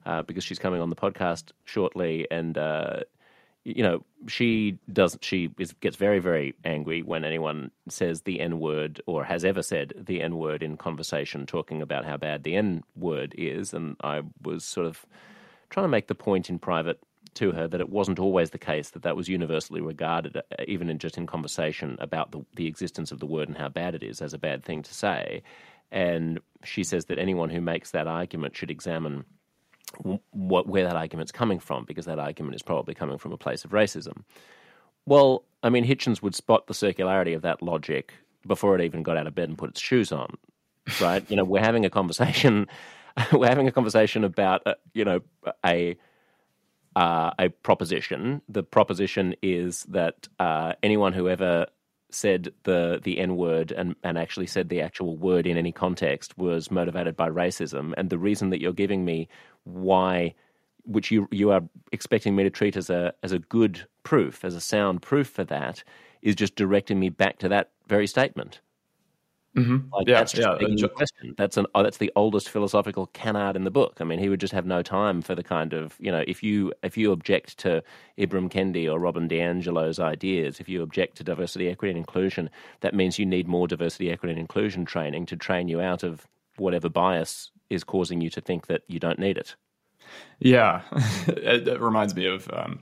uh, 0.06 0.22
because 0.24 0.44
she's 0.44 0.60
coming 0.60 0.82
on 0.82 0.90
the 0.90 0.96
podcast 0.96 1.52
shortly, 1.66 2.28
and 2.32 2.58
uh, 2.58 3.02
you 3.64 3.84
know 3.84 4.04
she 4.28 4.78
does 4.92 5.18
she 5.22 5.50
is, 5.60 5.74
gets 5.74 5.96
very 5.96 6.20
very 6.20 6.56
angry 6.66 7.02
when 7.04 7.24
anyone 7.24 7.72
says 7.90 8.22
the 8.22 8.40
n 8.40 8.60
word 8.60 9.02
or 9.06 9.24
has 9.24 9.46
ever 9.46 9.62
said 9.62 9.94
the 9.98 10.22
n 10.22 10.38
word 10.38 10.64
in 10.64 10.78
conversation, 10.78 11.46
talking 11.46 11.82
about 11.82 12.06
how 12.06 12.18
bad 12.18 12.44
the 12.44 12.56
n 12.56 12.84
word 12.96 13.34
is. 13.38 13.74
And 13.74 13.96
I 14.04 14.22
was 14.42 14.66
sort 14.66 14.88
of 14.88 15.06
trying 15.70 15.86
to 15.86 15.90
make 15.90 16.08
the 16.08 16.16
point 16.16 16.50
in 16.50 16.60
private 16.60 17.00
to 17.36 17.52
her 17.52 17.68
that 17.68 17.82
it 17.82 17.90
wasn't 17.90 18.20
always 18.20 18.50
the 18.50 18.58
case 18.58 18.90
that 18.90 19.04
that 19.04 19.16
was 19.16 19.30
universally 19.30 19.82
regarded, 19.82 20.38
uh, 20.38 20.42
even 20.68 20.90
in 20.90 21.00
just 21.00 21.18
in 21.18 21.26
conversation 21.26 21.96
about 22.00 22.32
the, 22.32 22.46
the 22.56 22.68
existence 22.68 23.12
of 23.12 23.20
the 23.20 23.26
word 23.26 23.48
and 23.48 23.58
how 23.58 23.70
bad 23.70 23.96
it 23.96 24.04
is, 24.04 24.22
as 24.22 24.34
a 24.34 24.38
bad 24.38 24.64
thing 24.64 24.82
to 24.84 24.94
say. 24.94 25.42
And 25.92 26.40
she 26.64 26.84
says 26.84 27.06
that 27.06 27.20
anyone 27.20 27.50
who 27.50 27.62
makes 27.62 27.92
that 27.92 28.08
argument 28.08 28.56
should 28.56 28.72
examine 28.72 29.26
what, 30.32 30.68
where 30.68 30.86
that 30.86 30.96
argument's 30.96 31.32
coming 31.32 31.60
from, 31.60 31.86
because 31.86 32.06
that 32.06 32.20
argument 32.20 32.56
is 32.56 32.62
probably 32.62 32.94
coming 32.94 33.18
from 33.18 33.34
a 33.34 33.38
place 33.38 33.66
of 33.66 33.72
racism. 33.72 34.24
Well, 35.06 35.44
I 35.64 35.70
mean, 35.70 35.86
Hitchens 35.86 36.22
would 36.22 36.36
spot 36.36 36.68
the 36.68 36.74
circularity 36.74 37.36
of 37.36 37.42
that 37.42 37.62
logic 37.62 38.14
before 38.48 38.76
it 38.76 38.82
even 38.84 39.04
got 39.04 39.18
out 39.18 39.28
of 39.28 39.36
bed 39.36 39.50
and 39.50 39.58
put 39.58 39.72
its 39.72 39.82
shoes 39.82 40.12
on, 40.12 40.38
right? 41.02 41.30
you 41.30 41.36
know, 41.36 41.44
we're 41.44 41.60
having 41.62 41.86
a 41.86 41.90
conversation. 41.90 42.68
we're 43.34 43.50
having 43.50 43.68
a 43.68 43.72
conversation 43.72 44.24
about, 44.24 44.66
uh, 44.66 44.76
you 44.94 45.04
know, 45.04 45.20
a 45.66 45.98
uh, 46.96 47.32
a 47.40 47.50
proposition. 47.50 48.42
The 48.50 48.64
proposition 48.64 49.36
is 49.42 49.84
that 49.84 50.28
uh, 50.40 50.74
anyone 50.84 51.14
who 51.14 51.30
ever 51.30 51.68
said 52.12 52.54
the 52.64 53.00
the 53.04 53.20
N 53.20 53.36
word 53.36 53.72
and, 53.72 53.96
and 54.04 54.18
actually 54.18 54.48
said 54.48 54.70
the 54.70 54.82
actual 54.82 55.18
word 55.18 55.48
in 55.48 55.58
any 55.58 55.72
context 55.72 56.38
was 56.38 56.72
motivated 56.72 57.16
by 57.16 57.30
racism. 57.30 57.94
And 57.98 58.10
the 58.10 58.18
reason 58.18 58.50
that 58.50 58.62
you're 58.62 58.74
giving 58.74 59.06
me 59.06 59.28
why 59.64 60.36
which 60.84 61.12
you 61.12 61.28
you 61.32 61.52
are 61.52 61.62
expecting 61.92 62.36
me 62.36 62.44
to 62.44 62.50
treat 62.50 62.76
as 62.76 62.90
a 62.90 63.14
as 63.24 63.32
a 63.32 63.40
good 63.40 63.86
proof, 64.04 64.44
as 64.44 64.56
a 64.56 64.62
sound 64.62 65.02
proof 65.02 65.28
for 65.30 65.44
that, 65.46 65.84
is 66.22 66.36
just 66.36 66.56
directing 66.56 67.00
me 67.00 67.10
back 67.10 67.40
to 67.40 67.50
that 67.50 67.72
very 67.88 68.08
statement. 68.08 68.62
Mm-hmm. 69.56 69.94
Like, 69.94 70.08
yeah, 70.08 70.20
that's 70.20 70.32
just 70.32 70.62
yeah. 70.62 70.88
question. 70.88 71.36
That's 71.38 71.58
an 71.58 71.66
oh, 71.76 71.84
that's 71.84 71.98
the 71.98 72.12
oldest 72.16 72.50
philosophical 72.50 73.08
canard 73.08 73.58
in 73.58 73.66
the 73.66 73.72
book. 73.72 73.98
I 74.00 74.06
mean, 74.06 74.18
he 74.18 74.30
would 74.30 74.40
just 74.40 74.54
have 74.54 74.66
no 74.66 74.82
time 74.82 75.22
for 75.22 75.36
the 75.36 75.44
kind 75.44 75.74
of 75.74 75.98
you 76.00 76.10
know 76.10 76.24
if 76.26 76.42
you 76.42 76.74
if 76.84 76.98
you 76.98 77.12
object 77.12 77.58
to 77.60 77.84
Ibram 78.18 78.50
Kendi 78.50 78.90
or 78.90 78.98
Robin 78.98 79.28
DiAngelo's 79.28 80.00
ideas, 80.00 80.62
if 80.62 80.70
you 80.70 80.82
object 80.82 81.18
to 81.18 81.24
diversity, 81.26 81.68
equity, 81.68 81.90
and 81.90 81.98
inclusion, 81.98 82.50
that 82.80 82.94
means 82.94 83.20
you 83.20 83.26
need 83.26 83.48
more 83.48 83.68
diversity, 83.68 84.10
equity, 84.10 84.32
and 84.32 84.40
inclusion 84.40 84.86
training 84.86 85.26
to 85.26 85.36
train 85.36 85.68
you 85.68 85.82
out 85.82 86.04
of 86.04 86.28
whatever 86.56 86.88
bias 86.88 87.52
is 87.70 87.84
causing 87.84 88.22
you 88.22 88.30
to 88.30 88.40
think 88.40 88.68
that 88.68 88.84
you 88.88 89.00
don't 89.00 89.20
need 89.20 89.38
it. 89.38 89.56
Yeah, 90.40 90.82
it, 91.28 91.68
it 91.68 91.82
reminds 91.82 92.16
me 92.16 92.26
of. 92.26 92.50
Um, 92.54 92.80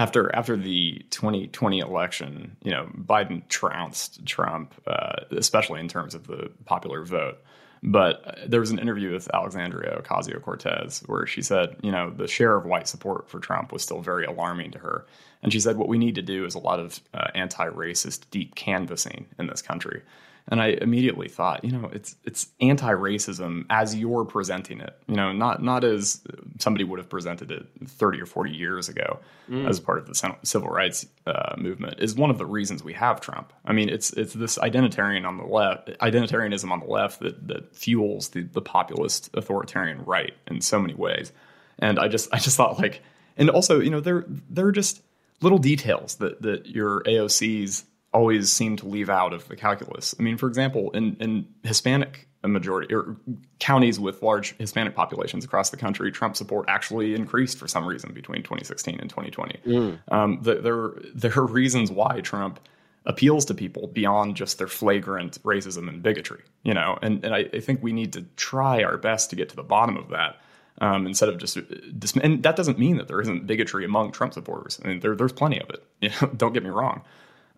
after 0.00 0.34
after 0.34 0.56
the 0.56 1.04
2020 1.10 1.78
election, 1.80 2.56
you 2.62 2.70
know, 2.70 2.88
Biden 2.96 3.46
trounced 3.48 4.24
Trump, 4.24 4.72
uh, 4.86 5.24
especially 5.30 5.78
in 5.78 5.88
terms 5.88 6.14
of 6.14 6.26
the 6.26 6.50
popular 6.64 7.04
vote. 7.04 7.36
But 7.82 8.22
uh, 8.26 8.32
there 8.46 8.60
was 8.60 8.70
an 8.70 8.78
interview 8.78 9.12
with 9.12 9.28
Alexandria 9.34 10.00
Ocasio 10.00 10.40
Cortez 10.40 11.02
where 11.04 11.26
she 11.26 11.42
said, 11.42 11.76
you 11.82 11.92
know, 11.92 12.08
the 12.08 12.26
share 12.28 12.56
of 12.56 12.64
white 12.64 12.88
support 12.88 13.28
for 13.28 13.40
Trump 13.40 13.72
was 13.72 13.82
still 13.82 14.00
very 14.00 14.24
alarming 14.24 14.70
to 14.70 14.78
her. 14.78 15.04
And 15.42 15.52
she 15.52 15.60
said, 15.60 15.76
what 15.76 15.88
we 15.88 15.98
need 15.98 16.14
to 16.14 16.22
do 16.22 16.46
is 16.46 16.54
a 16.54 16.58
lot 16.58 16.80
of 16.80 17.00
uh, 17.12 17.28
anti 17.34 17.68
racist 17.68 18.24
deep 18.30 18.54
canvassing 18.54 19.26
in 19.38 19.48
this 19.48 19.60
country. 19.60 20.00
And 20.48 20.60
I 20.60 20.68
immediately 20.68 21.28
thought, 21.28 21.64
you 21.64 21.70
know, 21.70 21.88
it's 21.92 22.16
it's 22.24 22.48
anti-racism 22.60 23.66
as 23.70 23.94
you're 23.94 24.24
presenting 24.24 24.80
it, 24.80 24.96
you 25.06 25.14
know, 25.14 25.32
not 25.32 25.62
not 25.62 25.84
as 25.84 26.22
somebody 26.58 26.84
would 26.84 26.98
have 26.98 27.08
presented 27.08 27.50
it 27.50 27.66
30 27.86 28.22
or 28.22 28.26
40 28.26 28.50
years 28.50 28.88
ago 28.88 29.20
mm. 29.48 29.68
as 29.68 29.78
part 29.78 29.98
of 29.98 30.06
the 30.06 30.34
civil 30.42 30.68
rights 30.68 31.06
uh, 31.26 31.54
movement 31.56 32.00
is 32.00 32.14
one 32.16 32.30
of 32.30 32.38
the 32.38 32.46
reasons 32.46 32.82
we 32.82 32.92
have 32.94 33.20
Trump. 33.20 33.52
I 33.64 33.72
mean, 33.72 33.88
it's 33.88 34.12
it's 34.14 34.34
this 34.34 34.58
identitarian 34.58 35.26
on 35.26 35.36
the 35.36 35.44
left, 35.44 35.88
identitarianism 36.00 36.70
on 36.70 36.80
the 36.80 36.86
left 36.86 37.20
that 37.20 37.46
that 37.48 37.74
fuels 37.74 38.30
the 38.30 38.42
the 38.42 38.62
populist 38.62 39.30
authoritarian 39.34 40.04
right 40.04 40.34
in 40.48 40.60
so 40.60 40.80
many 40.80 40.94
ways. 40.94 41.32
And 41.78 41.98
I 41.98 42.08
just 42.08 42.28
I 42.32 42.38
just 42.38 42.56
thought 42.56 42.78
like, 42.78 43.02
and 43.36 43.50
also, 43.50 43.80
you 43.80 43.90
know, 43.90 44.00
there 44.00 44.24
there 44.28 44.66
are 44.66 44.72
just 44.72 45.02
little 45.40 45.58
details 45.58 46.16
that 46.16 46.42
that 46.42 46.66
your 46.66 47.02
AOCs 47.04 47.84
always 48.12 48.50
seem 48.50 48.76
to 48.76 48.88
leave 48.88 49.08
out 49.08 49.32
of 49.32 49.46
the 49.48 49.56
calculus. 49.56 50.14
I 50.18 50.22
mean, 50.22 50.36
for 50.36 50.48
example, 50.48 50.90
in, 50.90 51.16
in 51.20 51.46
Hispanic 51.62 52.28
majority 52.42 52.92
or 52.94 53.16
counties 53.58 54.00
with 54.00 54.22
large 54.22 54.56
Hispanic 54.56 54.94
populations 54.94 55.44
across 55.44 55.70
the 55.70 55.76
country, 55.76 56.10
Trump 56.10 56.36
support 56.36 56.66
actually 56.68 57.14
increased 57.14 57.58
for 57.58 57.68
some 57.68 57.86
reason 57.86 58.12
between 58.12 58.42
2016 58.42 58.98
and 58.98 59.10
2020. 59.10 59.60
Mm. 59.66 59.98
Um, 60.12 60.38
the, 60.42 60.54
there, 60.56 60.92
there 61.14 61.38
are 61.38 61.46
reasons 61.46 61.90
why 61.90 62.20
Trump 62.20 62.58
appeals 63.06 63.44
to 63.46 63.54
people 63.54 63.86
beyond 63.88 64.36
just 64.36 64.58
their 64.58 64.66
flagrant 64.66 65.42
racism 65.42 65.88
and 65.88 66.02
bigotry, 66.02 66.42
you 66.62 66.74
know, 66.74 66.98
and, 67.02 67.24
and 67.24 67.34
I, 67.34 67.48
I 67.52 67.60
think 67.60 67.82
we 67.82 67.92
need 67.92 68.12
to 68.14 68.22
try 68.36 68.82
our 68.82 68.96
best 68.96 69.30
to 69.30 69.36
get 69.36 69.48
to 69.50 69.56
the 69.56 69.62
bottom 69.62 69.96
of 69.96 70.08
that. 70.08 70.40
Um, 70.82 71.06
instead 71.06 71.28
of 71.28 71.36
just, 71.36 71.58
and 71.58 72.42
that 72.42 72.56
doesn't 72.56 72.78
mean 72.78 72.96
that 72.96 73.06
there 73.06 73.20
isn't 73.20 73.46
bigotry 73.46 73.84
among 73.84 74.12
Trump 74.12 74.32
supporters. 74.32 74.80
I 74.82 74.88
mean, 74.88 75.00
there, 75.00 75.14
there's 75.14 75.32
plenty 75.32 75.60
of 75.60 75.68
it. 75.68 75.84
You 76.00 76.08
know, 76.08 76.32
don't 76.34 76.54
get 76.54 76.62
me 76.62 76.70
wrong. 76.70 77.02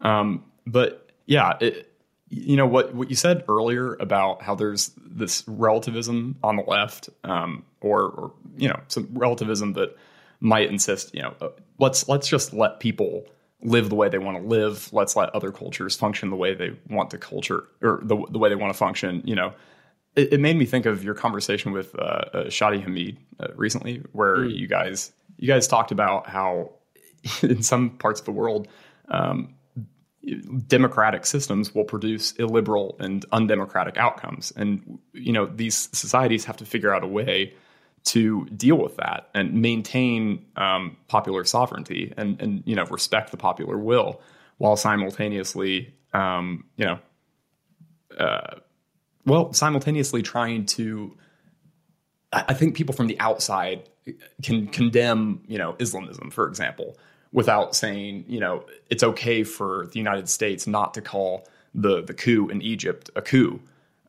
Um, 0.03 0.45
but 0.67 1.11
yeah, 1.27 1.57
it, 1.61 1.93
you 2.29 2.57
know 2.57 2.67
what 2.67 2.95
what 2.95 3.11
you 3.11 3.17
said 3.17 3.45
earlier 3.49 3.95
about 3.95 4.43
how 4.43 4.55
there's 4.55 4.93
this 4.97 5.45
relativism 5.47 6.37
on 6.43 6.57
the 6.57 6.63
left, 6.63 7.11
um, 7.25 7.65
or, 7.81 8.03
or 8.03 8.33
you 8.57 8.69
know 8.69 8.81
some 8.89 9.09
relativism 9.13 9.75
that 9.75 9.97
might 10.43 10.69
insist, 10.69 11.15
you 11.15 11.23
know, 11.23 11.35
uh, 11.41 11.49
let's 11.79 12.09
let's 12.09 12.27
just 12.27 12.53
let 12.53 12.81
people 12.81 13.25
live 13.63 13.89
the 13.89 13.95
way 13.95 14.09
they 14.09 14.19
want 14.19 14.37
to 14.37 14.43
live. 14.43 14.93
Let's 14.93 15.15
let 15.15 15.31
other 15.35 15.53
cultures 15.53 15.95
function 15.95 16.31
the 16.31 16.37
way 16.37 16.53
they 16.53 16.77
want 16.91 17.11
to 17.11 17.19
culture 17.19 17.69
or 17.81 18.01
the 18.03 18.17
the 18.31 18.39
way 18.39 18.49
they 18.49 18.57
want 18.57 18.73
to 18.73 18.79
function. 18.79 19.23
You 19.25 19.37
know, 19.37 19.55
it, 20.17 20.35
it 20.35 20.41
made 20.41 20.57
me 20.57 20.67
think 20.67 20.85
of 20.85 21.05
your 21.05 21.15
conversation 21.15 21.71
with 21.71 21.95
uh, 21.95 22.03
uh, 22.03 22.45
Shadi 22.47 22.83
Hamid 22.83 23.19
uh, 23.39 23.49
recently, 23.55 24.03
where 24.13 24.39
mm. 24.39 24.55
you 24.55 24.67
guys 24.67 25.13
you 25.39 25.47
guys 25.47 25.69
talked 25.69 25.93
about 25.93 26.29
how 26.29 26.73
in 27.43 27.63
some 27.63 27.91
parts 27.91 28.21
of 28.21 28.27
the 28.27 28.33
world. 28.33 28.67
Um, 29.09 29.55
democratic 30.69 31.27
systems 31.27 31.75
will 31.75 31.85
produce 31.85 32.33
illiberal 32.33 32.97
and 33.01 33.25
undemocratic 33.33 33.97
outcomes. 33.97 34.53
And 34.57 34.99
you 35.13 35.33
know 35.33 35.47
these 35.47 35.89
societies 35.93 36.45
have 36.45 36.57
to 36.59 36.65
figure 36.65 36.95
out 36.95 37.03
a 37.03 37.09
way 37.09 37.55
to 38.05 38.47
deal 38.47 38.77
with 38.77 38.97
that 38.97 39.29
and 39.35 39.55
maintain 39.55 40.45
um, 40.57 40.97
popular 41.09 41.45
sovereignty 41.45 42.13
and 42.17 42.41
and 42.41 42.63
you 42.67 42.75
know 42.75 42.85
respect 42.87 43.31
the 43.31 43.37
popular 43.37 43.79
will 43.79 44.21
while 44.59 44.77
simultaneously 44.77 45.95
um, 46.13 46.65
you 46.77 46.85
know 46.85 46.99
uh, 48.19 48.57
well 49.27 49.53
simultaneously 49.53 50.23
trying 50.23 50.67
to 50.67 51.17
I 52.33 52.55
think 52.55 52.77
people 52.77 52.95
from 52.95 53.09
the 53.09 53.21
outside 53.21 53.89
can 54.43 54.69
condemn 54.69 55.43
you 55.47 55.59
know 55.59 55.77
Islamism 55.79 56.31
for 56.31 56.49
example 56.49 56.97
without 57.33 57.75
saying, 57.75 58.25
you 58.29 58.41
know, 58.41 58.65
it's 58.91 59.03
okay 59.03 59.43
for 59.43 59.89
the 59.93 59.99
United 59.99 60.29
States 60.29 60.67
not 60.67 60.95
to 60.95 61.01
call 61.01 61.47
the 61.75 62.03
the 62.03 62.15
coup 62.15 62.49
in 62.49 62.63
Egypt 62.63 63.11
a 63.17 63.23
coup. 63.23 63.61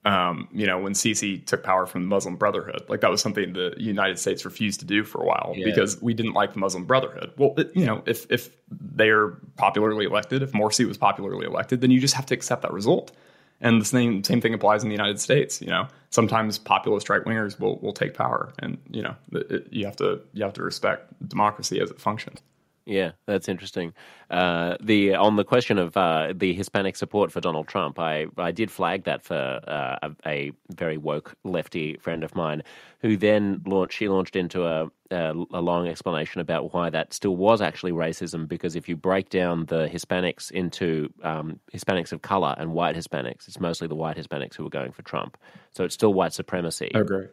Um, 0.05 0.49
you 0.51 0.67
know, 0.67 0.79
when 0.79 0.91
Sisi 0.91 1.45
took 1.45 1.63
power 1.63 1.85
from 1.85 2.01
the 2.01 2.09
Muslim 2.09 2.35
Brotherhood, 2.35 2.83
like 2.89 2.99
that 2.99 3.09
was 3.09 3.21
something 3.21 3.53
the 3.53 3.73
United 3.77 4.19
States 4.19 4.43
refused 4.43 4.81
to 4.81 4.85
do 4.85 5.05
for 5.05 5.21
a 5.21 5.25
while 5.25 5.53
yeah. 5.55 5.63
because 5.63 6.01
we 6.01 6.13
didn't 6.13 6.33
like 6.33 6.51
the 6.51 6.59
Muslim 6.59 6.83
Brotherhood. 6.83 7.31
Well, 7.37 7.53
it, 7.57 7.71
you 7.73 7.85
know, 7.85 8.03
if 8.05 8.29
if 8.29 8.49
they're 8.69 9.29
popularly 9.55 10.05
elected, 10.05 10.43
if 10.43 10.51
Morsi 10.51 10.85
was 10.85 10.97
popularly 10.97 11.45
elected, 11.45 11.79
then 11.79 11.89
you 11.89 12.01
just 12.01 12.15
have 12.15 12.25
to 12.27 12.33
accept 12.33 12.63
that 12.63 12.73
result. 12.73 13.13
And 13.61 13.79
the 13.79 13.85
same 13.85 14.25
same 14.25 14.41
thing 14.41 14.53
applies 14.53 14.83
in 14.83 14.89
the 14.89 14.93
United 14.93 15.21
States. 15.21 15.61
You 15.61 15.67
know, 15.67 15.87
sometimes 16.09 16.57
populist 16.57 17.09
right 17.09 17.23
wingers 17.23 17.57
will 17.57 17.79
will 17.79 17.93
take 17.93 18.13
power, 18.13 18.53
and 18.59 18.77
you 18.91 19.03
know, 19.03 19.15
it, 19.31 19.69
you 19.71 19.85
have 19.85 19.95
to 19.97 20.19
you 20.33 20.43
have 20.43 20.53
to 20.53 20.63
respect 20.63 21.13
democracy 21.29 21.79
as 21.79 21.89
it 21.89 22.01
functions. 22.01 22.41
Yeah, 22.85 23.11
that's 23.25 23.47
interesting. 23.47 23.93
Uh, 24.29 24.75
the 24.81 25.15
on 25.15 25.37
the 25.37 25.45
question 25.45 25.77
of 25.77 25.95
uh, 25.95 26.33
the 26.35 26.53
Hispanic 26.53 26.97
support 26.97 27.31
for 27.31 27.39
Donald 27.39 27.67
Trump, 27.67 27.97
I, 27.97 28.25
I 28.37 28.51
did 28.51 28.69
flag 28.69 29.05
that 29.05 29.23
for 29.23 29.35
uh, 29.35 29.97
a, 30.01 30.11
a, 30.25 30.51
very 30.75 30.97
woke 30.97 31.35
lefty 31.45 31.95
friend 31.97 32.23
of 32.25 32.35
mine, 32.35 32.61
who 32.99 33.15
then 33.15 33.61
launched. 33.65 33.97
She 33.97 34.09
launched 34.09 34.35
into 34.35 34.65
a, 34.65 34.89
a, 35.11 35.33
a 35.53 35.61
long 35.61 35.87
explanation 35.87 36.41
about 36.41 36.73
why 36.73 36.89
that 36.89 37.13
still 37.13 37.37
was 37.37 37.61
actually 37.61 37.93
racism. 37.93 38.49
Because 38.49 38.75
if 38.75 38.89
you 38.89 38.97
break 38.97 39.29
down 39.29 39.65
the 39.67 39.87
Hispanics 39.87 40.51
into 40.51 41.09
um, 41.23 41.59
Hispanics 41.73 42.11
of 42.11 42.21
color 42.21 42.53
and 42.57 42.73
white 42.73 42.97
Hispanics, 42.97 43.47
it's 43.47 43.61
mostly 43.61 43.87
the 43.87 43.95
white 43.95 44.17
Hispanics 44.17 44.55
who 44.55 44.65
are 44.65 44.71
going 44.71 44.91
for 44.91 45.03
Trump. 45.03 45.37
So 45.71 45.85
it's 45.85 45.93
still 45.93 46.13
white 46.13 46.33
supremacy. 46.33 46.91
I 46.93 46.99
agree. 46.99 47.27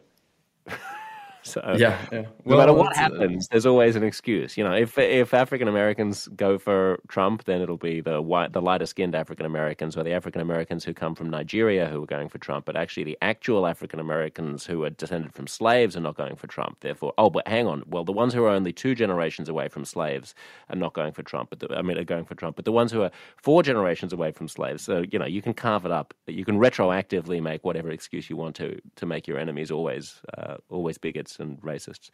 So 1.43 1.75
yeah, 1.77 1.97
yeah. 2.11 2.25
Well, 2.45 2.57
no 2.57 2.57
matter 2.57 2.73
what 2.73 2.95
happens, 2.95 3.47
there's 3.47 3.65
always 3.65 3.95
an 3.95 4.03
excuse. 4.03 4.57
You 4.57 4.63
know, 4.63 4.73
if 4.73 4.97
if 4.97 5.33
African 5.33 5.67
Americans 5.67 6.27
go 6.35 6.57
for 6.57 6.99
Trump, 7.07 7.45
then 7.45 7.61
it'll 7.61 7.77
be 7.77 7.99
the 8.01 8.21
white, 8.21 8.53
the 8.53 8.61
lighter 8.61 8.85
skinned 8.85 9.15
African 9.15 9.45
Americans 9.45 9.97
or 9.97 10.03
the 10.03 10.13
African 10.13 10.41
Americans 10.41 10.83
who 10.83 10.93
come 10.93 11.15
from 11.15 11.29
Nigeria 11.29 11.87
who 11.87 12.03
are 12.03 12.07
going 12.07 12.29
for 12.29 12.37
Trump. 12.37 12.65
But 12.65 12.75
actually, 12.75 13.05
the 13.05 13.17
actual 13.21 13.65
African 13.65 13.99
Americans 13.99 14.65
who 14.65 14.83
are 14.83 14.91
descended 14.91 15.33
from 15.33 15.47
slaves 15.47 15.97
are 15.97 16.01
not 16.01 16.15
going 16.15 16.35
for 16.35 16.47
Trump. 16.47 16.79
Therefore, 16.81 17.13
oh, 17.17 17.29
but 17.29 17.47
hang 17.47 17.67
on. 17.67 17.83
Well, 17.87 18.03
the 18.03 18.11
ones 18.11 18.33
who 18.33 18.43
are 18.43 18.49
only 18.49 18.71
two 18.73 18.93
generations 18.93 19.49
away 19.49 19.67
from 19.67 19.83
slaves 19.83 20.35
are 20.69 20.75
not 20.75 20.93
going 20.93 21.13
for 21.13 21.23
Trump. 21.23 21.49
But 21.49 21.59
the, 21.59 21.75
I 21.75 21.81
mean, 21.81 21.97
are 21.97 22.03
going 22.03 22.25
for 22.25 22.35
Trump. 22.35 22.55
But 22.55 22.65
the 22.65 22.71
ones 22.71 22.91
who 22.91 23.01
are 23.01 23.11
four 23.37 23.63
generations 23.63 24.13
away 24.13 24.31
from 24.31 24.47
slaves, 24.47 24.83
so 24.83 25.03
you 25.11 25.17
know, 25.17 25.25
you 25.25 25.41
can 25.41 25.53
carve 25.53 25.85
it 25.85 25.91
up. 25.91 26.13
You 26.27 26.45
can 26.45 26.59
retroactively 26.59 27.41
make 27.41 27.63
whatever 27.63 27.89
excuse 27.89 28.29
you 28.29 28.37
want 28.37 28.55
to 28.57 28.79
to 28.95 29.05
make 29.07 29.27
your 29.27 29.39
enemies 29.39 29.71
always 29.71 30.21
uh, 30.37 30.57
always 30.69 30.99
bigots 30.99 31.30
and 31.39 31.61
racists. 31.61 32.09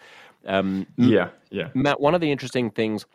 Um, 0.45 0.87
yeah, 0.97 1.29
yeah. 1.49 1.69
Matt, 1.73 1.99
one 1.99 2.15
of 2.15 2.21
the 2.21 2.31
interesting 2.31 2.69
things 2.71 3.05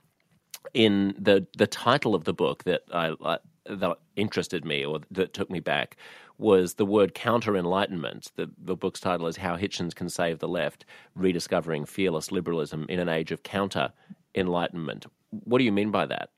in 0.74 1.14
the 1.18 1.46
the 1.56 1.66
title 1.66 2.14
of 2.14 2.24
the 2.24 2.32
book 2.32 2.64
that 2.64 2.82
I, 2.92 3.14
I 3.24 3.38
that 3.66 3.98
interested 4.16 4.64
me 4.64 4.84
or 4.84 5.00
that 5.10 5.32
took 5.32 5.50
me 5.50 5.60
back 5.60 5.96
was 6.38 6.74
the 6.74 6.86
word 6.86 7.14
counter 7.14 7.56
enlightenment. 7.56 8.32
The, 8.36 8.50
the 8.58 8.74
book's 8.74 9.00
title 9.00 9.26
is 9.26 9.36
How 9.36 9.56
Hitchens 9.56 9.94
Can 9.94 10.08
Save 10.08 10.40
the 10.40 10.48
Left 10.48 10.84
Rediscovering 11.14 11.84
Fearless 11.84 12.32
Liberalism 12.32 12.86
in 12.88 12.98
an 12.98 13.08
Age 13.08 13.30
of 13.30 13.42
Counter 13.42 13.92
Enlightenment. 14.34 15.06
What 15.30 15.58
do 15.58 15.64
you 15.64 15.72
mean 15.72 15.90
by 15.90 16.06
that? 16.06 16.30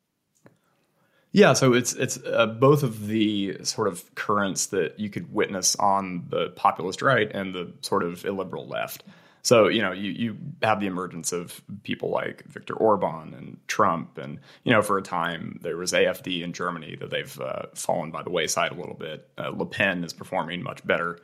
Yeah, 1.33 1.55
so 1.55 1.73
it's 1.73 1.95
it's 1.95 2.19
uh, 2.25 2.47
both 2.47 2.85
of 2.85 3.09
the 3.09 3.59
sort 3.65 3.89
of 3.89 4.15
currents 4.15 4.67
that 4.67 5.01
you 5.01 5.11
could 5.11 5.33
witness 5.33 5.75
on 5.77 6.27
the 6.29 6.51
populist 6.51 7.03
right 7.03 7.29
and 7.35 7.53
the 7.53 7.73
sort 7.81 8.05
of 8.05 8.25
illiberal 8.25 8.69
left. 8.69 9.03
So, 9.45 9.69
you 9.69 9.83
know, 9.83 9.93
you, 9.93 10.11
you 10.11 10.39
have 10.63 10.81
the 10.81 10.87
emergence 10.87 11.31
of 11.31 11.61
people 11.83 12.09
like 12.09 12.45
Viktor 12.49 12.75
Orban 12.75 13.35
and 13.35 13.59
Trump. 13.69 14.17
And, 14.17 14.41
you 14.65 14.73
know, 14.73 14.81
for 14.81 14.97
a 14.97 15.03
time, 15.03 15.61
there 15.63 15.77
was 15.77 15.93
AFD 15.93 16.43
in 16.43 16.55
Germany 16.55 16.97
that 16.99 17.11
they've 17.11 17.39
uh, 17.39 17.67
fallen 17.75 18.11
by 18.11 18.23
the 18.23 18.31
wayside 18.31 18.73
a 18.73 18.75
little 18.75 18.95
bit. 18.95 19.29
Uh, 19.37 19.51
Le 19.51 19.67
Pen 19.67 20.03
is 20.03 20.15
performing 20.15 20.63
much 20.63 20.85
better 20.87 21.19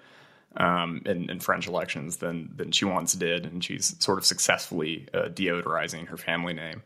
um, 0.56 1.00
in, 1.06 1.30
in, 1.30 1.40
French 1.40 1.66
elections 1.66 2.18
than, 2.18 2.52
than 2.54 2.72
she 2.72 2.85
once 2.85 3.14
did. 3.14 3.46
And 3.46 3.64
she's 3.64 3.96
sort 4.04 4.18
of 4.18 4.26
successfully 4.26 5.09
uh, 5.14 5.28
deodorizing 5.28 6.06
her 6.09 6.18
family 6.18 6.52
name. 6.52 6.83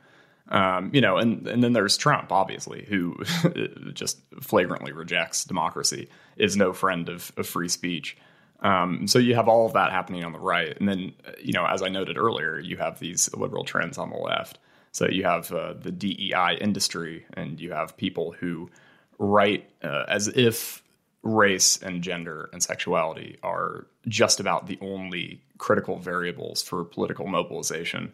Um, 0.50 0.90
you 0.94 1.00
know, 1.00 1.16
and, 1.16 1.48
and 1.48 1.64
then 1.64 1.72
there's 1.72 1.96
Trump, 1.96 2.30
obviously, 2.30 2.84
who 2.84 3.16
just 3.92 4.20
flagrantly 4.40 4.92
rejects 4.92 5.42
democracy, 5.44 6.08
is 6.36 6.56
no 6.56 6.72
friend 6.72 7.08
of, 7.08 7.32
of 7.36 7.48
free 7.48 7.68
speech. 7.68 8.16
Um, 8.64 9.06
so 9.06 9.18
you 9.18 9.34
have 9.34 9.46
all 9.46 9.66
of 9.66 9.74
that 9.74 9.92
happening 9.92 10.24
on 10.24 10.32
the 10.32 10.38
right, 10.40 10.76
and 10.78 10.88
then 10.88 11.12
you 11.40 11.52
know, 11.52 11.66
as 11.66 11.82
I 11.82 11.88
noted 11.88 12.16
earlier, 12.18 12.58
you 12.58 12.76
have 12.78 12.98
these 12.98 13.32
liberal 13.34 13.62
trends 13.62 13.98
on 13.98 14.10
the 14.10 14.16
left. 14.16 14.58
So 14.90 15.06
you 15.08 15.24
have 15.24 15.52
uh, 15.52 15.74
the 15.74 15.92
DEI 15.92 16.58
industry, 16.60 17.26
and 17.34 17.60
you 17.60 17.72
have 17.72 17.96
people 17.96 18.32
who 18.32 18.70
write 19.18 19.70
uh, 19.82 20.04
as 20.08 20.28
if 20.28 20.82
race 21.22 21.78
and 21.82 22.02
gender 22.02 22.50
and 22.52 22.62
sexuality 22.62 23.38
are 23.42 23.86
just 24.06 24.40
about 24.40 24.66
the 24.66 24.78
only 24.80 25.42
critical 25.58 25.98
variables 25.98 26.62
for 26.62 26.84
political 26.84 27.26
mobilization 27.26 28.12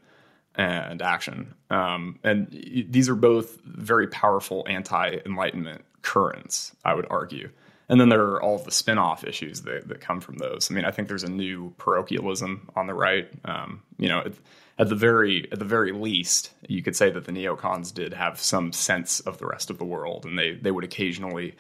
and 0.54 1.02
action. 1.02 1.54
Um, 1.70 2.18
and 2.24 2.48
these 2.88 3.08
are 3.08 3.14
both 3.14 3.60
very 3.62 4.08
powerful 4.08 4.64
anti 4.68 5.18
Enlightenment 5.24 5.84
currents, 6.02 6.74
I 6.84 6.94
would 6.94 7.06
argue. 7.10 7.50
And 7.90 8.00
then 8.00 8.09
there 8.09 8.22
are 8.22 8.40
all 8.40 8.57
the 8.59 8.70
spin-off 8.70 9.24
issues 9.24 9.62
that, 9.62 9.88
that 9.88 10.00
come 10.00 10.20
from 10.20 10.37
those. 10.37 10.70
I 10.70 10.74
mean, 10.74 10.85
I 10.85 10.92
think 10.92 11.09
there's 11.09 11.24
a 11.24 11.31
new 11.31 11.74
parochialism 11.76 12.70
on 12.76 12.87
the 12.87 12.94
right. 12.94 13.29
Um, 13.44 13.83
you 13.98 14.09
know, 14.09 14.20
at, 14.20 14.33
at, 14.79 14.88
the 14.88 14.94
very 14.94 15.50
at 15.50 15.59
the 15.59 15.64
very 15.64 15.90
least, 15.90 16.53
you 16.68 16.85
could 16.85 16.94
say 16.94 17.11
that 17.11 17.24
the 17.24 17.33
neocons 17.33 17.92
did 17.92 18.14
have 18.14 18.38
some 18.38 18.72
sense 18.72 19.18
of 19.18 19.38
the 19.38 19.46
rest 19.46 19.70
of 19.70 19.79
the 19.79 19.85
world, 19.85 20.24
and 20.24 20.38
they 20.38 20.53
they 20.53 20.70
would 20.70 20.85
occasionally 20.85 21.57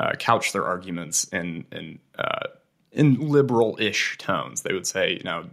uh, 0.00 0.12
couch 0.18 0.54
their 0.54 0.64
arguments 0.64 1.24
in 1.24 1.66
in 1.70 1.98
uh, 2.18 2.48
in 2.90 3.16
liberal-ish 3.20 4.16
tones. 4.16 4.62
They 4.62 4.72
would 4.72 4.86
say, 4.86 5.12
you 5.12 5.24
know, 5.24 5.44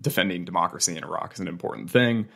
defending 0.00 0.44
democracy 0.44 0.96
in 0.96 1.04
Iraq 1.04 1.34
is 1.34 1.40
an 1.40 1.46
important 1.46 1.92
thing. 1.92 2.26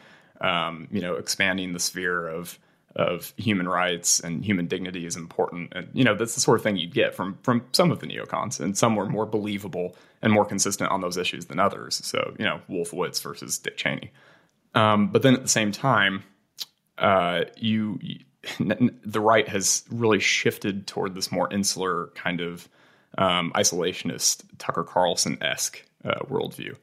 Um, 0.40 0.86
you 0.92 1.00
know, 1.00 1.16
expanding 1.16 1.72
the 1.72 1.80
sphere 1.80 2.28
of 2.28 2.60
of 2.96 3.32
human 3.36 3.68
rights 3.68 4.20
and 4.20 4.44
human 4.44 4.66
dignity 4.66 5.06
is 5.06 5.16
important. 5.16 5.72
And 5.74 5.88
you 5.92 6.04
know 6.04 6.14
that's 6.14 6.34
the 6.34 6.40
sort 6.40 6.58
of 6.58 6.64
thing 6.64 6.76
you'd 6.76 6.94
get 6.94 7.14
from 7.14 7.38
from 7.42 7.64
some 7.72 7.90
of 7.90 8.00
the 8.00 8.06
neocons, 8.06 8.60
and 8.60 8.76
some 8.76 8.96
were 8.96 9.06
more 9.06 9.26
believable 9.26 9.96
and 10.22 10.32
more 10.32 10.44
consistent 10.44 10.90
on 10.90 11.00
those 11.00 11.16
issues 11.16 11.46
than 11.46 11.58
others. 11.58 12.00
So 12.04 12.34
you 12.38 12.44
know 12.44 12.60
Wolfowitz 12.68 13.22
versus 13.22 13.58
Dick 13.58 13.76
Cheney. 13.76 14.10
Um, 14.74 15.08
but 15.08 15.22
then 15.22 15.34
at 15.34 15.42
the 15.42 15.48
same 15.48 15.72
time, 15.72 16.22
uh, 16.98 17.44
you, 17.56 17.98
you 18.00 18.18
the 19.04 19.20
right 19.20 19.48
has 19.48 19.84
really 19.90 20.20
shifted 20.20 20.86
toward 20.86 21.14
this 21.14 21.30
more 21.30 21.52
insular 21.52 22.08
kind 22.14 22.40
of 22.40 22.68
um, 23.18 23.52
isolationist 23.54 24.44
Tucker 24.58 24.84
Carlson 24.84 25.36
esque 25.42 25.84
uh, 26.04 26.20
worldview. 26.24 26.76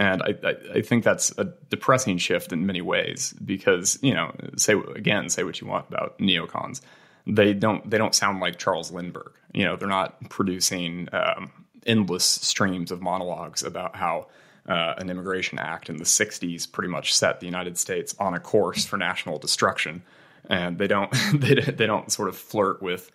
And 0.00 0.22
I, 0.22 0.34
I, 0.42 0.54
I, 0.76 0.80
think 0.80 1.04
that's 1.04 1.30
a 1.36 1.52
depressing 1.68 2.16
shift 2.16 2.54
in 2.54 2.64
many 2.64 2.80
ways 2.80 3.34
because, 3.44 3.98
you 4.00 4.14
know, 4.14 4.34
say 4.56 4.72
again, 4.96 5.28
say 5.28 5.44
what 5.44 5.60
you 5.60 5.66
want 5.66 5.88
about 5.90 6.18
neocons. 6.18 6.80
They 7.26 7.52
don't 7.52 7.88
they 7.88 7.98
don't 7.98 8.14
sound 8.14 8.40
like 8.40 8.58
Charles 8.58 8.90
Lindbergh. 8.90 9.34
You 9.52 9.66
know, 9.66 9.76
they're 9.76 9.86
not 9.86 10.30
producing 10.30 11.10
um, 11.12 11.52
endless 11.84 12.24
streams 12.24 12.90
of 12.90 13.02
monologues 13.02 13.62
about 13.62 13.94
how 13.94 14.28
uh, 14.66 14.94
an 14.96 15.10
immigration 15.10 15.58
act 15.58 15.90
in 15.90 15.98
the 15.98 16.04
60s 16.04 16.72
pretty 16.72 16.88
much 16.88 17.14
set 17.14 17.40
the 17.40 17.46
United 17.46 17.76
States 17.76 18.14
on 18.18 18.32
a 18.32 18.40
course 18.40 18.86
for 18.86 18.96
national 18.96 19.38
destruction. 19.38 20.02
And 20.48 20.78
they 20.78 20.86
don't 20.86 21.12
they, 21.34 21.56
they 21.56 21.86
don't 21.86 22.10
sort 22.10 22.30
of 22.30 22.38
flirt 22.38 22.80
with 22.80 23.12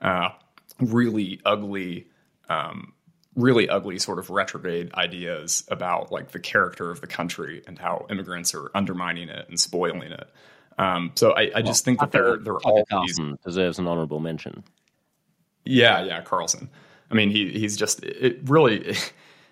uh, 0.00 0.28
really 0.78 1.40
ugly 1.44 2.06
um, 2.48 2.92
really 3.38 3.68
ugly 3.68 3.98
sort 3.98 4.18
of 4.18 4.30
retrograde 4.30 4.92
ideas 4.94 5.64
about 5.68 6.10
like 6.10 6.32
the 6.32 6.40
character 6.40 6.90
of 6.90 7.00
the 7.00 7.06
country 7.06 7.62
and 7.66 7.78
how 7.78 8.04
immigrants 8.10 8.52
are 8.54 8.70
undermining 8.74 9.28
it 9.28 9.48
and 9.48 9.58
spoiling 9.58 10.10
it. 10.12 10.28
Um, 10.76 11.12
so 11.14 11.32
I, 11.32 11.50
I 11.54 11.62
just 11.62 11.84
think 11.84 12.00
that 12.00 12.12
they're 12.12 12.36
they're 12.36 12.54
all 12.54 12.84
Carlson 12.86 13.30
these, 13.30 13.38
deserves 13.44 13.78
an 13.78 13.86
honorable 13.86 14.20
mention. 14.20 14.64
Yeah, 15.64 16.04
yeah, 16.04 16.20
Carlson. 16.22 16.68
I 17.10 17.14
mean, 17.14 17.30
he 17.30 17.50
he's 17.50 17.76
just 17.76 18.02
it 18.04 18.40
really. 18.44 18.94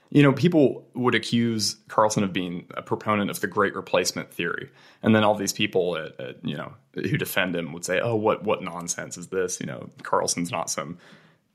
You 0.09 0.23
know, 0.23 0.33
people 0.33 0.87
would 0.95 1.17
accuse 1.17 1.75
Carlson 1.89 2.23
of 2.23 2.33
being 2.33 2.69
a 2.75 2.81
proponent 2.81 3.29
of 3.29 3.41
the 3.41 3.49
Great 3.49 3.75
Replacement 3.75 4.33
theory, 4.33 4.71
and 5.03 5.17
then 5.17 5.25
all 5.25 5.35
these 5.35 5.53
people 5.53 5.97
at, 5.97 6.19
at 6.21 6.37
you 6.45 6.57
know 6.57 6.75
who 6.95 7.19
defend 7.19 7.57
him 7.57 7.73
would 7.73 7.85
say, 7.85 7.99
"Oh, 7.99 8.15
what 8.15 8.45
what 8.45 8.63
nonsense 8.63 9.19
is 9.19 9.27
this?" 9.27 9.59
You 9.59 9.67
know, 9.67 9.91
Carlson's 10.05 10.53
not 10.53 10.71
some 10.71 10.99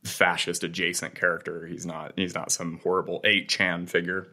fascist 0.03 0.63
adjacent 0.63 1.15
character. 1.15 1.65
He's 1.65 1.85
not 1.85 2.13
he's 2.15 2.35
not 2.35 2.51
some 2.51 2.79
horrible 2.83 3.21
8chan 3.23 3.89
figure. 3.89 4.27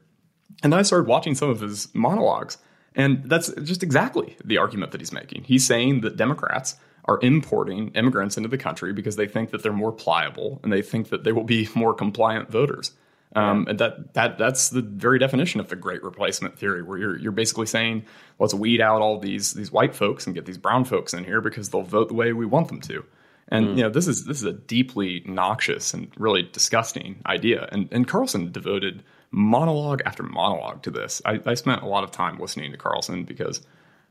And 0.63 0.73
then 0.73 0.81
I 0.81 0.83
started 0.83 1.07
watching 1.07 1.35
some 1.35 1.51
of 1.51 1.61
his 1.61 1.95
monologues, 1.95 2.59
and 2.95 3.23
that's 3.29 3.53
just 3.63 3.83
exactly 3.83 4.37
the 4.45 4.59
argument 4.59 4.93
that 4.93 5.01
he's 5.01 5.13
making. 5.13 5.45
He's 5.45 5.67
saying 5.67 6.01
that 6.01 6.17
Democrats 6.17 6.77
are 7.05 7.19
importing 7.23 7.89
immigrants 7.91 8.37
into 8.37 8.49
the 8.49 8.59
country 8.59 8.93
because 8.93 9.17
they 9.17 9.27
think 9.27 9.51
that 9.51 9.63
they're 9.63 9.73
more 9.73 9.93
pliable 9.93 10.61
and 10.63 10.73
they 10.73 10.83
think 10.83 11.09
that 11.09 11.25
they 11.25 11.33
will 11.33 11.45
be 11.45 11.69
more 11.75 11.95
compliant 11.95 12.51
voters. 12.51 12.93
Um, 13.37 13.67
and 13.69 13.79
that 13.79 14.15
that 14.15 14.39
that's 14.39 14.71
the 14.71 14.81
very 14.81 15.19
definition 15.19 15.61
of 15.61 15.69
the 15.69 15.77
great 15.77 16.03
replacement 16.03 16.59
theory, 16.59 16.83
where 16.83 16.97
you're 16.97 17.19
you're 17.19 17.33
basically 17.33 17.67
saying 17.67 18.07
let's 18.39 18.55
weed 18.55 18.81
out 18.81 19.03
all 19.03 19.19
these 19.19 19.53
these 19.53 19.71
white 19.71 19.95
folks 19.95 20.27
and 20.27 20.35
get 20.35 20.47
these 20.47 20.57
brown 20.57 20.85
folks 20.87 21.13
in 21.13 21.25
here 21.25 21.43
because 21.43 21.69
they'll 21.69 21.83
vote 21.83 22.09
the 22.09 22.15
way 22.15 22.33
we 22.33 22.47
want 22.47 22.69
them 22.69 22.81
to. 22.81 23.05
And 23.49 23.69
mm. 23.69 23.77
you 23.77 23.83
know 23.83 23.91
this 23.91 24.07
is 24.07 24.25
this 24.25 24.39
is 24.39 24.45
a 24.45 24.53
deeply 24.53 25.23
noxious 25.27 25.95
and 25.95 26.11
really 26.17 26.43
disgusting 26.43 27.23
idea. 27.27 27.69
And 27.73 27.89
and 27.93 28.07
Carlson 28.07 28.53
devoted 28.53 29.03
monologue 29.31 30.03
after 30.05 30.23
monologue 30.23 30.83
to 30.83 30.91
this. 30.91 31.21
I, 31.25 31.41
I 31.45 31.55
spent 31.55 31.83
a 31.83 31.87
lot 31.87 32.05
of 32.05 32.11
time 32.11 32.39
listening 32.39 32.73
to 32.73 32.79
Carlson 32.79 33.25
because 33.25 33.61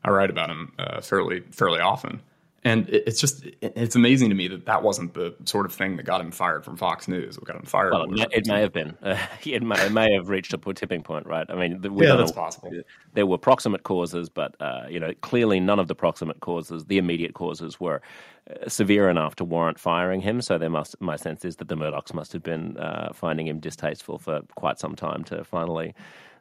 I 0.04 0.10
write 0.10 0.30
about 0.30 0.50
him 0.50 0.72
uh, 0.78 1.00
fairly 1.00 1.42
fairly 1.50 1.80
often 1.80 2.22
and 2.64 2.88
it's 2.88 3.20
just 3.20 3.46
it's 3.62 3.94
amazing 3.94 4.30
to 4.30 4.34
me 4.34 4.48
that 4.48 4.66
that 4.66 4.82
wasn't 4.82 5.14
the 5.14 5.34
sort 5.44 5.64
of 5.64 5.72
thing 5.72 5.96
that 5.96 6.02
got 6.02 6.20
him 6.20 6.32
fired 6.32 6.64
from 6.64 6.76
Fox 6.76 7.06
News. 7.06 7.38
What 7.38 7.46
got 7.46 7.56
him 7.56 7.62
fired? 7.62 7.92
Well, 7.92 8.06
it 8.32 8.46
may, 8.46 8.60
have 8.60 8.72
been. 8.72 8.96
Uh, 9.00 9.16
it, 9.44 9.62
may, 9.62 9.80
it, 9.80 9.92
may, 9.92 10.12
have 10.12 10.28
reached 10.28 10.52
a 10.52 10.58
tipping 10.74 11.02
point, 11.02 11.26
right? 11.26 11.46
I 11.48 11.54
mean, 11.54 11.80
yeah, 11.96 12.16
that's 12.16 12.32
possible. 12.32 12.72
There 13.14 13.26
were 13.26 13.38
proximate 13.38 13.84
causes, 13.84 14.28
but 14.28 14.56
uh, 14.60 14.86
you 14.90 14.98
know, 14.98 15.12
clearly 15.20 15.60
none 15.60 15.78
of 15.78 15.86
the 15.86 15.94
proximate 15.94 16.40
causes, 16.40 16.84
the 16.86 16.98
immediate 16.98 17.34
causes, 17.34 17.78
were 17.78 18.02
uh, 18.50 18.68
severe 18.68 19.08
enough 19.08 19.36
to 19.36 19.44
warrant 19.44 19.78
firing 19.78 20.20
him. 20.20 20.42
So 20.42 20.58
there 20.58 20.70
must, 20.70 21.00
my 21.00 21.14
sense 21.14 21.44
is 21.44 21.56
that 21.56 21.68
the 21.68 21.76
Murdochs 21.76 22.12
must 22.12 22.32
have 22.32 22.42
been 22.42 22.76
uh, 22.76 23.12
finding 23.12 23.46
him 23.46 23.60
distasteful 23.60 24.18
for 24.18 24.40
quite 24.56 24.80
some 24.80 24.96
time 24.96 25.22
to 25.24 25.44
finally 25.44 25.94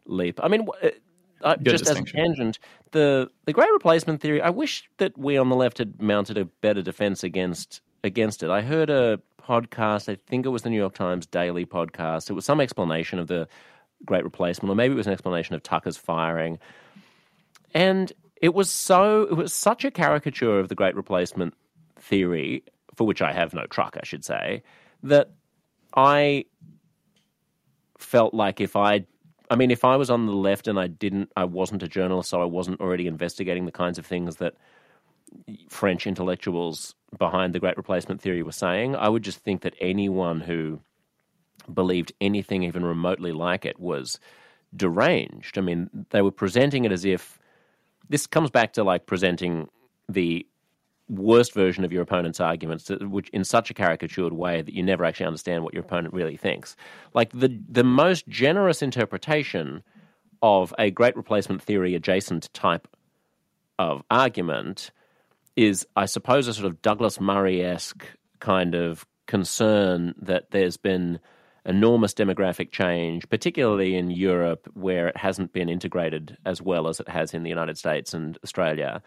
leap. 0.06 0.40
I 0.42 0.48
mean, 0.48 0.68
uh, 1.42 1.56
just 1.58 1.88
as 1.88 2.00
a 2.00 2.04
tangent, 2.04 2.60
the 2.92 3.30
the 3.46 3.54
great 3.54 3.72
replacement 3.72 4.22
theory. 4.22 4.42
I 4.42 4.50
wish 4.50 4.90
that 4.98 5.18
we 5.18 5.38
on 5.38 5.50
the 5.50 5.56
left 5.56 5.78
had 5.78 6.02
mounted 6.02 6.38
a 6.38 6.46
better 6.46 6.82
defense 6.82 7.24
against 7.24 7.82
against 8.04 8.44
it. 8.44 8.50
I 8.50 8.62
heard 8.62 8.90
a 8.90 9.20
podcast. 9.42 10.12
I 10.12 10.18
think 10.28 10.46
it 10.46 10.50
was 10.50 10.64
the 10.64 10.70
New 10.70 10.78
York 10.78 10.94
Times 10.94 11.26
Daily 11.26 11.66
podcast. 11.66 12.30
It 12.30 12.34
was 12.34 12.46
some 12.46 12.60
explanation 12.60 13.20
of 13.20 13.28
the 13.28 13.48
great 14.06 14.24
replacement, 14.24 14.72
or 14.72 14.76
maybe 14.76 14.94
it 14.94 14.98
was 14.98 15.08
an 15.08 15.14
explanation 15.14 15.56
of 15.56 15.64
Tucker's 15.64 15.98
firing, 15.98 16.60
and 17.74 18.12
it 18.42 18.54
was 18.54 18.70
so 18.70 19.24
it 19.24 19.34
was 19.36 19.54
such 19.54 19.86
a 19.86 19.92
caricature 19.92 20.60
of 20.60 20.70
the 20.70 20.76
great 20.76 20.96
replacement 20.96 21.54
theory, 22.00 22.64
for 22.96 23.06
which 23.06 23.22
I 23.22 23.34
have 23.34 23.54
no 23.54 23.66
truck, 23.68 23.98
I 24.00 24.06
should 24.06 24.26
say, 24.26 24.64
that 25.04 25.32
I 25.96 26.46
felt 27.98 28.34
like 28.34 28.62
if 28.62 28.76
I 28.76 29.06
I 29.50 29.56
mean, 29.56 29.72
if 29.72 29.86
I 29.86 29.96
was 29.96 30.10
on 30.10 30.26
the 30.26 30.34
left 30.34 30.68
and 30.68 30.80
I 30.80 30.88
didn't, 30.88 31.32
I 31.38 31.46
wasn't 31.46 31.84
a 31.84 31.88
journalist, 31.88 32.30
so 32.30 32.42
I 32.42 32.46
wasn't 32.46 32.82
already 32.82 33.08
investigating 33.08 33.66
the 33.66 33.72
kinds 33.72 33.98
of 33.98 34.06
things 34.06 34.38
that 34.38 34.56
French 35.70 36.06
intellectuals 36.08 36.96
behind 37.18 37.54
the 37.54 37.60
Great 37.60 37.78
Replacement 37.78 38.22
theory 38.22 38.44
were 38.44 38.52
saying, 38.52 38.96
I 38.96 39.10
would 39.10 39.24
just 39.24 39.40
think 39.40 39.62
that 39.62 39.76
anyone 39.80 40.42
who 40.42 40.82
believed 41.74 42.14
anything 42.22 42.64
even 42.64 42.86
remotely 42.86 43.32
like 43.32 43.66
it 43.66 43.80
was 43.80 44.20
deranged. 44.76 45.58
I 45.58 45.62
mean, 45.62 45.90
they 46.10 46.22
were 46.22 46.32
presenting 46.32 46.86
it 46.86 46.92
as 46.92 47.06
if 47.06 47.40
this 48.10 48.28
comes 48.28 48.50
back 48.50 48.74
to 48.74 48.84
like 48.84 49.06
presenting 49.06 49.70
the 50.10 50.46
worst 51.10 51.54
version 51.54 51.84
of 51.84 51.92
your 51.92 52.02
opponent's 52.02 52.40
arguments, 52.40 52.90
which 53.02 53.30
in 53.30 53.44
such 53.44 53.70
a 53.70 53.74
caricatured 53.74 54.34
way 54.34 54.62
that 54.62 54.74
you 54.74 54.84
never 54.84 55.06
actually 55.06 55.26
understand 55.26 55.64
what 55.64 55.74
your 55.74 55.84
opponent 55.84 56.14
really 56.14 56.38
thinks. 56.38 56.76
Like 57.14 57.32
the 57.32 57.58
the 57.70 57.84
most 57.84 58.28
generous 58.28 58.82
interpretation 58.82 59.84
of 60.42 60.74
a 60.78 60.92
great 60.92 61.16
replacement 61.16 61.62
theory 61.62 61.96
adjacent 61.96 62.54
type 62.54 62.88
of 63.80 64.04
argument 64.12 64.92
is, 65.56 65.88
I 65.96 66.06
suppose, 66.06 66.48
a 66.48 66.54
sort 66.54 66.68
of 66.68 66.82
Douglas 66.82 67.20
Murray 67.20 67.64
esque 67.64 68.06
kind 68.40 68.76
of 68.76 69.06
concern 69.26 70.14
that 70.22 70.52
there's 70.52 70.78
been 70.78 71.20
enormous 71.66 72.14
demographic 72.14 72.72
change, 72.72 73.28
particularly 73.30 73.96
in 73.96 74.10
Europe, 74.10 74.70
where 74.74 75.08
it 75.08 75.18
hasn't 75.18 75.52
been 75.54 75.68
integrated 75.68 76.38
as 76.46 76.62
well 76.62 76.88
as 76.88 77.00
it 77.00 77.10
has 77.10 77.34
in 77.34 77.44
the 77.44 77.50
United 77.50 77.78
States 77.78 78.14
and 78.14 78.38
Australia, 78.44 79.02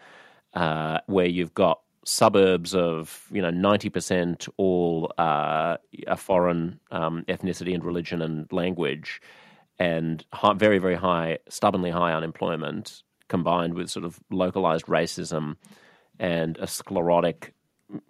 uh, 0.53 0.99
where 1.07 1.25
you've 1.25 1.53
got 1.53 1.79
suburbs 2.05 2.73
of 2.73 3.27
you 3.31 3.41
know 3.41 3.51
ninety 3.51 3.89
percent 3.89 4.47
all 4.57 5.11
uh, 5.17 5.77
a 6.07 6.17
foreign 6.17 6.79
um, 6.91 7.23
ethnicity 7.27 7.73
and 7.73 7.83
religion 7.83 8.21
and 8.21 8.51
language, 8.51 9.21
and 9.79 10.25
high, 10.33 10.53
very 10.53 10.79
very 10.79 10.95
high, 10.95 11.37
stubbornly 11.49 11.91
high 11.91 12.13
unemployment, 12.13 13.03
combined 13.27 13.73
with 13.73 13.89
sort 13.89 14.05
of 14.05 14.19
localized 14.31 14.85
racism 14.85 15.55
and 16.19 16.57
a 16.57 16.67
sclerotic 16.67 17.53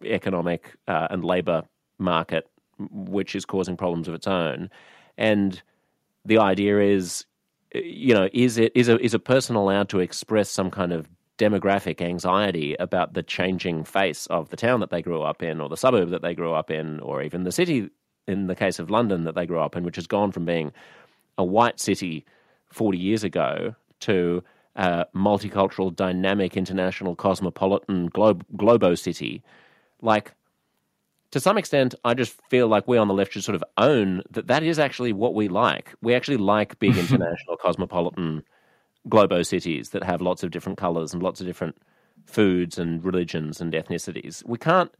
economic 0.03 0.75
uh, 0.87 1.07
and 1.09 1.25
labor 1.25 1.63
market, 1.97 2.49
which 2.91 3.35
is 3.35 3.45
causing 3.45 3.77
problems 3.77 4.07
of 4.07 4.13
its 4.13 4.27
own, 4.27 4.69
and 5.17 5.61
the 6.23 6.37
idea 6.37 6.79
is, 6.79 7.25
you 7.73 8.13
know, 8.13 8.29
is 8.31 8.57
it 8.57 8.71
is 8.75 8.87
a 8.87 8.97
is 9.03 9.13
a 9.13 9.19
person 9.19 9.55
allowed 9.55 9.89
to 9.89 9.99
express 9.99 10.49
some 10.49 10.71
kind 10.71 10.93
of 10.93 11.09
demographic 11.37 12.01
anxiety 12.01 12.75
about 12.75 13.13
the 13.13 13.23
changing 13.23 13.83
face 13.83 14.27
of 14.27 14.49
the 14.49 14.57
town 14.57 14.79
that 14.79 14.89
they 14.89 15.01
grew 15.01 15.21
up 15.21 15.41
in, 15.41 15.59
or 15.59 15.69
the 15.69 15.77
suburb 15.77 16.09
that 16.09 16.21
they 16.21 16.35
grew 16.35 16.53
up 16.53 16.69
in, 16.69 16.99
or 16.99 17.21
even 17.21 17.43
the 17.43 17.51
city, 17.51 17.89
in 18.27 18.47
the 18.47 18.55
case 18.55 18.79
of 18.79 18.89
London, 18.89 19.23
that 19.23 19.35
they 19.35 19.45
grew 19.45 19.59
up 19.59 19.75
in, 19.75 19.83
which 19.83 19.95
has 19.95 20.07
gone 20.07 20.31
from 20.31 20.45
being 20.45 20.71
a 21.37 21.43
white 21.43 21.79
city 21.79 22.25
40 22.69 22.97
years 22.97 23.23
ago 23.23 23.75
to 24.01 24.43
a 24.75 25.05
multicultural, 25.15 25.95
dynamic, 25.95 26.55
international, 26.55 27.15
cosmopolitan 27.15 28.07
globe, 28.07 28.45
globo 28.55 28.95
city. 28.95 29.43
Like, 30.01 30.33
to 31.31 31.39
some 31.39 31.57
extent, 31.57 31.95
I 32.05 32.13
just 32.13 32.39
feel 32.49 32.67
like 32.67 32.87
we 32.87 32.97
on 32.97 33.07
the 33.07 33.13
left 33.13 33.33
should 33.33 33.43
sort 33.43 33.55
of 33.55 33.63
own 33.77 34.21
that 34.31 34.47
that 34.47 34.63
is 34.63 34.79
actually 34.79 35.13
what 35.13 35.33
we 35.33 35.47
like. 35.47 35.93
We 36.01 36.13
actually 36.13 36.37
like 36.37 36.79
big 36.79 36.97
international, 36.97 37.57
cosmopolitan 37.57 38.43
globo 39.09 39.43
cities 39.43 39.89
that 39.89 40.03
have 40.03 40.21
lots 40.21 40.43
of 40.43 40.51
different 40.51 40.77
colors 40.77 41.13
and 41.13 41.23
lots 41.23 41.41
of 41.41 41.47
different 41.47 41.75
foods 42.25 42.77
and 42.77 43.03
religions 43.03 43.59
and 43.59 43.73
ethnicities. 43.73 44.45
We 44.45 44.57
can't, 44.57 44.91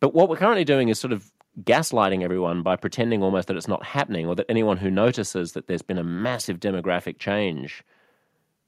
but 0.00 0.14
what 0.14 0.28
we're 0.28 0.36
currently 0.36 0.64
doing 0.64 0.88
is 0.88 0.98
sort 0.98 1.12
of 1.12 1.30
gaslighting 1.62 2.22
everyone 2.22 2.62
by 2.62 2.76
pretending 2.76 3.22
almost 3.22 3.48
that 3.48 3.56
it's 3.56 3.68
not 3.68 3.84
happening 3.84 4.26
or 4.26 4.34
that 4.34 4.46
anyone 4.48 4.78
who 4.78 4.90
notices 4.90 5.52
that 5.52 5.66
there's 5.66 5.82
been 5.82 5.98
a 5.98 6.04
massive 6.04 6.58
demographic 6.58 7.18
change 7.18 7.84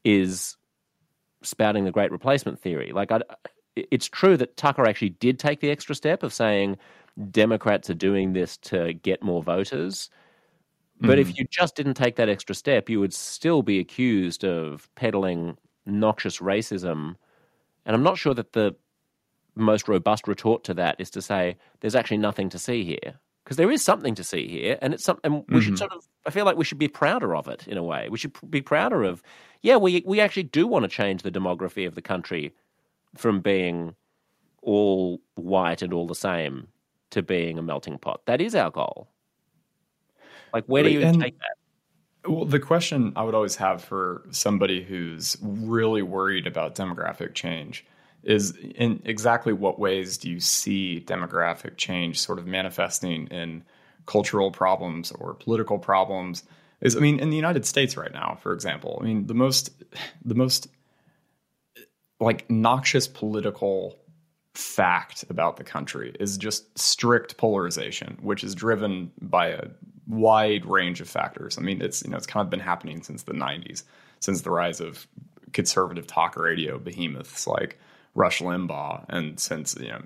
is 0.05 0.57
spouting 1.43 1.85
the 1.85 1.91
great 1.91 2.13
replacement 2.13 2.61
theory. 2.61 2.93
Like, 2.93 3.11
I, 3.11 3.21
it's 3.75 4.09
true 4.09 4.37
that 4.37 4.57
Tucker 4.57 4.87
actually 4.87 5.11
did 5.11 5.39
take 5.39 5.61
the 5.61 5.71
extra 5.71 5.95
step 5.95 6.23
of 6.23 6.33
saying 6.33 6.77
Democrats 7.31 7.89
are 7.89 7.95
doing 7.95 8.33
this 8.33 8.57
to 8.59 8.93
get 8.93 9.23
more 9.23 9.43
voters. 9.43 10.11
But 11.01 11.19
mm. 11.19 11.23
if 11.23 11.39
you 11.39 11.47
just 11.51 11.77
didn't 11.77 11.95
take 11.95 12.17
that 12.17 12.29
extra 12.29 12.55
step, 12.55 12.89
you 12.89 13.01
would 13.01 13.13
still 13.13 13.63
be 13.63 13.79
accused 13.79 14.45
of 14.45 14.89
peddling 14.95 15.57
noxious 15.87 16.39
racism. 16.39 17.17
And 17.85 17.95
I'm 17.95 18.03
not 18.03 18.17
sure 18.17 18.35
that 18.35 18.53
the 18.53 18.75
most 19.57 19.89
robust 19.89 20.27
retort 20.29 20.65
to 20.65 20.75
that 20.75 20.97
is 20.99 21.11
to 21.11 21.23
say 21.23 21.57
there's 21.81 21.95
actually 21.95 22.19
nothing 22.19 22.49
to 22.51 22.59
see 22.59 22.85
here 22.85 23.15
because 23.45 23.57
there 23.59 23.71
is 23.71 23.85
something 23.85 24.15
to 24.15 24.25
see 24.25 24.49
here, 24.49 24.79
and 24.81 24.95
it's 24.95 25.05
something 25.05 25.33
we 25.33 25.39
mm-hmm. 25.41 25.61
should 25.61 25.79
sort 25.79 25.93
of. 25.93 26.09
I 26.27 26.31
feel 26.31 26.47
like 26.47 26.57
we 26.57 26.65
should 26.65 26.79
be 26.79 26.89
prouder 26.89 27.37
of 27.37 27.47
it 27.47 27.69
in 27.69 27.77
a 27.77 27.83
way. 27.83 28.09
We 28.09 28.17
should 28.17 28.33
be 28.51 28.63
prouder 28.63 29.03
of, 29.03 29.23
yeah, 29.61 29.77
we 29.77 30.03
we 30.07 30.21
actually 30.21 30.45
do 30.45 30.67
want 30.67 30.85
to 30.85 30.89
change 30.89 31.23
the 31.23 31.31
demography 31.31 31.87
of 31.87 31.95
the 31.95 32.03
country 32.03 32.55
from 33.17 33.41
being 33.41 33.95
all 34.63 35.21
white 35.35 35.83
and 35.83 35.93
all 35.93 36.07
the 36.07 36.15
same 36.15 36.69
to 37.11 37.23
being 37.23 37.59
a 37.59 37.63
melting 37.63 37.99
pot. 37.99 38.23
That 38.27 38.41
is 38.41 38.55
our 38.55 38.71
goal. 38.71 39.09
Like, 40.55 40.65
where 40.67 40.85
do 40.85 40.91
you 40.91 41.03
and, 41.03 41.21
take 41.21 41.37
that? 41.41 42.31
Well, 42.31 42.45
the 42.45 42.61
question 42.61 43.13
I 43.17 43.25
would 43.25 43.35
always 43.35 43.57
have 43.57 43.83
for 43.83 44.25
somebody 44.31 44.83
who's 44.83 45.37
really 45.43 46.01
worried 46.01 46.47
about 46.47 46.77
demographic 46.77 47.35
change 47.35 47.85
is 48.23 48.57
in 48.57 49.03
exactly 49.05 49.53
what 49.53 49.79
ways 49.79 50.17
do 50.17 50.31
you 50.31 50.41
see 50.41 51.05
demographic 51.07 51.77
change 51.77 52.19
sort 52.21 52.39
of 52.39 52.47
manifesting 52.47 53.27
in 53.27 53.65
cultural 54.07 54.51
problems 54.51 55.13
or 55.13 55.35
political 55.35 55.79
problems? 55.79 56.45
Is 56.81 56.97
I 56.97 57.01
mean, 57.01 57.19
in 57.19 57.31
the 57.31 57.37
United 57.37 57.67
States 57.67 57.97
right 57.97 58.13
now, 58.13 58.39
for 58.41 58.53
example, 58.53 58.99
I 59.03 59.05
mean, 59.05 59.27
the 59.27 59.35
most 59.35 59.71
the 60.25 60.35
most 60.35 60.69
like 62.21 62.49
noxious 62.49 63.09
political 63.09 63.99
fact 64.55 65.25
about 65.29 65.57
the 65.57 65.65
country 65.65 66.15
is 66.21 66.39
just 66.39 66.79
strict 66.79 67.37
polarization, 67.37 68.17
which 68.23 68.45
is 68.45 68.55
driven 68.55 69.11
by 69.21 69.49
a 69.49 69.67
wide 70.07 70.67
range 70.67 71.01
of 71.01 71.09
factors. 71.09 71.59
I 71.59 71.63
mean, 71.63 71.81
it's 71.81 72.03
you 72.03 72.11
know 72.11 72.17
it's 72.17 72.27
kind 72.27 72.45
of 72.45 72.51
been 72.51 72.61
happening 72.61 73.03
since 73.03 73.23
the 73.23 73.33
'90s, 73.33 73.85
since 74.21 74.43
the 74.43 74.51
rise 74.51 74.81
of 74.81 75.07
conservative 75.53 76.07
talk 76.07 76.37
radio 76.37 76.79
behemoths 76.79 77.47
like 77.47 77.79
Rush 78.15 78.41
Limbaugh, 78.41 79.05
and 79.09 79.39
since 79.39 79.77
you 79.81 79.89
know 79.89 80.03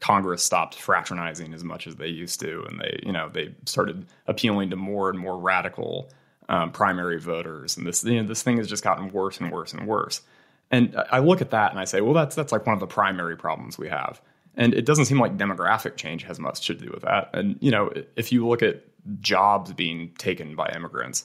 Congress 0.00 0.44
stopped 0.44 0.74
fraternizing 0.74 1.54
as 1.54 1.64
much 1.64 1.86
as 1.86 1.96
they 1.96 2.08
used 2.08 2.40
to, 2.40 2.64
and 2.68 2.80
they 2.80 3.00
you 3.04 3.12
know 3.12 3.28
they 3.28 3.54
started 3.66 4.06
appealing 4.26 4.70
to 4.70 4.76
more 4.76 5.10
and 5.10 5.18
more 5.18 5.38
radical 5.38 6.10
um, 6.48 6.70
primary 6.70 7.20
voters, 7.20 7.76
and 7.76 7.86
this 7.86 8.04
you 8.04 8.20
know 8.20 8.28
this 8.28 8.42
thing 8.42 8.58
has 8.58 8.68
just 8.68 8.84
gotten 8.84 9.10
worse 9.12 9.38
and 9.40 9.50
worse 9.50 9.72
and 9.72 9.86
worse. 9.86 10.22
And 10.70 10.94
I 11.10 11.20
look 11.20 11.40
at 11.40 11.50
that 11.50 11.70
and 11.70 11.80
I 11.80 11.84
say, 11.84 12.02
well, 12.02 12.12
that's 12.12 12.36
that's 12.36 12.52
like 12.52 12.66
one 12.66 12.74
of 12.74 12.80
the 12.80 12.86
primary 12.86 13.36
problems 13.36 13.78
we 13.78 13.88
have. 13.88 14.20
And 14.58 14.74
it 14.74 14.84
doesn't 14.84 15.06
seem 15.06 15.20
like 15.20 15.38
demographic 15.38 15.96
change 15.96 16.24
has 16.24 16.38
much 16.38 16.66
to 16.66 16.74
do 16.74 16.90
with 16.92 17.02
that. 17.02 17.30
And, 17.32 17.56
you 17.60 17.70
know, 17.70 17.90
if 18.16 18.32
you 18.32 18.46
look 18.46 18.62
at 18.62 18.82
jobs 19.20 19.72
being 19.72 20.12
taken 20.18 20.56
by 20.56 20.70
immigrants, 20.74 21.24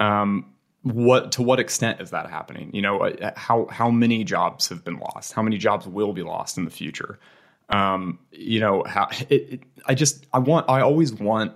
um, 0.00 0.46
what 0.82 1.30
to 1.32 1.42
what 1.42 1.60
extent 1.60 2.00
is 2.00 2.10
that 2.10 2.28
happening? 2.28 2.74
You 2.74 2.82
know, 2.82 2.98
uh, 3.00 3.30
how 3.36 3.66
how 3.66 3.90
many 3.90 4.24
jobs 4.24 4.68
have 4.68 4.82
been 4.84 4.98
lost? 4.98 5.32
How 5.32 5.42
many 5.42 5.58
jobs 5.58 5.86
will 5.86 6.12
be 6.12 6.22
lost 6.22 6.58
in 6.58 6.64
the 6.64 6.72
future? 6.72 7.20
Um, 7.68 8.18
you 8.32 8.58
know, 8.58 8.82
how 8.84 9.06
it, 9.28 9.30
it, 9.30 9.62
I 9.86 9.94
just 9.94 10.26
I 10.32 10.38
want 10.38 10.68
I 10.68 10.80
always 10.80 11.12
want, 11.12 11.52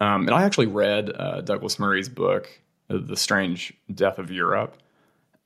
um, 0.00 0.26
and 0.26 0.30
I 0.30 0.42
actually 0.42 0.66
read 0.66 1.12
uh, 1.14 1.42
Douglas 1.42 1.78
Murray's 1.78 2.08
book, 2.08 2.48
The 2.88 3.16
Strange 3.16 3.72
Death 3.94 4.18
of 4.18 4.30
Europe, 4.30 4.76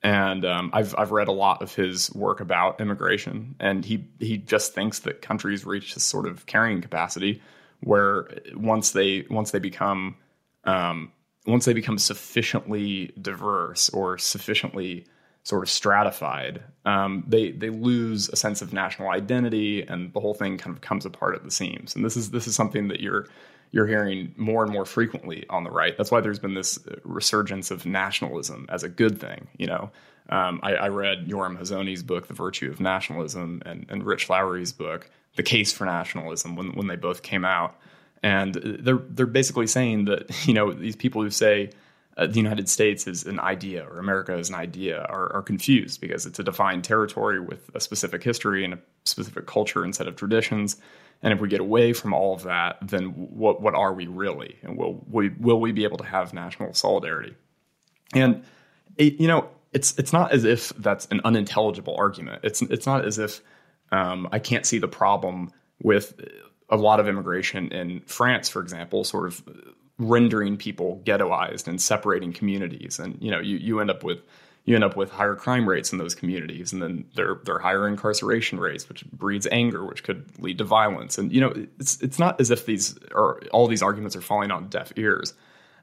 and 0.01 0.45
um, 0.45 0.69
I've 0.73 0.95
I've 0.97 1.11
read 1.11 1.27
a 1.27 1.33
lot 1.33 1.61
of 1.61 1.75
his 1.75 2.13
work 2.13 2.39
about 2.39 2.79
immigration, 2.79 3.55
and 3.59 3.83
he 3.83 4.07
he 4.19 4.37
just 4.37 4.73
thinks 4.73 4.99
that 4.99 5.21
countries 5.21 5.65
reach 5.65 5.93
this 5.93 6.03
sort 6.03 6.25
of 6.25 6.45
carrying 6.45 6.81
capacity 6.81 7.41
where 7.81 8.29
once 8.55 8.91
they 8.91 9.25
once 9.29 9.51
they 9.51 9.59
become 9.59 10.15
um, 10.63 11.11
once 11.45 11.65
they 11.65 11.73
become 11.73 11.97
sufficiently 11.97 13.13
diverse 13.21 13.89
or 13.89 14.17
sufficiently 14.17 15.05
sort 15.43 15.63
of 15.63 15.69
stratified, 15.69 16.63
um, 16.85 17.23
they 17.27 17.51
they 17.51 17.69
lose 17.69 18.29
a 18.29 18.35
sense 18.35 18.61
of 18.61 18.71
national 18.71 19.09
identity, 19.09 19.81
and 19.81 20.13
the 20.13 20.19
whole 20.19 20.33
thing 20.33 20.57
kind 20.57 20.75
of 20.75 20.81
comes 20.81 21.05
apart 21.05 21.35
at 21.35 21.43
the 21.43 21.51
seams. 21.51 21.95
And 21.95 22.05
this 22.05 22.15
is 22.15 22.31
this 22.31 22.47
is 22.47 22.55
something 22.55 22.87
that 22.89 22.99
you're 23.01 23.27
you're 23.71 23.87
hearing 23.87 24.33
more 24.35 24.63
and 24.63 24.71
more 24.71 24.85
frequently 24.85 25.45
on 25.49 25.63
the 25.63 25.69
right. 25.69 25.95
That's 25.97 26.11
why 26.11 26.21
there's 26.21 26.39
been 26.39 26.55
this 26.55 26.79
resurgence 27.03 27.71
of 27.71 27.85
nationalism 27.85 28.65
as 28.69 28.83
a 28.83 28.89
good 28.89 29.19
thing. 29.19 29.47
You 29.57 29.67
know, 29.67 29.91
um, 30.29 30.59
I, 30.63 30.75
I, 30.75 30.87
read 30.89 31.27
Yoram 31.27 31.57
Hazony's 31.57 32.03
book, 32.03 32.27
The 32.27 32.33
Virtue 32.33 32.69
of 32.69 32.79
Nationalism, 32.79 33.61
and, 33.65 33.85
and 33.89 34.03
Rich 34.03 34.29
Lowry's 34.29 34.73
book, 34.73 35.09
The 35.35 35.43
Case 35.43 35.71
for 35.71 35.85
Nationalism, 35.85 36.55
when 36.55 36.73
when 36.73 36.87
they 36.87 36.95
both 36.95 37.21
came 37.21 37.45
out, 37.45 37.75
and 38.23 38.55
they're 38.55 39.01
they're 39.09 39.25
basically 39.25 39.67
saying 39.67 40.05
that 40.05 40.29
you 40.47 40.53
know 40.53 40.71
these 40.71 40.95
people 40.95 41.21
who 41.21 41.29
say 41.29 41.71
uh, 42.17 42.27
the 42.27 42.37
United 42.37 42.67
States 42.67 43.07
is 43.07 43.25
an 43.25 43.39
idea 43.39 43.85
or 43.85 43.99
America 43.99 44.35
is 44.37 44.49
an 44.49 44.55
idea 44.55 45.01
are, 45.09 45.31
are 45.33 45.41
confused 45.41 46.01
because 46.01 46.25
it's 46.25 46.39
a 46.39 46.43
defined 46.43 46.83
territory 46.83 47.39
with 47.39 47.69
a 47.73 47.79
specific 47.79 48.23
history 48.23 48.65
and 48.65 48.73
a 48.73 48.79
specific 49.05 49.47
culture 49.47 49.83
and 49.83 49.95
set 49.95 50.07
of 50.07 50.15
traditions 50.15 50.77
and 51.21 51.33
if 51.33 51.39
we 51.39 51.49
get 51.49 51.59
away 51.59 51.93
from 51.93 52.13
all 52.13 52.33
of 52.33 52.43
that, 52.43 52.77
then 52.81 53.07
what 53.07 53.61
what 53.61 53.75
are 53.75 53.93
we 53.93 54.07
really? 54.07 54.57
And 54.63 54.77
will 54.77 55.05
we 55.09 55.29
will 55.29 55.59
we 55.59 55.71
be 55.71 55.83
able 55.83 55.97
to 55.97 56.05
have 56.05 56.33
national 56.33 56.73
solidarity? 56.73 57.35
And 58.13 58.43
it, 58.97 59.19
you 59.19 59.27
know, 59.27 59.49
it's 59.73 59.97
it's 59.97 60.13
not 60.13 60.31
as 60.31 60.45
if 60.45 60.69
that's 60.77 61.07
an 61.07 61.21
unintelligible 61.25 61.95
argument. 61.97 62.41
It's 62.43 62.61
it's 62.61 62.85
not 62.85 63.05
as 63.05 63.19
if 63.19 63.41
um, 63.91 64.29
I 64.31 64.39
can't 64.39 64.65
see 64.65 64.79
the 64.79 64.87
problem 64.87 65.51
with 65.81 66.13
a 66.69 66.77
lot 66.77 66.99
of 66.99 67.07
immigration 67.07 67.71
in 67.71 68.01
France, 68.01 68.47
for 68.47 68.61
example, 68.61 69.03
sort 69.03 69.27
of 69.27 69.43
rendering 69.97 70.55
people 70.55 71.01
ghettoized 71.05 71.67
and 71.67 71.81
separating 71.81 72.31
communities. 72.31 72.99
And 72.99 73.17
you 73.21 73.31
know, 73.31 73.39
you 73.39 73.57
you 73.57 73.79
end 73.81 73.91
up 73.91 74.03
with 74.03 74.21
you 74.69 74.75
end 74.75 74.83
up 74.83 74.95
with 74.95 75.09
higher 75.09 75.33
crime 75.33 75.67
rates 75.67 75.91
in 75.91 75.97
those 75.97 76.13
communities, 76.13 76.71
and 76.71 76.79
then 76.79 77.03
they're 77.15 77.39
they're 77.43 77.57
higher 77.57 77.87
incarceration 77.87 78.59
rates, 78.59 78.87
which 78.87 79.03
breeds 79.05 79.47
anger, 79.51 79.83
which 79.83 80.03
could 80.03 80.31
lead 80.39 80.59
to 80.59 80.63
violence. 80.63 81.17
And 81.17 81.33
you 81.33 81.41
know, 81.41 81.67
it's 81.79 81.99
it's 82.01 82.19
not 82.19 82.39
as 82.39 82.51
if 82.51 82.67
these 82.67 82.95
are 83.15 83.39
all 83.51 83.65
these 83.65 83.81
arguments 83.81 84.15
are 84.15 84.21
falling 84.21 84.51
on 84.51 84.67
deaf 84.67 84.93
ears. 84.95 85.33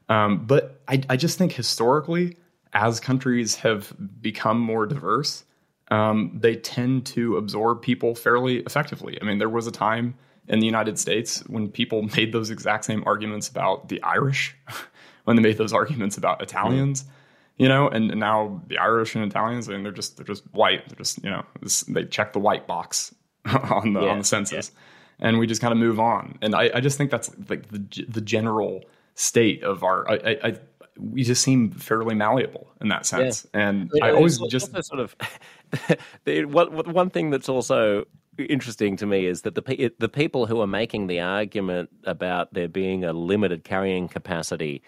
Um, 0.07 0.45
but 0.45 0.79
I, 0.87 1.03
I 1.09 1.17
just 1.17 1.37
think 1.37 1.51
historically, 1.51 2.37
as 2.71 3.01
countries 3.01 3.55
have 3.55 3.93
become 4.21 4.57
more 4.57 4.85
diverse, 4.85 5.43
um, 5.91 6.31
they 6.33 6.55
tend 6.55 7.07
to 7.07 7.35
absorb 7.35 7.81
people 7.81 8.15
fairly 8.15 8.59
effectively. 8.59 9.21
I 9.21 9.25
mean, 9.25 9.37
there 9.37 9.49
was 9.49 9.67
a 9.67 9.71
time 9.71 10.15
in 10.47 10.59
the 10.59 10.65
United 10.65 10.97
States 10.97 11.45
when 11.47 11.67
people 11.67 12.03
made 12.15 12.31
those 12.31 12.51
exact 12.51 12.85
same 12.85 13.03
arguments 13.05 13.49
about 13.49 13.89
the 13.89 14.01
Irish, 14.01 14.55
when 15.25 15.35
they 15.35 15.41
made 15.41 15.57
those 15.57 15.73
arguments 15.73 16.15
about 16.15 16.41
Italians. 16.41 17.03
Mm-hmm 17.03 17.11
you 17.57 17.67
know, 17.67 17.87
and, 17.87 18.11
and, 18.11 18.19
now 18.19 18.61
the 18.67 18.77
Irish 18.77 19.15
and 19.15 19.25
Italians, 19.25 19.67
I 19.67 19.73
mean, 19.73 19.83
they're 19.83 19.91
just 19.91 20.17
they're 20.17 20.25
just 20.25 20.43
white. 20.53 20.87
They're 20.87 20.97
just 20.97 21.23
you 21.23 21.29
know 21.29 21.43
this, 21.61 21.81
they 21.81 22.05
check 22.05 22.33
the 22.33 22.39
white 22.39 22.67
box 22.67 23.13
on 23.45 23.93
the 23.93 24.01
yeah, 24.01 24.09
on 24.09 24.19
the 24.19 24.23
census, 24.23 24.71
yeah. 25.19 25.27
and 25.27 25.39
we 25.39 25.47
just 25.47 25.61
kind 25.61 25.71
of 25.71 25.77
move 25.77 25.99
on. 25.99 26.37
And 26.41 26.55
I, 26.55 26.69
I 26.75 26.79
just 26.79 26.97
think 26.97 27.11
that's 27.11 27.31
like 27.49 27.69
the 27.69 28.05
the 28.07 28.21
general 28.21 28.83
state 29.15 29.63
of 29.63 29.83
our. 29.83 30.09
I, 30.09 30.37
I, 30.43 30.57
we 30.99 31.23
just 31.23 31.43
seem 31.43 31.71
fairly 31.71 32.15
malleable 32.15 32.67
in 32.81 32.89
that 32.89 33.05
sense, 33.05 33.47
yeah. 33.53 33.69
and 33.69 33.91
I, 34.01 34.11
always 34.11 34.39
just 34.49 34.71
sort 34.83 34.99
of 34.99 35.15
the, 36.25 36.45
what, 36.45 36.87
one 36.87 37.09
thing 37.09 37.29
that's 37.29 37.49
also 37.49 38.05
interesting 38.37 38.95
to 38.97 39.05
me 39.05 39.25
is 39.25 39.41
that 39.41 39.55
the 39.55 39.91
the 39.97 40.09
people 40.09 40.45
who 40.45 40.61
are 40.61 40.67
making 40.67 41.07
the 41.07 41.19
argument 41.19 41.89
about 42.03 42.53
there 42.53 42.67
being 42.67 43.03
a 43.03 43.13
limited 43.13 43.63
carrying 43.63 44.07
capacity 44.07 44.81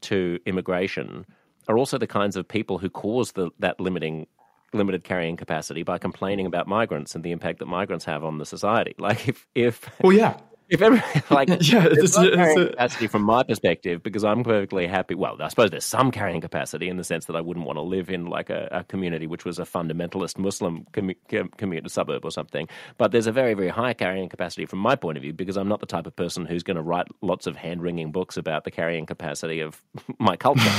to 0.00 0.40
immigration 0.46 1.26
are 1.70 1.78
also 1.78 1.98
the 1.98 2.06
kinds 2.06 2.36
of 2.36 2.46
people 2.46 2.78
who 2.78 2.90
cause 2.90 3.32
the, 3.32 3.50
that 3.60 3.78
limiting 3.80 4.26
limited 4.72 5.02
carrying 5.02 5.36
capacity 5.36 5.82
by 5.82 5.98
complaining 5.98 6.46
about 6.46 6.68
migrants 6.68 7.14
and 7.14 7.24
the 7.24 7.32
impact 7.32 7.58
that 7.58 7.66
migrants 7.66 8.04
have 8.04 8.24
on 8.24 8.38
the 8.38 8.46
society. 8.46 8.94
Like 8.98 9.28
if 9.28 9.46
if 9.54 9.90
well, 10.02 10.12
yeah. 10.12 10.36
If 10.70 10.80
every, 10.82 11.02
like 11.30 11.48
yeah, 11.60 11.86
it's, 11.90 12.16
it's, 12.16 12.16
carrying 12.16 12.68
capacity 12.68 13.08
from 13.08 13.22
my 13.22 13.42
perspective, 13.42 14.02
because 14.02 14.24
I'm 14.24 14.44
perfectly 14.44 14.86
happy. 14.86 15.14
Well, 15.14 15.36
I 15.40 15.48
suppose 15.48 15.70
there's 15.70 15.84
some 15.84 16.10
carrying 16.12 16.40
capacity 16.40 16.88
in 16.88 16.96
the 16.96 17.04
sense 17.04 17.26
that 17.26 17.34
I 17.34 17.40
wouldn't 17.40 17.66
want 17.66 17.76
to 17.76 17.82
live 17.82 18.08
in 18.08 18.26
like 18.26 18.50
a, 18.50 18.68
a 18.70 18.84
community 18.84 19.26
which 19.26 19.44
was 19.44 19.58
a 19.58 19.64
fundamentalist 19.64 20.38
Muslim 20.38 20.86
commu- 20.92 21.56
community 21.56 21.88
suburb 21.88 22.24
or 22.24 22.30
something. 22.30 22.68
But 22.98 23.10
there's 23.10 23.26
a 23.26 23.32
very 23.32 23.54
very 23.54 23.68
high 23.68 23.92
carrying 23.94 24.28
capacity 24.28 24.64
from 24.64 24.78
my 24.78 24.94
point 24.94 25.18
of 25.18 25.22
view 25.22 25.32
because 25.32 25.56
I'm 25.56 25.68
not 25.68 25.80
the 25.80 25.86
type 25.86 26.06
of 26.06 26.14
person 26.14 26.46
who's 26.46 26.62
going 26.62 26.76
to 26.76 26.82
write 26.82 27.08
lots 27.20 27.48
of 27.48 27.56
hand 27.56 27.82
wringing 27.82 28.12
books 28.12 28.36
about 28.36 28.64
the 28.64 28.70
carrying 28.70 29.06
capacity 29.06 29.60
of 29.60 29.82
my 30.18 30.36
culture. 30.36 30.70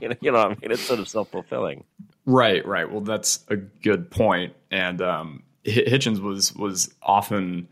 you, 0.00 0.08
know, 0.08 0.16
you 0.20 0.30
know 0.30 0.38
what 0.38 0.46
I 0.46 0.48
mean? 0.48 0.70
It's 0.70 0.82
sort 0.82 1.00
of 1.00 1.08
self 1.08 1.30
fulfilling. 1.30 1.84
Right, 2.26 2.64
right. 2.64 2.90
Well, 2.90 3.00
that's 3.00 3.44
a 3.48 3.56
good 3.56 4.10
point. 4.10 4.54
And 4.70 5.02
um, 5.02 5.42
Hitchens 5.64 6.20
was 6.20 6.54
was 6.54 6.94
often 7.02 7.68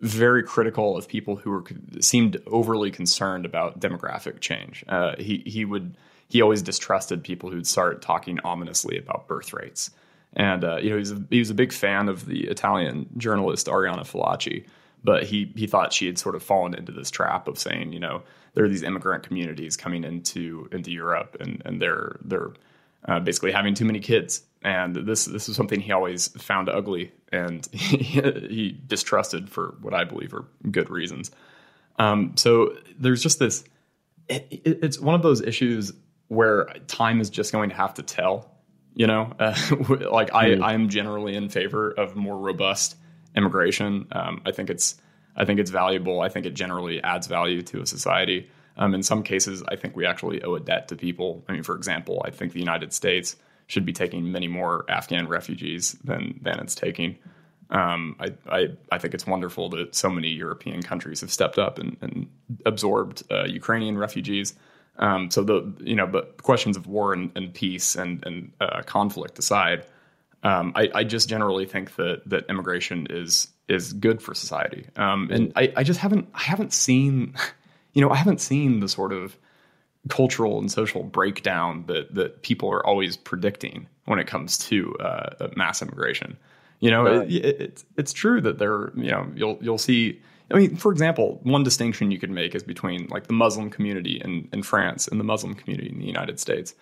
very 0.00 0.42
critical 0.42 0.96
of 0.96 1.08
people 1.08 1.36
who 1.36 1.50
were 1.50 1.64
seemed 2.00 2.40
overly 2.46 2.90
concerned 2.90 3.44
about 3.44 3.80
demographic 3.80 4.40
change. 4.40 4.84
Uh, 4.88 5.14
he 5.18 5.42
he 5.46 5.64
would 5.64 5.96
he 6.28 6.42
always 6.42 6.62
distrusted 6.62 7.24
people 7.24 7.50
who'd 7.50 7.66
start 7.66 8.02
talking 8.02 8.38
ominously 8.40 8.98
about 8.98 9.26
birth 9.26 9.52
rates. 9.52 9.90
And 10.34 10.62
uh, 10.62 10.76
you 10.76 10.90
know, 10.90 10.96
he 10.96 11.00
was, 11.00 11.12
a, 11.12 11.22
he 11.30 11.38
was 11.38 11.50
a 11.50 11.54
big 11.54 11.72
fan 11.72 12.08
of 12.08 12.26
the 12.26 12.46
Italian 12.48 13.08
journalist 13.16 13.68
Oriana 13.68 14.02
Fallaci, 14.02 14.66
but 15.02 15.24
he 15.24 15.52
he 15.56 15.66
thought 15.66 15.92
she 15.92 16.06
had 16.06 16.18
sort 16.18 16.34
of 16.34 16.42
fallen 16.42 16.74
into 16.74 16.92
this 16.92 17.10
trap 17.10 17.48
of 17.48 17.58
saying, 17.58 17.92
you 17.92 18.00
know, 18.00 18.22
there 18.54 18.64
are 18.64 18.68
these 18.68 18.82
immigrant 18.82 19.24
communities 19.24 19.76
coming 19.76 20.04
into 20.04 20.68
into 20.70 20.90
Europe, 20.90 21.36
and 21.40 21.62
and 21.64 21.80
they're 21.80 22.18
they're 22.24 22.52
uh, 23.06 23.20
basically 23.20 23.52
having 23.52 23.74
too 23.74 23.84
many 23.84 24.00
kids. 24.00 24.42
And 24.62 24.94
this 24.94 25.24
this 25.24 25.48
is 25.48 25.56
something 25.56 25.80
he 25.80 25.92
always 25.92 26.28
found 26.28 26.68
ugly, 26.68 27.10
and 27.32 27.66
he, 27.72 27.96
he 28.48 28.80
distrusted 28.86 29.50
for 29.50 29.76
what 29.80 29.94
I 29.94 30.04
believe 30.04 30.34
are 30.34 30.46
good 30.70 30.90
reasons. 30.90 31.30
Um, 31.98 32.36
so 32.36 32.76
there's 32.98 33.22
just 33.22 33.38
this. 33.38 33.64
It, 34.28 34.46
it, 34.50 34.78
it's 34.82 35.00
one 35.00 35.14
of 35.14 35.22
those 35.22 35.40
issues 35.40 35.92
where 36.28 36.66
time 36.86 37.20
is 37.20 37.30
just 37.30 37.52
going 37.52 37.70
to 37.70 37.76
have 37.76 37.94
to 37.94 38.02
tell. 38.02 38.54
You 38.94 39.06
know, 39.06 39.32
uh, 39.38 39.54
like 40.10 40.34
I, 40.34 40.50
mm. 40.50 40.62
I 40.62 40.74
am 40.74 40.88
generally 40.88 41.34
in 41.34 41.48
favor 41.48 41.90
of 41.90 42.16
more 42.16 42.36
robust 42.36 42.96
immigration. 43.36 44.08
Um, 44.12 44.42
I 44.44 44.52
think 44.52 44.70
it's 44.70 44.96
I 45.36 45.44
think 45.44 45.60
it's 45.60 45.70
valuable. 45.70 46.20
I 46.20 46.28
think 46.28 46.46
it 46.46 46.54
generally 46.54 47.02
adds 47.02 47.26
value 47.26 47.62
to 47.62 47.82
a 47.82 47.86
society. 47.86 48.50
Um, 48.76 48.94
in 48.94 49.02
some 49.02 49.22
cases, 49.22 49.62
I 49.68 49.76
think 49.76 49.96
we 49.96 50.06
actually 50.06 50.42
owe 50.42 50.54
a 50.54 50.60
debt 50.60 50.88
to 50.88 50.96
people. 50.96 51.44
I 51.48 51.52
mean, 51.52 51.62
for 51.62 51.76
example, 51.76 52.22
I 52.24 52.30
think 52.30 52.52
the 52.52 52.60
United 52.60 52.92
States 52.92 53.36
should 53.68 53.86
be 53.86 53.92
taking 53.92 54.32
many 54.32 54.48
more 54.48 54.84
Afghan 54.90 55.28
refugees 55.28 55.92
than 56.02 56.40
than 56.42 56.58
it's 56.58 56.74
taking. 56.74 57.16
Um, 57.70 58.16
I, 58.18 58.32
I, 58.50 58.68
I 58.90 58.98
think 58.98 59.12
it's 59.12 59.26
wonderful 59.26 59.68
that 59.70 59.94
so 59.94 60.08
many 60.08 60.28
European 60.28 60.82
countries 60.82 61.20
have 61.20 61.30
stepped 61.30 61.58
up 61.58 61.78
and, 61.78 61.98
and 62.00 62.26
absorbed 62.64 63.24
uh, 63.30 63.44
Ukrainian 63.44 63.98
refugees. 63.98 64.54
Um, 64.98 65.30
so 65.30 65.44
the 65.44 65.72
you 65.80 65.94
know, 65.94 66.06
but 66.06 66.42
questions 66.42 66.76
of 66.76 66.86
war 66.86 67.12
and, 67.12 67.30
and 67.36 67.54
peace 67.54 67.94
and 67.94 68.24
and 68.26 68.52
uh, 68.60 68.82
conflict 68.82 69.38
aside, 69.38 69.84
um, 70.42 70.72
I, 70.74 70.90
I, 70.94 71.04
just 71.04 71.28
generally 71.28 71.66
think 71.66 71.96
that 71.96 72.22
that 72.26 72.48
immigration 72.48 73.06
is 73.10 73.48
is 73.68 73.92
good 73.92 74.22
for 74.22 74.34
society. 74.34 74.86
Um, 74.96 75.28
and 75.30 75.52
I, 75.54 75.72
I 75.76 75.82
just 75.84 76.00
haven't 76.00 76.28
I 76.34 76.40
haven't 76.42 76.72
seen, 76.72 77.34
you 77.92 78.00
know, 78.00 78.10
I 78.10 78.16
haven't 78.16 78.40
seen 78.40 78.80
the 78.80 78.88
sort 78.88 79.12
of 79.12 79.36
cultural 80.08 80.58
and 80.58 80.70
social 80.70 81.02
breakdown 81.02 81.84
that 81.86 82.14
that 82.14 82.42
people 82.42 82.70
are 82.70 82.84
always 82.84 83.16
predicting 83.16 83.86
when 84.06 84.18
it 84.18 84.26
comes 84.26 84.58
to 84.58 84.94
uh, 84.96 85.48
mass 85.56 85.82
immigration. 85.82 86.36
You 86.80 86.90
know, 86.90 87.04
right. 87.04 87.30
it, 87.30 87.44
it, 87.44 87.60
it's 87.60 87.84
it's 87.96 88.12
true 88.12 88.40
that 88.40 88.58
there, 88.58 88.92
you 88.96 89.10
know, 89.10 89.26
you'll 89.34 89.58
you'll 89.60 89.78
see. 89.78 90.20
I 90.50 90.56
mean, 90.56 90.76
for 90.76 90.92
example, 90.92 91.40
one 91.42 91.62
distinction 91.62 92.10
you 92.10 92.18
could 92.18 92.30
make 92.30 92.54
is 92.54 92.62
between 92.62 93.06
like 93.08 93.26
the 93.26 93.34
Muslim 93.34 93.68
community 93.68 94.18
in, 94.24 94.48
in 94.52 94.62
France 94.62 95.06
and 95.06 95.20
the 95.20 95.24
Muslim 95.24 95.54
community 95.54 95.90
in 95.90 95.98
the 95.98 96.06
United 96.06 96.40
States. 96.40 96.74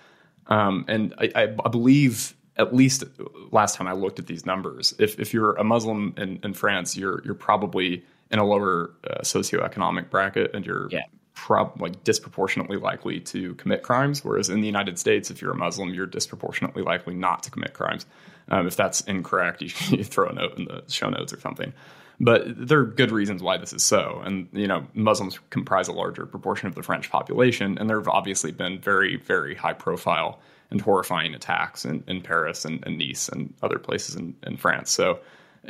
Um, 0.46 0.84
and 0.86 1.12
I, 1.18 1.32
I, 1.64 1.68
believe 1.68 2.36
at 2.56 2.72
least 2.72 3.02
last 3.50 3.74
time 3.74 3.88
I 3.88 3.92
looked 3.92 4.20
at 4.20 4.28
these 4.28 4.46
numbers, 4.46 4.94
if 5.00 5.18
if 5.18 5.34
you're 5.34 5.54
a 5.54 5.64
Muslim 5.64 6.14
in, 6.16 6.38
in 6.44 6.52
France, 6.52 6.96
you're 6.96 7.22
you're 7.24 7.34
probably 7.34 8.04
in 8.30 8.38
a 8.38 8.44
lower 8.44 8.92
uh, 9.10 9.22
socioeconomic 9.22 10.10
bracket, 10.10 10.54
and 10.54 10.64
you're 10.64 10.88
Yeah. 10.90 11.02
Prob 11.36 11.80
like 11.80 12.02
disproportionately 12.02 12.78
likely 12.78 13.20
to 13.20 13.54
commit 13.54 13.82
crimes. 13.82 14.24
Whereas 14.24 14.48
in 14.48 14.62
the 14.62 14.66
United 14.66 14.98
States, 14.98 15.30
if 15.30 15.40
you're 15.40 15.52
a 15.52 15.56
Muslim, 15.56 15.94
you're 15.94 16.06
disproportionately 16.06 16.82
likely 16.82 17.14
not 17.14 17.44
to 17.44 17.50
commit 17.52 17.74
crimes. 17.74 18.06
Um, 18.48 18.66
if 18.66 18.74
that's 18.74 19.02
incorrect, 19.02 19.62
you 19.62 19.68
throw 20.04 20.28
a 20.28 20.32
note 20.32 20.58
in 20.58 20.64
the 20.64 20.82
show 20.88 21.08
notes 21.08 21.32
or 21.32 21.40
something. 21.40 21.72
But 22.18 22.66
there 22.66 22.80
are 22.80 22.86
good 22.86 23.12
reasons 23.12 23.42
why 23.42 23.58
this 23.58 23.74
is 23.74 23.82
so, 23.82 24.22
and 24.24 24.48
you 24.52 24.66
know, 24.66 24.86
Muslims 24.94 25.38
comprise 25.50 25.86
a 25.86 25.92
larger 25.92 26.24
proportion 26.24 26.66
of 26.66 26.74
the 26.74 26.82
French 26.82 27.10
population, 27.10 27.76
and 27.76 27.90
there 27.90 27.98
have 27.98 28.08
obviously 28.08 28.52
been 28.52 28.80
very, 28.80 29.16
very 29.16 29.54
high-profile 29.54 30.40
and 30.70 30.80
horrifying 30.80 31.34
attacks 31.34 31.84
in, 31.84 32.02
in 32.06 32.22
Paris 32.22 32.64
and, 32.64 32.82
and 32.86 32.96
Nice 32.96 33.28
and 33.28 33.52
other 33.62 33.78
places 33.78 34.14
in, 34.16 34.34
in 34.44 34.56
France. 34.56 34.90
So, 34.90 35.20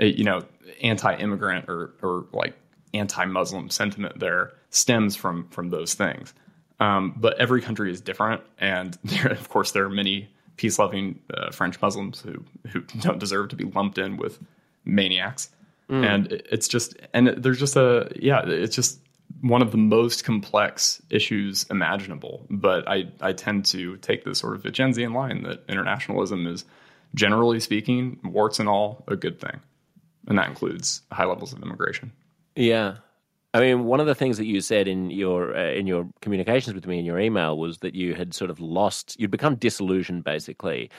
uh, 0.00 0.04
you 0.04 0.22
know, 0.22 0.44
anti-immigrant 0.82 1.68
or 1.68 1.94
or 2.00 2.26
like 2.32 2.56
anti-Muslim 2.98 3.70
sentiment 3.70 4.18
there 4.18 4.52
stems 4.70 5.16
from 5.16 5.48
from 5.50 5.70
those 5.70 5.94
things. 5.94 6.34
Um, 6.78 7.14
but 7.16 7.38
every 7.38 7.62
country 7.62 7.90
is 7.90 8.00
different, 8.00 8.42
and 8.58 8.98
there, 9.04 9.28
of 9.32 9.48
course, 9.48 9.72
there 9.72 9.84
are 9.84 9.90
many 9.90 10.28
peace-loving 10.56 11.20
uh, 11.34 11.50
French 11.50 11.80
Muslims 11.80 12.20
who 12.20 12.44
who 12.70 12.80
don't 13.00 13.18
deserve 13.18 13.48
to 13.50 13.56
be 13.56 13.64
lumped 13.64 13.98
in 13.98 14.16
with 14.16 14.38
maniacs. 14.84 15.50
And 15.88 16.32
it- 16.32 16.46
it's 16.50 16.68
just, 16.68 16.96
and 17.12 17.28
there's 17.28 17.58
just 17.60 17.76
a, 17.76 18.10
yeah, 18.16 18.42
it's 18.46 18.74
just 18.74 18.98
one 19.40 19.62
of 19.62 19.70
the 19.70 19.76
most 19.78 20.24
complex 20.24 21.00
issues 21.10 21.64
imaginable. 21.70 22.44
But 22.50 22.88
I, 22.88 23.08
I 23.20 23.32
tend 23.32 23.66
to 23.66 23.96
take 23.98 24.24
this 24.24 24.38
sort 24.40 24.54
of 24.56 24.62
Hitchensian 24.64 25.14
line 25.14 25.42
that 25.44 25.62
internationalism 25.68 26.46
is, 26.48 26.64
generally 27.14 27.60
speaking, 27.60 28.18
warts 28.24 28.58
and 28.58 28.68
all, 28.68 29.04
a 29.06 29.14
good 29.16 29.40
thing. 29.40 29.60
And 30.26 30.38
that 30.38 30.48
includes 30.48 31.02
high 31.12 31.24
levels 31.26 31.52
of 31.52 31.62
immigration. 31.62 32.10
Yeah. 32.56 32.96
I 33.54 33.60
mean, 33.60 33.84
one 33.84 34.00
of 34.00 34.06
the 34.06 34.14
things 34.14 34.38
that 34.38 34.46
you 34.46 34.60
said 34.60 34.88
in 34.88 35.10
your 35.10 35.56
uh, 35.56 35.70
in 35.70 35.86
your 35.86 36.08
communications 36.20 36.74
with 36.74 36.86
me 36.86 36.98
in 36.98 37.04
your 37.04 37.18
email 37.18 37.56
was 37.56 37.78
that 37.78 37.94
you 37.94 38.14
had 38.14 38.34
sort 38.34 38.50
of 38.50 38.60
lost, 38.60 39.18
you'd 39.18 39.30
become 39.30 39.54
disillusioned 39.54 40.24
basically 40.24 40.90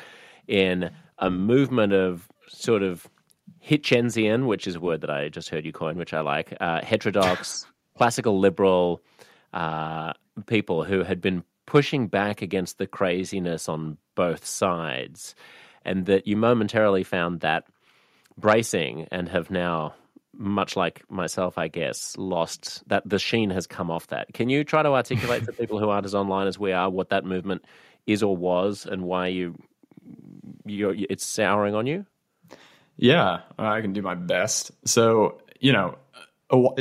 in 0.48 0.90
a 1.20 1.30
movement 1.30 1.94
of 1.94 2.30
sort 2.48 2.82
of 2.82 3.08
Hitchensian, 3.64 4.48
which 4.48 4.66
is 4.66 4.76
a 4.76 4.80
word 4.80 5.02
that 5.02 5.10
I 5.10 5.30
just 5.30 5.50
heard 5.50 5.66
you 5.66 5.74
coin, 5.74 5.98
which 5.98 6.14
I 6.14 6.22
like, 6.22 6.56
uh, 6.60 6.82
heterodox, 6.82 7.66
classical 7.98 8.40
liberal 8.40 9.02
uh, 9.54 10.14
people 10.46 10.84
who 10.84 11.04
had 11.04 11.22
been 11.22 11.44
pushing 11.66 12.08
back 12.08 12.42
against 12.42 12.78
the 12.78 12.88
craziness 12.88 13.68
on 13.68 13.98
both 14.16 14.46
sides, 14.46 15.36
and 15.86 16.06
that 16.06 16.28
you 16.28 16.38
momentarily 16.38 17.04
found 17.04 17.42
that 17.42 17.66
bracing 18.38 19.08
and 19.12 19.30
have 19.30 19.52
now 19.52 19.94
much 20.38 20.76
like 20.76 21.04
myself 21.10 21.58
i 21.58 21.68
guess 21.68 22.16
lost 22.18 22.84
that 22.88 23.08
the 23.08 23.20
sheen 23.20 23.50
has 23.50 23.66
come 23.68 23.90
off 23.90 24.08
that 24.08 24.32
can 24.34 24.50
you 24.50 24.64
try 24.64 24.84
to 24.84 24.90
articulate 24.90 25.44
for 25.44 25.52
people 25.60 25.80
who 25.80 25.90
aren't 25.90 26.06
as 26.06 26.16
online 26.16 26.48
as 26.48 26.60
we 26.60 26.72
are 26.72 26.90
what 26.90 27.10
that 27.10 27.26
movement 27.26 27.64
is 28.06 28.24
or 28.24 28.36
was 28.36 28.86
and 28.86 29.04
why 29.04 29.28
you 29.28 29.56
you're 30.66 30.96
it's 31.10 31.26
souring 31.26 31.76
on 31.76 31.86
you 31.86 32.06
Yeah, 32.98 33.42
I 33.58 33.82
can 33.82 33.94
do 33.94 34.02
my 34.02 34.16
best. 34.16 34.72
So, 34.86 35.40
you 35.60 35.72
know, 35.72 35.98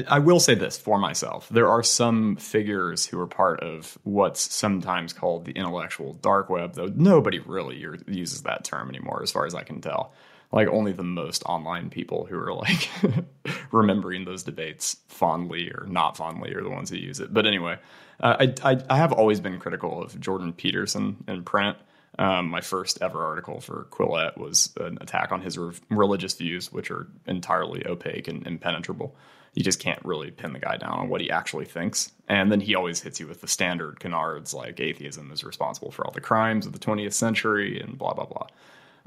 I 0.08 0.20
will 0.20 0.40
say 0.40 0.54
this 0.54 0.78
for 0.78 0.98
myself. 0.98 1.48
There 1.48 1.68
are 1.68 1.82
some 1.82 2.36
figures 2.36 3.04
who 3.04 3.20
are 3.20 3.26
part 3.26 3.60
of 3.62 3.98
what's 4.04 4.54
sometimes 4.54 5.12
called 5.12 5.44
the 5.44 5.52
intellectual 5.52 6.14
dark 6.14 6.48
web, 6.48 6.74
though 6.74 6.90
nobody 6.94 7.40
really 7.40 7.84
uses 8.06 8.42
that 8.42 8.64
term 8.64 8.88
anymore, 8.88 9.22
as 9.22 9.32
far 9.32 9.44
as 9.44 9.54
I 9.54 9.62
can 9.62 9.80
tell. 9.80 10.12
Like, 10.52 10.68
only 10.68 10.92
the 10.92 11.02
most 11.02 11.42
online 11.44 11.90
people 11.90 12.26
who 12.26 12.38
are 12.38 12.54
like 12.54 12.88
remembering 13.72 14.24
those 14.24 14.42
debates 14.42 14.96
fondly 15.08 15.70
or 15.70 15.86
not 15.88 16.16
fondly 16.16 16.54
are 16.54 16.62
the 16.62 16.70
ones 16.70 16.90
who 16.90 16.96
use 16.96 17.20
it. 17.20 17.32
But 17.32 17.46
anyway, 17.46 17.78
uh, 18.20 18.36
I, 18.40 18.72
I, 18.72 18.82
I 18.88 18.96
have 18.96 19.12
always 19.12 19.40
been 19.40 19.58
critical 19.58 20.02
of 20.02 20.18
Jordan 20.20 20.52
Peterson 20.52 21.24
in 21.28 21.42
print. 21.44 21.76
Um, 22.18 22.48
my 22.48 22.62
first 22.62 23.02
ever 23.02 23.22
article 23.22 23.60
for 23.60 23.86
Quillette 23.90 24.38
was 24.38 24.72
an 24.80 24.98
attack 25.00 25.32
on 25.32 25.42
his 25.42 25.58
re- 25.58 25.74
religious 25.90 26.34
views, 26.34 26.72
which 26.72 26.90
are 26.90 27.08
entirely 27.26 27.86
opaque 27.86 28.28
and 28.28 28.46
impenetrable. 28.46 29.14
You 29.52 29.62
just 29.62 29.80
can't 29.80 30.02
really 30.04 30.30
pin 30.30 30.52
the 30.52 30.58
guy 30.58 30.76
down 30.76 30.98
on 30.98 31.08
what 31.08 31.20
he 31.20 31.30
actually 31.30 31.64
thinks. 31.66 32.12
And 32.28 32.50
then 32.50 32.60
he 32.60 32.74
always 32.74 33.00
hits 33.00 33.20
you 33.20 33.26
with 33.26 33.40
the 33.40 33.48
standard 33.48 34.00
canards 34.00 34.54
like 34.54 34.80
atheism 34.80 35.30
is 35.30 35.44
responsible 35.44 35.90
for 35.90 36.06
all 36.06 36.12
the 36.12 36.20
crimes 36.20 36.66
of 36.66 36.72
the 36.72 36.78
20th 36.78 37.14
century 37.14 37.80
and 37.80 37.98
blah, 37.98 38.14
blah, 38.14 38.26
blah. 38.26 38.46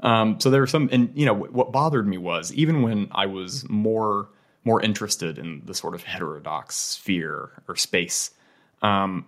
Um, 0.02 0.40
so 0.40 0.50
there 0.50 0.60
were 0.60 0.66
some, 0.66 0.88
and 0.92 1.10
you 1.14 1.26
know, 1.26 1.34
what 1.34 1.72
bothered 1.72 2.06
me 2.06 2.18
was 2.18 2.52
even 2.54 2.82
when 2.82 3.08
I 3.12 3.26
was 3.26 3.68
more 3.68 4.28
more 4.64 4.82
interested 4.82 5.38
in 5.38 5.62
the 5.64 5.74
sort 5.74 5.94
of 5.94 6.02
heterodox 6.02 6.76
sphere 6.76 7.50
or 7.66 7.76
space, 7.76 8.30
um, 8.82 9.24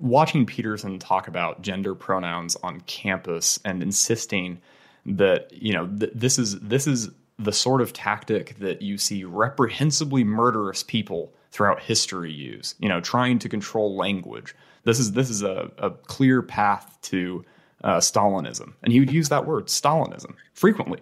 watching 0.00 0.46
Peterson 0.46 0.98
talk 0.98 1.28
about 1.28 1.62
gender 1.62 1.94
pronouns 1.94 2.56
on 2.56 2.80
campus 2.82 3.58
and 3.64 3.82
insisting 3.82 4.60
that 5.06 5.52
you 5.52 5.72
know 5.72 5.86
th- 5.86 6.12
this 6.14 6.38
is 6.38 6.58
this 6.60 6.86
is 6.86 7.10
the 7.38 7.52
sort 7.52 7.80
of 7.80 7.92
tactic 7.92 8.56
that 8.58 8.82
you 8.82 8.96
see 8.96 9.24
reprehensibly 9.24 10.22
murderous 10.22 10.82
people 10.82 11.32
throughout 11.50 11.80
history 11.80 12.32
use. 12.32 12.74
You 12.78 12.88
know, 12.88 13.00
trying 13.00 13.38
to 13.40 13.48
control 13.48 13.96
language. 13.96 14.54
This 14.84 14.98
is 14.98 15.12
this 15.12 15.30
is 15.30 15.42
a, 15.42 15.70
a 15.78 15.90
clear 15.90 16.42
path 16.42 16.98
to 17.02 17.44
uh, 17.84 17.98
Stalinism, 17.98 18.72
and 18.82 18.92
he 18.92 18.98
would 18.98 19.12
use 19.12 19.28
that 19.28 19.46
word 19.46 19.66
Stalinism 19.66 20.34
frequently. 20.54 21.00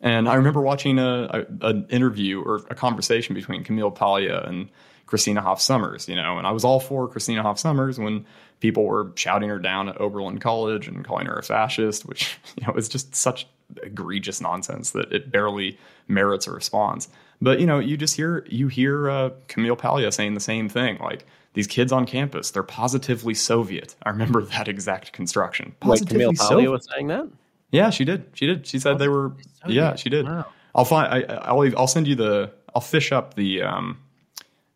And 0.00 0.28
I 0.28 0.34
remember 0.34 0.60
watching 0.60 0.98
a, 0.98 1.46
a 1.62 1.66
an 1.66 1.86
interview 1.88 2.42
or 2.42 2.56
a 2.68 2.74
conversation 2.74 3.34
between 3.34 3.64
Camille 3.64 3.90
Paglia 3.90 4.42
and 4.42 4.68
Christina 5.06 5.40
Hoff 5.40 5.60
Sommers, 5.60 6.06
you 6.06 6.14
know, 6.14 6.36
and 6.36 6.46
I 6.46 6.52
was 6.52 6.64
all 6.64 6.80
for 6.80 7.08
Christina 7.08 7.42
Hoff 7.42 7.58
Sommers 7.58 7.98
when 7.98 8.26
people 8.60 8.84
were 8.84 9.10
shouting 9.14 9.48
her 9.48 9.58
down 9.58 9.88
at 9.88 9.98
Oberlin 10.00 10.38
College 10.38 10.86
and 10.86 11.02
calling 11.02 11.26
her 11.26 11.38
a 11.38 11.42
fascist, 11.42 12.04
which 12.04 12.38
you 12.60 12.66
know 12.66 12.74
is 12.74 12.88
just 12.88 13.16
such 13.16 13.46
egregious 13.82 14.40
nonsense 14.40 14.90
that 14.90 15.10
it 15.12 15.32
barely 15.32 15.78
merits 16.08 16.46
a 16.46 16.52
response. 16.52 17.08
But 17.40 17.58
you 17.58 17.66
know, 17.66 17.78
you 17.78 17.96
just 17.96 18.16
hear 18.16 18.44
you 18.50 18.68
hear 18.68 19.08
uh, 19.08 19.30
Camille 19.48 19.76
Paglia 19.76 20.12
saying 20.12 20.34
the 20.34 20.40
same 20.40 20.68
thing, 20.68 20.98
like 20.98 21.24
these 21.58 21.66
kids 21.66 21.90
on 21.90 22.06
campus, 22.06 22.52
they're 22.52 22.62
positively 22.62 23.34
Soviet. 23.34 23.96
I 24.04 24.10
remember 24.10 24.42
that 24.42 24.68
exact 24.68 25.12
construction. 25.12 25.74
wait 25.84 26.06
camille 26.06 26.30
Positively 26.30 26.36
Paglia 26.36 26.48
Soviet. 26.48 26.70
was 26.70 26.88
saying 26.94 27.08
that 27.08 27.28
Yeah, 27.72 27.90
she 27.90 28.04
did. 28.04 28.30
She 28.34 28.46
did. 28.46 28.64
She 28.64 28.78
said 28.78 29.00
they 29.00 29.08
were. 29.08 29.32
Yeah, 29.66 29.96
she 29.96 30.08
did. 30.08 30.24
Wow. 30.24 30.46
I'll 30.72 30.84
find. 30.84 31.12
I, 31.12 31.34
I'll. 31.38 31.76
I'll 31.76 31.88
send 31.88 32.06
you 32.06 32.14
the. 32.14 32.52
I'll 32.76 32.80
fish 32.80 33.10
up 33.10 33.34
the 33.34 33.62
um, 33.62 33.98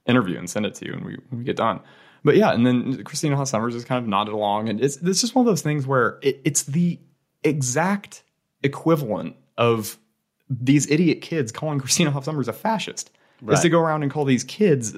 interview 0.07 0.37
and 0.37 0.51
send 0.51 0.67
it 0.67 0.75
to 0.75 0.87
you 0.87 0.95
when 0.95 1.05
we 1.05 1.19
when 1.29 1.39
we 1.39 1.45
get 1.45 1.55
done. 1.55 1.79
But 2.25 2.35
yeah, 2.35 2.53
and 2.53 2.67
then 2.67 3.05
Christina 3.05 3.37
Hoff 3.37 3.49
Sommers 3.49 3.75
just 3.75 3.87
kind 3.87 4.03
of 4.03 4.09
nodded 4.09 4.35
along, 4.35 4.69
and 4.69 4.81
it's 4.81 4.97
it's 4.97 5.21
just 5.21 5.37
one 5.37 5.47
of 5.47 5.51
those 5.53 5.63
things 5.63 5.87
where 5.87 6.19
it, 6.21 6.41
it's 6.45 6.65
the 6.65 6.99
exact 7.45 8.25
equivalent 8.65 9.37
of 9.57 9.99
these 10.51 10.91
idiot 10.91 11.21
kids 11.21 11.53
calling 11.53 11.79
Christina 11.79 12.11
Hoff 12.11 12.25
Sommers 12.25 12.49
a 12.49 12.53
fascist 12.53 13.13
is 13.49 13.61
to 13.61 13.69
go 13.69 13.79
around 13.79 14.03
and 14.03 14.11
call 14.11 14.25
these 14.25 14.43
kids, 14.43 14.95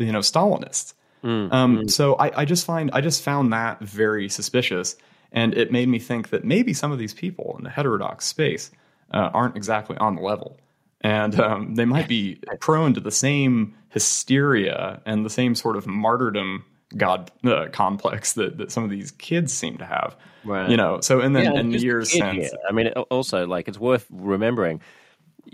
you 0.00 0.10
know, 0.10 0.18
Stalinists. 0.18 0.94
Um, 1.22 1.88
So 1.88 2.14
I, 2.14 2.42
I 2.42 2.44
just 2.44 2.64
find 2.64 2.90
I 2.92 3.00
just 3.00 3.22
found 3.22 3.52
that 3.52 3.80
very 3.80 4.28
suspicious, 4.28 4.96
and 5.32 5.54
it 5.54 5.72
made 5.72 5.88
me 5.88 5.98
think 5.98 6.30
that 6.30 6.44
maybe 6.44 6.72
some 6.72 6.92
of 6.92 6.98
these 6.98 7.14
people 7.14 7.54
in 7.58 7.64
the 7.64 7.70
heterodox 7.70 8.26
space 8.26 8.70
uh, 9.12 9.30
aren't 9.32 9.56
exactly 9.56 9.96
on 9.98 10.16
the 10.16 10.22
level, 10.22 10.58
and 11.00 11.38
um, 11.40 11.74
they 11.74 11.84
might 11.84 12.08
be 12.08 12.40
prone 12.60 12.94
to 12.94 13.00
the 13.00 13.10
same 13.10 13.74
hysteria 13.90 15.00
and 15.06 15.24
the 15.24 15.30
same 15.30 15.54
sort 15.54 15.76
of 15.76 15.86
martyrdom 15.86 16.64
god 16.96 17.30
uh, 17.44 17.66
complex 17.72 18.32
that, 18.34 18.58
that 18.58 18.72
some 18.72 18.84
of 18.84 18.90
these 18.90 19.10
kids 19.12 19.52
seem 19.52 19.76
to 19.78 19.84
have. 19.84 20.16
Right. 20.44 20.70
You 20.70 20.76
know, 20.76 21.00
so 21.00 21.20
and 21.20 21.34
then 21.36 21.54
Yeah, 21.54 21.60
in 21.60 21.70
the 21.70 21.78
years 21.78 22.10
since, 22.10 22.48
here. 22.48 22.50
I 22.68 22.72
mean, 22.72 22.88
also, 22.88 23.46
like, 23.46 23.68
it's 23.68 23.78
worth 23.78 24.06
remembering. 24.10 24.80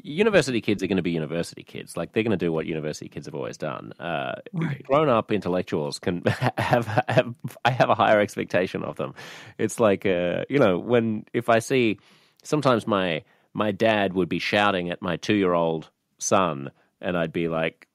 University 0.03 0.61
kids 0.61 0.83
are 0.83 0.87
going 0.87 0.97
to 0.97 1.03
be 1.03 1.11
university 1.13 1.63
kids. 1.63 1.97
Like, 1.97 2.13
they're 2.13 2.23
going 2.23 2.37
to 2.37 2.37
do 2.37 2.53
what 2.53 2.67
university 2.67 3.09
kids 3.09 3.27
have 3.27 3.35
always 3.35 3.57
done. 3.57 3.93
Uh, 4.01 4.35
Right. 4.53 4.83
Grown-up 4.85 5.31
intellectuals 5.33 5.99
can 5.99 6.23
have, 6.59 6.87
have. 7.09 7.35
I 7.65 7.71
have 7.71 7.91
a 7.91 7.95
higher 7.95 8.21
expectation 8.21 8.83
of 8.83 8.97
them. 8.97 9.15
It's 9.59 9.79
like, 9.81 10.07
uh, 10.07 10.45
you 10.49 10.59
know, 10.59 10.79
when 10.79 11.25
if 11.33 11.49
I 11.49 11.59
see, 11.59 11.99
sometimes 12.43 12.87
my 12.87 13.23
my 13.53 13.71
dad 13.73 14.15
would 14.15 14.29
be 14.29 14.39
shouting 14.39 14.91
at 14.91 15.03
my 15.03 15.17
two-year-old 15.17 15.91
son, 16.19 16.71
and 17.01 17.17
I'd 17.17 17.33
be 17.33 17.49
like, 17.49 17.87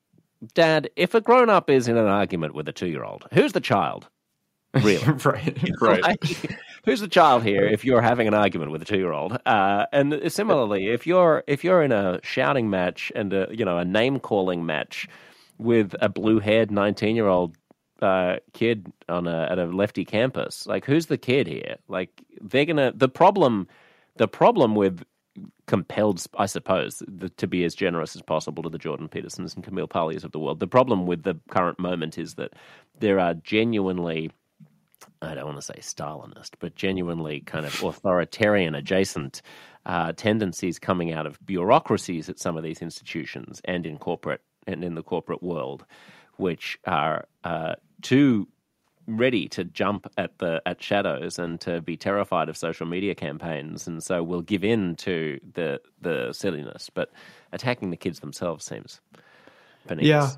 "Dad, 0.54 0.90
if 0.96 1.14
a 1.16 1.22
grown-up 1.22 1.70
is 1.70 1.88
in 1.88 1.98
an 1.98 2.08
argument 2.08 2.54
with 2.56 2.68
a 2.70 2.74
two-year-old, 2.74 3.28
who's 3.34 3.54
the 3.54 3.62
child?" 3.62 4.08
Really? 4.84 5.04
right, 5.26 5.82
right. 5.82 6.04
Like, 6.04 6.24
who's 6.86 7.00
the 7.00 7.08
child 7.08 7.44
here 7.44 7.66
if 7.66 7.84
you're 7.84 8.04
having 8.04 8.28
an 8.28 8.36
argument 8.36 8.72
with 8.72 8.84
a 8.84 8.86
two-year-old? 8.86 9.40
Uh, 9.46 9.88
and 9.92 10.32
similarly, 10.32 10.90
if 10.90 11.08
you're 11.08 11.44
if 11.48 11.64
you're 11.64 11.82
in 11.82 11.92
a 11.92 12.20
shouting 12.22 12.70
match 12.70 13.12
and 13.16 13.34
a, 13.34 13.48
you 13.52 13.66
know 13.66 13.80
a 13.80 13.86
name 13.86 14.20
calling 14.20 14.68
match 14.68 15.08
with 15.58 15.96
a 16.02 16.08
blue-haired 16.08 16.70
nineteen-year-old 16.70 17.58
uh, 18.04 18.36
kid 18.54 18.94
on 19.10 19.26
a 19.26 19.48
at 19.50 19.58
a 19.58 19.66
lefty 19.66 20.06
campus, 20.06 20.68
like 20.68 20.86
who's 20.86 21.08
the 21.08 21.18
kid 21.18 21.48
here? 21.48 21.78
Like 21.88 22.22
they're 22.40 22.66
gonna 22.66 22.92
the 22.96 23.10
problem. 23.10 23.68
the 24.18 24.28
problem 24.28 24.76
with 24.76 25.04
compelled, 25.68 26.24
I 26.38 26.46
suppose, 26.46 27.02
the, 27.08 27.30
to 27.30 27.48
be 27.48 27.64
as 27.64 27.76
generous 27.76 28.16
as 28.16 28.22
possible 28.22 28.64
to 28.64 28.70
the 28.70 28.78
Jordan 28.78 29.08
Petersons 29.08 29.56
and 29.56 29.64
Camille 29.64 29.88
Paglias 29.88 30.24
of 30.24 30.32
the 30.32 30.40
world. 30.40 30.60
The 30.60 30.68
problem 30.68 31.06
with 31.06 31.24
the 31.24 31.40
current 31.50 31.80
moment 31.80 32.18
is 32.18 32.36
that 32.36 32.54
there 33.00 33.20
are 33.20 33.34
genuinely, 33.36 34.32
I 35.22 35.34
don't 35.36 35.46
want 35.46 35.58
to 35.58 35.62
say 35.62 35.80
Stalinist, 35.80 36.52
but 36.60 36.76
genuinely 36.76 37.42
kind 37.42 37.66
of 37.66 37.84
authoritarian 37.84 38.76
adjacent 38.76 39.42
uh, 39.86 40.14
tendencies 40.14 40.80
coming 40.80 41.12
out 41.12 41.26
of 41.26 41.44
bureaucracies 41.46 42.30
at 42.30 42.40
some 42.40 42.56
of 42.58 42.64
these 42.64 42.82
institutions 42.82 43.62
and 43.66 43.86
in 43.86 43.98
corporate 43.98 44.42
and 44.66 44.84
in 44.84 44.96
the 44.96 45.04
corporate 45.04 45.44
world, 45.44 45.86
which 46.38 46.80
are 46.86 47.28
uh, 47.44 47.76
too 48.02 48.48
ready 49.08 49.48
to 49.50 49.64
jump 49.64 50.08
at 50.18 50.38
the 50.38 50.62
at 50.66 50.82
shadows 50.82 51.40
and 51.40 51.60
to 51.62 51.82
be 51.82 51.98
terrified 51.98 52.48
of 52.48 52.56
social 52.56 52.86
media 52.86 53.16
campaigns, 53.16 53.88
and 53.88 54.04
so 54.04 54.24
will 54.24 54.42
give 54.42 54.64
in 54.64 54.96
to 54.96 55.40
the 55.54 55.82
the 56.02 56.32
silliness. 56.32 56.90
But 56.94 57.12
attacking 57.52 57.90
the 57.90 57.98
kids 57.98 58.20
themselves 58.20 58.66
seems 58.66 59.02
beneath. 59.88 60.06
Yeah, 60.06 60.30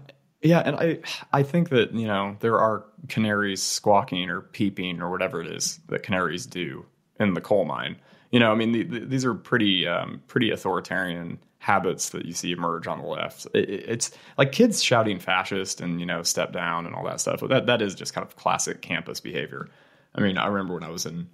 yeah, 0.41 0.59
and 0.59 0.75
I 0.75 0.99
I 1.33 1.43
think 1.43 1.69
that 1.69 1.93
you 1.93 2.07
know 2.07 2.35
there 2.39 2.59
are 2.59 2.85
canaries 3.07 3.61
squawking 3.61 4.29
or 4.29 4.41
peeping 4.41 5.01
or 5.01 5.09
whatever 5.09 5.41
it 5.41 5.47
is 5.47 5.79
that 5.87 6.03
canaries 6.03 6.45
do 6.45 6.85
in 7.19 7.33
the 7.33 7.41
coal 7.41 7.65
mine. 7.65 7.97
You 8.31 8.39
know, 8.39 8.51
I 8.51 8.55
mean 8.55 8.71
the, 8.71 8.83
the, 8.83 8.99
these 9.01 9.25
are 9.25 9.33
pretty 9.33 9.87
um, 9.87 10.21
pretty 10.27 10.51
authoritarian 10.51 11.39
habits 11.59 12.09
that 12.09 12.25
you 12.25 12.33
see 12.33 12.51
emerge 12.51 12.87
on 12.87 12.99
the 12.99 13.05
left. 13.05 13.45
It, 13.53 13.69
it's 13.69 14.11
like 14.37 14.51
kids 14.51 14.81
shouting 14.83 15.19
fascist 15.19 15.79
and 15.79 15.99
you 15.99 16.05
know 16.05 16.23
step 16.23 16.51
down 16.51 16.85
and 16.85 16.95
all 16.95 17.05
that 17.05 17.21
stuff. 17.21 17.41
That 17.47 17.67
that 17.67 17.81
is 17.81 17.93
just 17.93 18.13
kind 18.13 18.25
of 18.25 18.35
classic 18.35 18.81
campus 18.81 19.19
behavior. 19.19 19.69
I 20.15 20.21
mean, 20.21 20.37
I 20.37 20.47
remember 20.47 20.73
when 20.73 20.83
I 20.83 20.89
was 20.89 21.05
in 21.05 21.29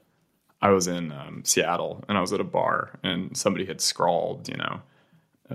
I 0.61 0.69
was 0.69 0.87
in 0.87 1.11
um, 1.11 1.43
Seattle 1.45 2.03
and 2.09 2.17
I 2.17 2.21
was 2.21 2.33
at 2.33 2.41
a 2.41 2.43
bar 2.45 2.99
and 3.03 3.37
somebody 3.37 3.65
had 3.65 3.79
scrawled, 3.79 4.49
you 4.49 4.57
know, 4.57 4.81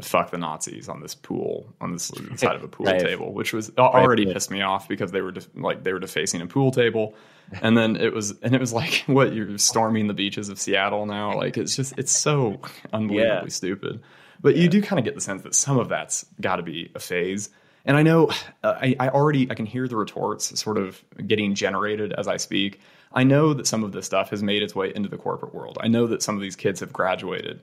fuck 0.01 0.31
the 0.31 0.39
Nazis 0.39 0.89
on 0.89 1.01
this 1.01 1.15
pool 1.15 1.73
on 1.81 1.93
this 1.93 2.05
side 2.37 2.57
of 2.57 2.63
a 2.63 2.69
pool 2.69 2.87
right. 2.87 3.01
table, 3.01 3.33
which 3.33 3.53
was 3.53 3.71
already 3.77 4.25
right. 4.25 4.35
pissed 4.35 4.51
me 4.51 4.63
off 4.63 4.89
because 4.89 5.13
they 5.13 5.21
were 5.21 5.33
def- 5.33 5.49
like 5.55 5.85
they 5.85 5.93
were 5.93 5.99
defacing 5.99 6.41
a 6.41 6.47
pool 6.47 6.71
table, 6.71 7.15
and 7.61 7.77
then 7.77 7.97
it 7.97 8.15
was 8.15 8.35
and 8.43 8.55
it 8.55 8.61
was 8.61 8.73
like 8.73 9.03
what 9.07 9.35
you're 9.35 9.59
storming 9.59 10.07
the 10.07 10.15
beaches 10.15 10.49
of 10.49 10.59
Seattle 10.59 11.05
now, 11.05 11.37
like 11.37 11.59
it's 11.59 11.77
just 11.77 11.99
it's 11.99 12.13
so 12.13 12.61
unbelievably 12.93 13.45
yeah. 13.45 13.49
stupid. 13.49 14.03
But 14.41 14.57
yeah. 14.57 14.63
you 14.63 14.69
do 14.69 14.83
kind 14.83 14.99
of 14.99 15.05
get 15.05 15.15
the 15.15 15.21
sense 15.21 15.43
that 15.43 15.55
some 15.55 15.79
of 15.79 15.89
that's 15.89 16.27
got 16.41 16.57
to 16.57 16.63
be 16.63 16.91
a 16.95 16.99
phase. 16.99 17.51
And 17.85 17.97
I 17.97 18.03
know 18.03 18.31
uh, 18.63 18.75
I, 18.81 18.97
I 18.99 19.09
already 19.09 19.51
I 19.51 19.55
can 19.55 19.67
hear 19.67 19.87
the 19.87 19.97
retorts 19.97 20.59
sort 20.59 20.79
of 20.79 21.03
getting 21.27 21.55
generated 21.55 22.13
as 22.13 22.29
I 22.29 22.39
speak. 22.39 22.81
I 23.13 23.25
know 23.25 23.53
that 23.55 23.67
some 23.67 23.85
of 23.85 23.93
this 23.93 24.07
stuff 24.07 24.31
has 24.31 24.43
made 24.43 24.63
its 24.63 24.75
way 24.75 24.93
into 24.95 25.09
the 25.09 25.19
corporate 25.19 25.55
world. 25.55 25.79
I 25.81 25.89
know 25.89 26.07
that 26.07 26.23
some 26.23 26.35
of 26.35 26.41
these 26.41 26.57
kids 26.57 26.81
have 26.81 26.93
graduated 26.93 27.61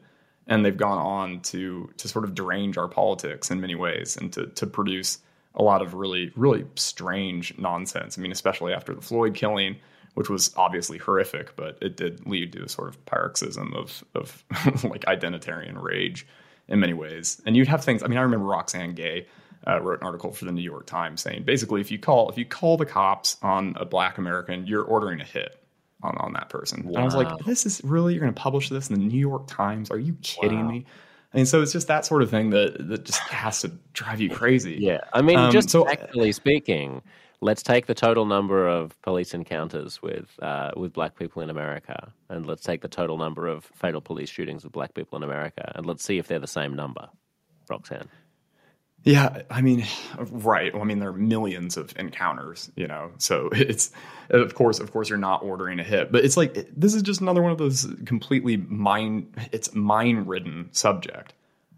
and 0.50 0.66
they've 0.66 0.76
gone 0.76 0.98
on 0.98 1.40
to 1.42 1.90
to 1.98 2.08
sort 2.08 2.26
of 2.26 2.36
derange 2.36 2.78
our 2.78 2.90
politics 2.90 3.50
in 3.52 3.62
many 3.62 3.76
ways 3.76 4.18
and 4.18 4.34
to 4.34 4.48
to 4.48 4.68
produce 4.68 5.20
a 5.56 5.64
lot 5.64 5.82
of 5.82 5.94
really 5.94 6.34
really 6.36 6.66
strange 6.76 7.58
nonsense. 7.58 8.18
I 8.18 8.22
mean, 8.22 8.32
especially 8.32 8.74
after 8.74 8.94
the 8.94 9.02
Floyd 9.02 9.36
killing, 9.36 9.78
which 10.16 10.30
was 10.30 10.54
obviously 10.58 10.98
horrific, 10.98 11.56
but 11.56 11.78
it 11.82 11.96
did 11.96 12.26
lead 12.28 12.52
to 12.54 12.64
a 12.64 12.70
sort 12.70 12.90
of 12.90 13.06
paroxysm 13.06 13.74
of 13.74 14.04
of 14.16 14.44
like 14.84 15.06
identitarian 15.06 15.82
rage 15.82 16.28
in 16.68 16.80
many 16.80 16.94
ways. 16.94 17.42
And 17.46 17.56
you'd 17.56 17.68
have 17.68 17.84
things. 17.84 18.04
I 18.04 18.08
mean, 18.08 18.18
I 18.18 18.24
remember 18.24 18.46
Roxane 18.46 18.94
Gay 18.94 19.28
uh, 19.68 19.80
wrote 19.82 20.02
an 20.02 20.06
article 20.06 20.32
for 20.32 20.46
the 20.46 20.52
New 20.52 20.62
York 20.62 20.88
Times 20.88 21.22
saying 21.22 21.44
basically, 21.44 21.82
if 21.82 21.92
you 21.92 22.00
call 22.00 22.30
if 22.30 22.38
you 22.38 22.46
call 22.46 22.76
the 22.76 22.86
cops 22.86 23.38
on 23.44 23.76
a 23.80 23.86
Black 23.86 24.18
American, 24.18 24.66
you're 24.66 24.84
ordering 24.84 25.22
a 25.22 25.26
hit 25.26 25.59
on 26.04 26.18
on 26.18 26.34
that 26.34 26.50
person. 26.50 26.84
Wow. 26.84 26.90
And 26.90 26.98
I 26.98 27.04
was 27.04 27.16
like, 27.16 27.46
this 27.46 27.66
is 27.66 27.82
really 27.84 28.14
you're 28.14 28.22
going 28.22 28.34
to 28.34 28.42
publish 28.42 28.70
this 28.70 28.90
in 28.90 29.00
the 29.00 29.06
New 29.06 29.20
York 29.20 29.48
Times? 29.48 29.92
Are 29.92 30.00
you 30.00 30.16
kidding 30.22 30.66
wow. 30.66 30.72
me? 30.72 30.86
I 31.34 31.38
mean, 31.38 31.46
so 31.46 31.62
it's 31.62 31.72
just 31.72 31.88
that 31.88 32.06
sort 32.06 32.24
of 32.24 32.30
thing 32.30 32.50
that 32.52 32.88
that 32.88 33.06
just 33.06 33.20
has 33.20 33.62
to 33.62 33.72
drive 33.94 34.20
you 34.20 34.30
crazy. 34.30 34.78
Yeah, 34.80 35.02
I 35.14 35.22
mean, 35.22 35.38
um, 35.38 35.52
just 35.52 35.70
so, 35.70 35.88
actually 35.88 36.32
speaking, 36.32 37.04
let's 37.42 37.62
take 37.62 37.86
the 37.86 37.94
total 37.94 38.26
number 38.26 38.68
of 38.68 39.00
police 39.04 39.34
encounters 39.34 40.02
with 40.02 40.38
uh, 40.42 40.72
with 40.76 40.94
black 40.94 41.18
people 41.18 41.42
in 41.44 41.50
America, 41.50 42.12
and 42.30 42.48
let's 42.48 42.64
take 42.64 42.82
the 42.82 42.88
total 42.88 43.18
number 43.18 43.48
of 43.48 43.66
fatal 43.76 44.02
police 44.02 44.30
shootings 44.30 44.64
with 44.64 44.74
black 44.74 44.96
people 44.96 45.18
in 45.18 45.24
America, 45.24 45.72
and 45.76 45.86
let's 45.86 46.04
see 46.04 46.18
if 46.18 46.28
they're 46.28 46.40
the 46.40 46.48
same 46.48 46.76
number. 46.76 47.10
Roxane. 47.70 48.08
Yeah, 49.04 49.44
I 49.50 49.62
mean, 49.62 49.86
right. 50.18 50.74
Well, 50.74 50.84
I 50.84 50.86
mean, 50.86 51.00
there 51.00 51.10
are 51.10 51.14
millions 51.14 51.78
of 51.78 51.94
encounters, 51.98 52.70
you 52.76 52.88
know. 52.88 53.12
So 53.18 53.50
it's, 53.54 53.92
of 54.30 54.54
course, 54.56 54.80
of 54.80 54.92
course, 54.92 55.10
you're 55.10 55.18
not 55.18 55.42
ordering 55.44 55.80
a 55.80 55.84
hit, 55.84 56.12
but 56.12 56.26
it's 56.26 56.38
like 56.38 56.70
this 56.76 56.94
is 56.94 57.02
just 57.02 57.22
another 57.22 57.42
one 57.42 57.52
of 57.52 57.58
those 57.58 57.88
completely 58.06 58.58
mind. 58.58 59.34
It's 59.52 59.74
mind 59.74 60.28
ridden 60.28 60.70
subject, 60.72 61.34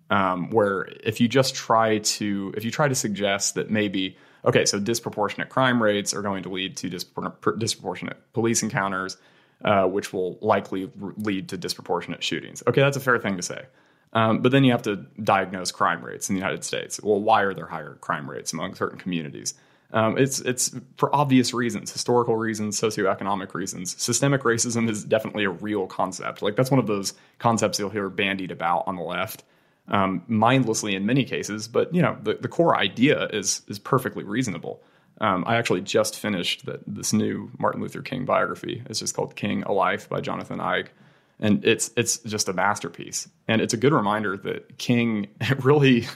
um, 0.09 0.49
where 0.49 0.89
if 1.03 1.21
you 1.21 1.27
just 1.27 1.53
try 1.53 1.99
to, 1.99 2.53
if 2.57 2.65
you 2.65 2.71
try 2.71 2.87
to 2.87 2.95
suggest 2.95 3.55
that 3.55 3.69
maybe 3.69 4.17
okay, 4.43 4.65
so 4.65 4.79
disproportionate 4.79 5.49
crime 5.49 5.81
rates 5.81 6.13
are 6.13 6.21
going 6.21 6.43
to 6.43 6.49
lead 6.49 6.77
to 6.77 6.89
disproportionate 6.89 8.33
police 8.33 8.63
encounters, 8.63 9.17
uh, 9.63 9.85
which 9.85 10.11
will 10.11 10.37
likely 10.41 10.91
lead 11.17 11.49
to 11.49 11.57
disproportionate 11.57 12.23
shootings. 12.23 12.63
Okay, 12.67 12.81
that's 12.81 12.97
a 12.97 13.01
fair 13.01 13.19
thing 13.19 13.37
to 13.37 13.43
say. 13.43 13.65
Um, 14.13 14.41
but 14.41 14.51
then 14.51 14.63
you 14.63 14.71
have 14.71 14.81
to 14.83 14.97
diagnose 15.23 15.71
crime 15.71 16.03
rates 16.03 16.29
in 16.29 16.35
the 16.35 16.41
United 16.41 16.63
States. 16.63 17.01
Well, 17.01 17.21
why 17.21 17.43
are 17.43 17.53
there 17.53 17.67
higher 17.67 17.97
crime 18.01 18.29
rates 18.29 18.51
among 18.51 18.75
certain 18.75 18.99
communities? 18.99 19.53
Um, 19.93 20.17
it's 20.17 20.39
it's 20.41 20.73
for 20.97 21.13
obvious 21.13 21.53
reasons, 21.53 21.91
historical 21.91 22.35
reasons, 22.37 22.79
socioeconomic 22.79 23.53
reasons. 23.53 24.01
Systemic 24.01 24.43
racism 24.43 24.89
is 24.89 25.03
definitely 25.03 25.43
a 25.43 25.49
real 25.49 25.85
concept. 25.87 26.41
Like 26.41 26.55
that's 26.55 26.71
one 26.71 26.79
of 26.79 26.87
those 26.87 27.13
concepts 27.39 27.79
you'll 27.79 27.89
hear 27.89 28.09
bandied 28.09 28.51
about 28.51 28.83
on 28.87 28.95
the 28.95 29.03
left 29.03 29.43
um, 29.87 30.23
mindlessly 30.27 30.95
in 30.95 31.05
many 31.05 31.23
cases, 31.23 31.67
but 31.67 31.93
you 31.93 32.01
know 32.01 32.17
the, 32.23 32.35
the 32.35 32.47
core 32.47 32.75
idea 32.77 33.27
is 33.27 33.61
is 33.67 33.79
perfectly 33.79 34.23
reasonable. 34.23 34.81
Um, 35.19 35.43
I 35.45 35.57
actually 35.57 35.81
just 35.81 36.17
finished 36.17 36.65
the, 36.65 36.79
this 36.87 37.13
new 37.13 37.51
Martin 37.59 37.81
Luther 37.81 38.01
King 38.01 38.25
biography. 38.25 38.81
It's 38.89 38.99
just 38.99 39.15
called 39.15 39.35
King: 39.35 39.63
A 39.63 39.71
Life 39.71 40.07
by 40.07 40.21
Jonathan 40.21 40.59
Eig, 40.59 40.87
and 41.41 41.65
it's 41.65 41.91
it's 41.97 42.19
just 42.19 42.47
a 42.47 42.53
masterpiece. 42.53 43.27
And 43.47 43.61
it's 43.61 43.73
a 43.73 43.77
good 43.77 43.93
reminder 43.93 44.37
that 44.37 44.77
King 44.77 45.27
really 45.59 46.07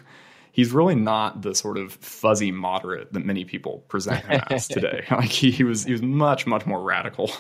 he's 0.52 0.72
really 0.72 0.96
not 0.96 1.42
the 1.42 1.54
sort 1.54 1.78
of 1.78 1.94
fuzzy 1.94 2.52
moderate 2.52 3.12
that 3.12 3.26
many 3.26 3.44
people 3.44 3.80
present 3.90 4.24
him 4.26 4.42
as 4.50 4.68
today. 4.70 5.04
like 5.12 5.30
he, 5.30 5.52
he 5.52 5.64
was 5.64 5.84
he 5.84 5.92
was 5.92 6.02
much 6.02 6.48
much 6.48 6.66
more 6.66 6.82
radical 6.82 7.32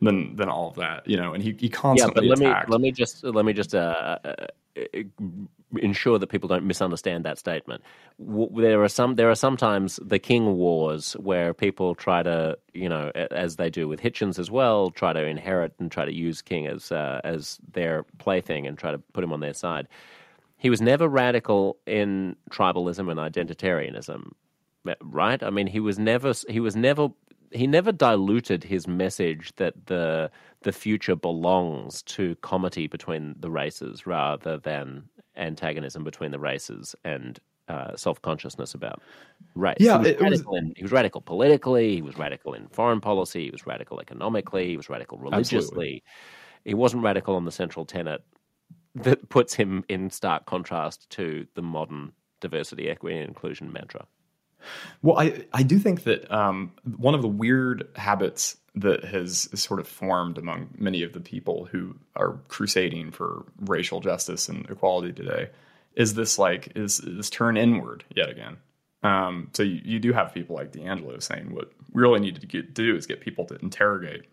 than 0.00 0.34
than 0.36 0.48
all 0.48 0.70
of 0.70 0.76
that, 0.76 1.06
you 1.06 1.16
know. 1.16 1.34
And 1.34 1.42
he 1.42 1.54
he 1.58 1.68
constantly 1.68 2.26
yeah. 2.26 2.34
But 2.34 2.40
let 2.40 2.50
attacked. 2.50 2.68
me 2.68 2.72
let 2.72 2.80
me 2.80 2.90
just 2.90 3.22
let 3.22 3.44
me 3.44 3.52
just 3.52 3.74
uh, 3.74 4.18
uh 4.24 4.46
ensure 5.78 6.18
that 6.18 6.28
people 6.28 6.48
don't 6.48 6.64
misunderstand 6.64 7.24
that 7.24 7.38
statement. 7.38 7.82
There 8.18 8.82
are 8.82 8.88
some 8.88 9.16
there 9.16 9.30
are 9.30 9.34
sometimes 9.34 9.98
the 10.02 10.18
king 10.18 10.56
wars 10.56 11.14
where 11.14 11.52
people 11.54 11.94
try 11.94 12.22
to 12.22 12.58
you 12.72 12.88
know 12.88 13.10
as 13.14 13.56
they 13.56 13.70
do 13.70 13.88
with 13.88 14.00
Hitchens 14.00 14.38
as 14.38 14.50
well 14.50 14.90
try 14.90 15.12
to 15.12 15.24
inherit 15.24 15.74
and 15.78 15.90
try 15.90 16.04
to 16.04 16.14
use 16.14 16.42
king 16.42 16.66
as 16.66 16.92
uh, 16.92 17.20
as 17.24 17.58
their 17.72 18.04
plaything 18.18 18.66
and 18.66 18.78
try 18.78 18.92
to 18.92 18.98
put 18.98 19.24
him 19.24 19.32
on 19.32 19.40
their 19.40 19.54
side. 19.54 19.88
He 20.58 20.70
was 20.70 20.80
never 20.80 21.06
radical 21.08 21.76
in 21.86 22.36
tribalism 22.50 23.10
and 23.10 23.20
identitarianism, 23.20 24.32
right? 25.02 25.42
I 25.42 25.50
mean, 25.50 25.66
he 25.66 25.80
was 25.80 25.98
never 25.98 26.32
he 26.48 26.60
was 26.60 26.76
never 26.76 27.08
he 27.52 27.66
never 27.66 27.92
diluted 27.92 28.64
his 28.64 28.86
message 28.86 29.54
that 29.56 29.86
the 29.86 30.30
the 30.62 30.72
future 30.72 31.16
belongs 31.16 32.02
to 32.02 32.34
comity 32.36 32.86
between 32.86 33.34
the 33.38 33.50
races 33.50 34.06
rather 34.06 34.58
than 34.58 35.04
antagonism 35.36 36.02
between 36.02 36.30
the 36.30 36.38
races 36.38 36.94
and 37.04 37.38
uh, 37.68 37.96
self 37.96 38.20
consciousness 38.22 38.74
about 38.74 39.02
race. 39.54 39.76
Yeah, 39.80 40.02
he 40.02 40.12
was, 40.12 40.44
was... 40.44 40.58
In, 40.58 40.72
he 40.76 40.82
was, 40.82 40.92
radical 40.92 41.20
politically. 41.20 41.96
He 41.96 42.02
was 42.02 42.16
radical 42.16 42.54
in 42.54 42.68
foreign 42.68 43.00
policy. 43.00 43.44
He 43.44 43.50
was 43.50 43.66
radical 43.66 44.00
economically. 44.00 44.68
He 44.68 44.76
was 44.76 44.88
radical 44.88 45.18
religiously. 45.18 45.56
Absolutely. 45.58 46.02
He 46.64 46.74
wasn't 46.74 47.02
radical 47.02 47.36
on 47.36 47.44
the 47.44 47.52
central 47.52 47.84
tenet 47.84 48.22
that 48.94 49.28
puts 49.28 49.54
him 49.54 49.84
in 49.88 50.10
stark 50.10 50.46
contrast 50.46 51.08
to 51.10 51.46
the 51.54 51.62
modern 51.62 52.12
diversity, 52.40 52.88
equity, 52.88 53.18
and 53.18 53.28
inclusion 53.28 53.72
mantra. 53.72 54.06
Well, 55.02 55.18
I, 55.18 55.44
I 55.52 55.62
do 55.62 55.78
think 55.78 56.04
that 56.04 56.30
um, 56.32 56.72
one 56.96 57.14
of 57.14 57.22
the 57.22 57.28
weird 57.28 57.88
habits 57.96 58.56
that 58.74 59.04
has 59.04 59.48
sort 59.54 59.80
of 59.80 59.88
formed 59.88 60.36
among 60.36 60.68
many 60.76 61.02
of 61.02 61.12
the 61.12 61.20
people 61.20 61.66
who 61.70 61.96
are 62.14 62.38
crusading 62.48 63.10
for 63.10 63.44
racial 63.60 64.00
justice 64.00 64.48
and 64.48 64.68
equality 64.68 65.12
today 65.12 65.48
is 65.94 66.14
this 66.14 66.38
like 66.38 66.72
is 66.76 66.98
this 66.98 67.30
turn 67.30 67.56
inward 67.56 68.04
yet 68.14 68.28
again. 68.28 68.58
Um, 69.02 69.48
so 69.52 69.62
you, 69.62 69.80
you, 69.84 69.98
do 69.98 70.12
have 70.12 70.34
people 70.34 70.56
like 70.56 70.72
DiAngelo 70.72 71.22
saying 71.22 71.54
what 71.54 71.70
we 71.92 72.02
really 72.02 72.20
need 72.20 72.40
to 72.40 72.46
get, 72.46 72.74
do 72.74 72.96
is 72.96 73.06
get 73.06 73.20
people 73.20 73.44
to 73.46 73.54
interrogate 73.56 74.24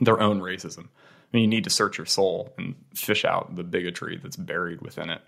their 0.00 0.20
own 0.20 0.40
racism. 0.40 0.84
I 0.84 1.36
mean, 1.36 1.42
you 1.42 1.48
need 1.48 1.64
to 1.64 1.70
search 1.70 1.96
your 1.96 2.06
soul 2.06 2.52
and 2.58 2.74
fish 2.94 3.24
out 3.24 3.56
the 3.56 3.64
bigotry 3.64 4.18
that's 4.22 4.36
buried 4.36 4.82
within 4.82 5.10
it 5.10 5.22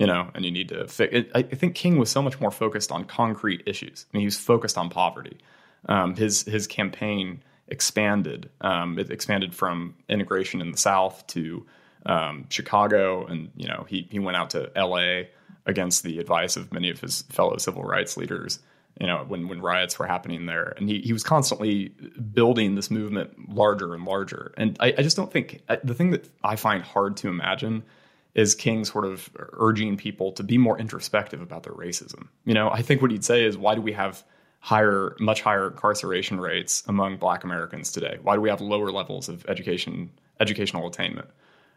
you 0.00 0.06
know, 0.06 0.30
and 0.34 0.46
you 0.46 0.50
need 0.50 0.70
to 0.70 0.88
fix. 0.88 1.14
It, 1.14 1.30
I 1.34 1.42
think 1.42 1.74
King 1.74 1.98
was 1.98 2.10
so 2.10 2.22
much 2.22 2.40
more 2.40 2.50
focused 2.50 2.90
on 2.90 3.04
concrete 3.04 3.62
issues. 3.66 4.06
I 4.08 4.16
mean, 4.16 4.22
he 4.22 4.26
was 4.26 4.38
focused 4.38 4.78
on 4.78 4.88
poverty. 4.88 5.36
Um, 5.88 6.16
his 6.16 6.42
his 6.42 6.66
campaign 6.66 7.42
expanded. 7.68 8.48
Um, 8.62 8.98
it 8.98 9.10
expanded 9.10 9.54
from 9.54 9.94
integration 10.08 10.62
in 10.62 10.72
the 10.72 10.78
South 10.78 11.26
to 11.28 11.66
um, 12.06 12.46
Chicago, 12.48 13.26
and 13.26 13.50
you 13.56 13.68
know 13.68 13.84
he 13.88 14.08
he 14.10 14.18
went 14.18 14.38
out 14.38 14.50
to 14.50 14.72
L.A. 14.74 15.28
against 15.66 16.02
the 16.02 16.18
advice 16.18 16.56
of 16.56 16.72
many 16.72 16.88
of 16.88 16.98
his 16.98 17.22
fellow 17.22 17.58
civil 17.58 17.82
rights 17.82 18.16
leaders. 18.16 18.58
You 18.98 19.06
know 19.06 19.26
when 19.28 19.48
when 19.48 19.60
riots 19.60 19.98
were 19.98 20.06
happening 20.06 20.46
there, 20.46 20.72
and 20.78 20.88
he 20.88 21.00
he 21.00 21.12
was 21.12 21.22
constantly 21.22 21.88
building 22.32 22.74
this 22.74 22.90
movement 22.90 23.54
larger 23.54 23.94
and 23.94 24.06
larger. 24.06 24.54
And 24.56 24.78
I, 24.80 24.94
I 24.96 25.02
just 25.02 25.18
don't 25.18 25.30
think 25.30 25.60
the 25.84 25.94
thing 25.94 26.12
that 26.12 26.26
I 26.42 26.56
find 26.56 26.82
hard 26.82 27.18
to 27.18 27.28
imagine 27.28 27.82
is 28.34 28.54
King 28.54 28.84
sort 28.84 29.04
of 29.04 29.28
urging 29.36 29.96
people 29.96 30.32
to 30.32 30.42
be 30.42 30.58
more 30.58 30.78
introspective 30.78 31.40
about 31.40 31.64
their 31.64 31.72
racism. 31.72 32.28
You 32.44 32.54
know, 32.54 32.70
I 32.70 32.82
think 32.82 33.02
what 33.02 33.10
he'd 33.10 33.24
say 33.24 33.44
is, 33.44 33.56
why 33.58 33.74
do 33.74 33.82
we 33.82 33.92
have 33.92 34.22
higher, 34.60 35.16
much 35.18 35.40
higher 35.42 35.68
incarceration 35.68 36.40
rates 36.40 36.82
among 36.86 37.16
Black 37.16 37.44
Americans 37.44 37.90
today? 37.90 38.18
Why 38.22 38.36
do 38.36 38.40
we 38.40 38.50
have 38.50 38.60
lower 38.60 38.90
levels 38.90 39.28
of 39.28 39.44
education, 39.48 40.10
educational 40.38 40.86
attainment? 40.86 41.28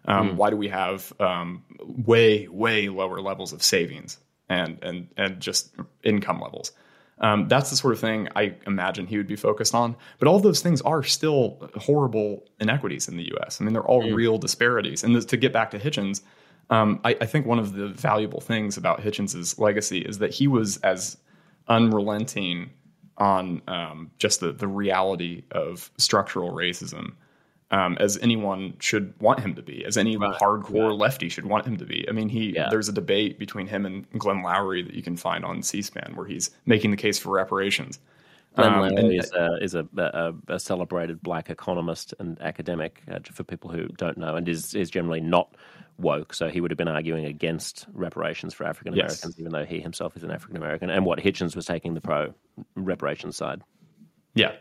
Um, 0.06 0.32
mm. 0.32 0.36
Why 0.36 0.50
do 0.50 0.58
we 0.58 0.68
have 0.68 1.12
um, 1.20 1.64
way, 1.80 2.48
way 2.48 2.90
lower 2.90 3.22
levels 3.22 3.54
of 3.54 3.64
savings 3.64 4.20
and 4.50 4.78
and 4.82 5.08
and 5.16 5.40
just 5.40 5.74
income 6.04 6.42
levels? 6.42 6.74
Um, 7.20 7.48
that's 7.48 7.70
the 7.70 7.78
sort 7.78 7.94
of 7.94 8.00
thing 8.00 8.28
I 8.36 8.56
imagine 8.68 9.08
he 9.08 9.18
would 9.18 9.28
be 9.28 9.36
focused 9.36 9.74
on. 9.74 9.96
But 10.20 10.28
all 10.28 10.40
those 10.40 10.62
things 10.62 10.82
are 10.82 11.04
still 11.04 11.70
horrible 11.78 12.44
inequities 12.60 13.08
in 13.08 13.18
the 13.18 13.30
U.S. 13.30 13.62
I 13.62 13.64
mean, 13.64 13.74
they're 13.74 13.86
all 13.86 14.04
mm. 14.04 14.14
real 14.14 14.38
disparities. 14.38 15.04
And 15.04 15.26
to 15.28 15.38
get 15.38 15.54
back 15.54 15.72
to 15.72 15.80
Hitchens, 15.80 16.22
um, 16.70 17.00
I, 17.04 17.16
I, 17.22 17.26
think 17.26 17.46
one 17.46 17.60
of 17.60 17.74
the 17.74 17.90
valuable 17.90 18.42
things 18.42 18.78
about 18.78 19.02
Hitchens's 19.02 19.60
legacy 19.60 20.00
is 20.00 20.20
that 20.20 20.34
he 20.34 20.48
was 20.48 20.78
as 20.78 21.18
unrelenting 21.68 22.70
on 23.18 23.62
um, 23.68 24.12
just 24.18 24.40
the 24.40 24.52
the 24.52 24.68
reality 24.68 25.44
of 25.52 25.92
structural 25.98 26.52
racism 26.52 27.14
um, 27.72 27.98
as 28.00 28.18
anyone 28.20 28.76
should 28.80 29.20
want 29.20 29.40
him 29.40 29.56
to 29.56 29.64
be, 29.64 29.84
as 29.84 29.98
any 29.98 30.16
right. 30.16 30.40
hardcore 30.40 30.92
yeah. 30.92 30.96
lefty 30.96 31.28
should 31.28 31.46
want 31.46 31.66
him 31.66 31.78
to 31.78 31.86
be. 31.86 32.08
I 32.08 32.12
mean, 32.12 32.30
he 32.30 32.54
yeah. 32.54 32.68
there's 32.70 32.88
a 32.88 32.94
debate 32.94 33.40
between 33.40 33.68
him 33.68 33.86
and 33.86 34.08
Glenn 34.18 34.44
Loury 34.44 34.86
that 34.86 34.94
you 34.94 35.02
can 35.02 35.18
find 35.18 35.44
on 35.44 35.64
C-SPAN 35.64 36.14
where 36.16 36.28
he's 36.28 36.52
making 36.66 36.92
the 36.92 36.98
case 36.98 37.18
for 37.18 37.32
reparations. 37.32 38.00
Glenn 38.56 38.74
um, 38.74 38.82
Loury 38.82 39.20
is, 39.20 39.32
a, 39.32 39.58
is 39.62 39.76
a, 39.76 39.88
a, 39.98 40.34
a, 40.54 40.60
celebrated 40.60 41.22
black 41.24 41.50
economist 41.50 42.14
and 42.20 42.40
academic, 42.42 43.02
uh, 43.12 43.20
for 43.32 43.44
people 43.44 43.72
who 43.72 43.88
don't 43.98 44.18
know, 44.18 44.36
and 44.36 44.48
is 44.48 44.76
is 44.76 44.90
generally 44.92 45.22
not 45.22 45.56
woke. 45.98 46.34
So 46.34 46.50
he 46.50 46.62
would 46.62 46.70
have 46.70 46.78
been 46.78 46.88
arguing 46.88 47.26
against 47.26 47.88
reparations 47.94 48.54
for 48.54 48.66
African 48.66 48.94
Americans, 48.94 49.24
yes. 49.26 49.40
even 49.40 49.52
though 49.52 49.66
he 49.66 49.80
himself 49.80 50.16
is 50.16 50.24
an 50.24 50.32
African 50.32 50.58
American. 50.58 50.90
And 50.90 51.06
what 51.06 51.20
Hitchens 51.20 51.56
was 51.56 51.66
taking 51.66 51.94
the 51.94 52.02
pro 52.02 52.34
reparations 52.76 53.38
side. 53.38 53.62
Yeah. 54.36 54.54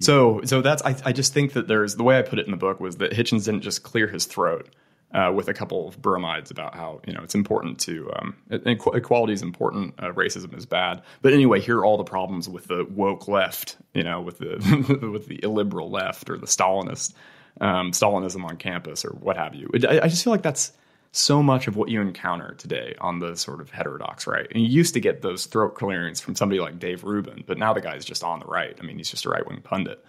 So, 0.00 0.40
so 0.44 0.62
that's 0.62 0.82
I, 0.82 0.96
I 1.04 1.12
just 1.12 1.32
think 1.32 1.52
that 1.52 1.68
there's 1.68 1.96
the 1.96 2.02
way 2.02 2.18
I 2.18 2.22
put 2.22 2.38
it 2.38 2.44
in 2.44 2.50
the 2.50 2.56
book 2.56 2.80
was 2.80 2.96
that 2.96 3.12
Hitchens 3.12 3.44
didn't 3.44 3.62
just 3.62 3.82
clear 3.82 4.08
his 4.08 4.26
throat 4.26 4.68
uh, 5.14 5.32
with 5.34 5.48
a 5.48 5.54
couple 5.54 5.88
of 5.88 6.00
bromides 6.00 6.50
about 6.50 6.74
how 6.74 7.00
you 7.06 7.12
know 7.12 7.22
it's 7.22 7.34
important 7.34 7.78
to 7.80 8.10
um, 8.16 8.36
equality 8.50 9.32
is 9.32 9.42
important, 9.42 9.94
uh, 9.98 10.12
racism 10.12 10.56
is 10.56 10.66
bad. 10.66 11.02
But 11.20 11.32
anyway, 11.32 11.60
here 11.60 11.78
are 11.78 11.84
all 11.84 11.98
the 11.98 12.04
problems 12.04 12.48
with 12.48 12.66
the 12.66 12.86
woke 12.90 13.28
left, 13.28 13.76
you 13.94 14.02
know, 14.02 14.20
with 14.20 14.38
the 14.38 15.08
with 15.12 15.26
the 15.26 15.40
illiberal 15.42 15.90
left 15.90 16.30
or 16.30 16.38
the 16.38 16.46
Stalinist 16.46 17.14
um, 17.60 17.92
Stalinism 17.92 18.44
on 18.44 18.56
campus 18.56 19.04
or 19.04 19.10
what 19.10 19.36
have 19.36 19.54
you. 19.54 19.70
I, 19.88 20.00
I, 20.00 20.08
just 20.08 20.24
feel 20.24 20.32
like 20.32 20.42
that's 20.42 20.72
so 21.12 21.42
much 21.42 21.68
of 21.68 21.76
what 21.76 21.90
you 21.90 22.00
encounter 22.00 22.54
today 22.54 22.94
on 23.00 23.18
the 23.18 23.36
sort 23.36 23.60
of 23.60 23.70
heterodox 23.70 24.26
right. 24.26 24.46
And 24.50 24.62
you 24.62 24.68
used 24.68 24.94
to 24.94 25.00
get 25.00 25.20
those 25.20 25.44
throat 25.44 25.74
clearings 25.74 26.20
from 26.20 26.34
somebody 26.34 26.60
like 26.60 26.78
Dave 26.78 27.04
Rubin, 27.04 27.44
but 27.46 27.58
now 27.58 27.74
the 27.74 27.82
guy's 27.82 28.04
just 28.04 28.24
on 28.24 28.40
the 28.40 28.46
right. 28.46 28.76
I 28.80 28.84
mean, 28.84 28.96
he's 28.96 29.10
just 29.10 29.26
a 29.26 29.28
right 29.28 29.46
wing 29.46 29.60
pundit. 29.62 30.02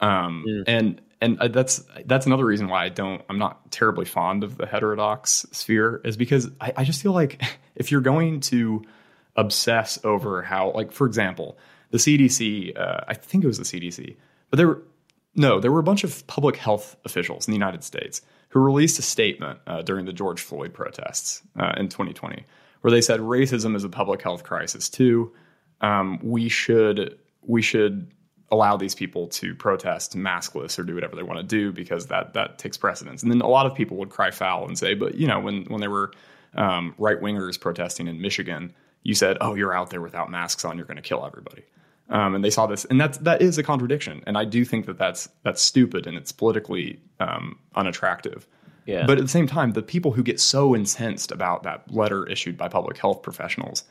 Um, 0.00 0.44
yeah. 0.46 0.62
And 0.66 1.00
and 1.20 1.38
uh, 1.38 1.48
that's 1.48 1.84
that's 2.06 2.26
another 2.26 2.44
reason 2.44 2.68
why 2.68 2.84
I 2.84 2.88
don't 2.88 3.22
I'm 3.28 3.38
not 3.38 3.70
terribly 3.70 4.04
fond 4.04 4.44
of 4.44 4.56
the 4.56 4.66
heterodox 4.66 5.46
sphere 5.52 6.00
is 6.04 6.16
because 6.16 6.50
I, 6.60 6.72
I 6.78 6.84
just 6.84 7.02
feel 7.02 7.12
like 7.12 7.42
if 7.74 7.90
you're 7.90 8.00
going 8.00 8.40
to 8.40 8.82
obsess 9.36 9.98
over 10.04 10.42
how 10.42 10.72
like 10.72 10.92
for 10.92 11.06
example 11.06 11.58
the 11.90 11.98
CDC 11.98 12.78
uh, 12.78 13.00
I 13.08 13.14
think 13.14 13.44
it 13.44 13.46
was 13.46 13.58
the 13.58 13.64
CDC 13.64 14.16
but 14.50 14.58
there 14.58 14.68
were, 14.68 14.82
no, 15.34 15.58
there 15.58 15.72
were 15.72 15.80
a 15.80 15.84
bunch 15.84 16.04
of 16.04 16.26
public 16.26 16.56
health 16.56 16.96
officials 17.04 17.48
in 17.48 17.52
the 17.52 17.56
United 17.56 17.82
States 17.82 18.22
who 18.50 18.60
released 18.60 18.98
a 18.98 19.02
statement 19.02 19.58
uh, 19.66 19.82
during 19.82 20.04
the 20.04 20.12
George 20.12 20.40
Floyd 20.40 20.72
protests 20.72 21.42
uh, 21.58 21.72
in 21.76 21.88
2020, 21.88 22.44
where 22.80 22.90
they 22.90 23.00
said 23.00 23.20
racism 23.20 23.74
is 23.74 23.82
a 23.82 23.88
public 23.88 24.22
health 24.22 24.44
crisis 24.44 24.88
too. 24.88 25.32
Um, 25.80 26.20
we 26.22 26.48
should 26.48 27.18
we 27.42 27.62
should 27.62 28.12
allow 28.50 28.76
these 28.76 28.94
people 28.94 29.26
to 29.28 29.54
protest 29.54 30.16
maskless 30.16 30.78
or 30.78 30.82
do 30.82 30.94
whatever 30.94 31.16
they 31.16 31.22
want 31.22 31.38
to 31.38 31.44
do 31.44 31.72
because 31.72 32.06
that 32.06 32.34
that 32.34 32.58
takes 32.58 32.76
precedence. 32.76 33.22
And 33.22 33.32
then 33.32 33.40
a 33.40 33.48
lot 33.48 33.66
of 33.66 33.74
people 33.74 33.96
would 33.98 34.10
cry 34.10 34.30
foul 34.30 34.66
and 34.66 34.78
say, 34.78 34.94
but 34.94 35.14
you 35.14 35.26
know, 35.26 35.40
when 35.40 35.64
when 35.64 35.80
there 35.80 35.90
were 35.90 36.12
um, 36.54 36.94
right 36.98 37.20
wingers 37.20 37.60
protesting 37.60 38.06
in 38.06 38.20
Michigan, 38.20 38.72
you 39.02 39.14
said, 39.14 39.36
oh, 39.40 39.54
you're 39.54 39.74
out 39.74 39.90
there 39.90 40.00
without 40.00 40.30
masks 40.30 40.64
on, 40.64 40.76
you're 40.76 40.86
going 40.86 40.96
to 40.96 41.02
kill 41.02 41.24
everybody. 41.26 41.62
Um, 42.10 42.34
and 42.34 42.44
they 42.44 42.50
saw 42.50 42.66
this, 42.66 42.84
and 42.84 43.00
that's 43.00 43.18
that 43.18 43.40
is 43.40 43.56
a 43.56 43.62
contradiction. 43.62 44.22
And 44.26 44.36
I 44.36 44.44
do 44.44 44.64
think 44.64 44.86
that 44.86 44.98
that's 44.98 45.28
that's 45.42 45.62
stupid 45.62 46.06
and 46.06 46.16
it's 46.16 46.32
politically 46.32 47.00
um, 47.20 47.58
unattractive. 47.74 48.46
Yeah. 48.86 49.06
But 49.06 49.16
at 49.16 49.24
the 49.24 49.28
same 49.28 49.46
time, 49.46 49.72
the 49.72 49.82
people 49.82 50.12
who 50.12 50.22
get 50.22 50.38
so 50.38 50.76
incensed 50.76 51.32
about 51.32 51.62
that 51.62 51.90
letter 51.90 52.26
issued 52.26 52.58
by 52.58 52.68
public 52.68 52.98
health 52.98 53.22
professionals, 53.22 53.84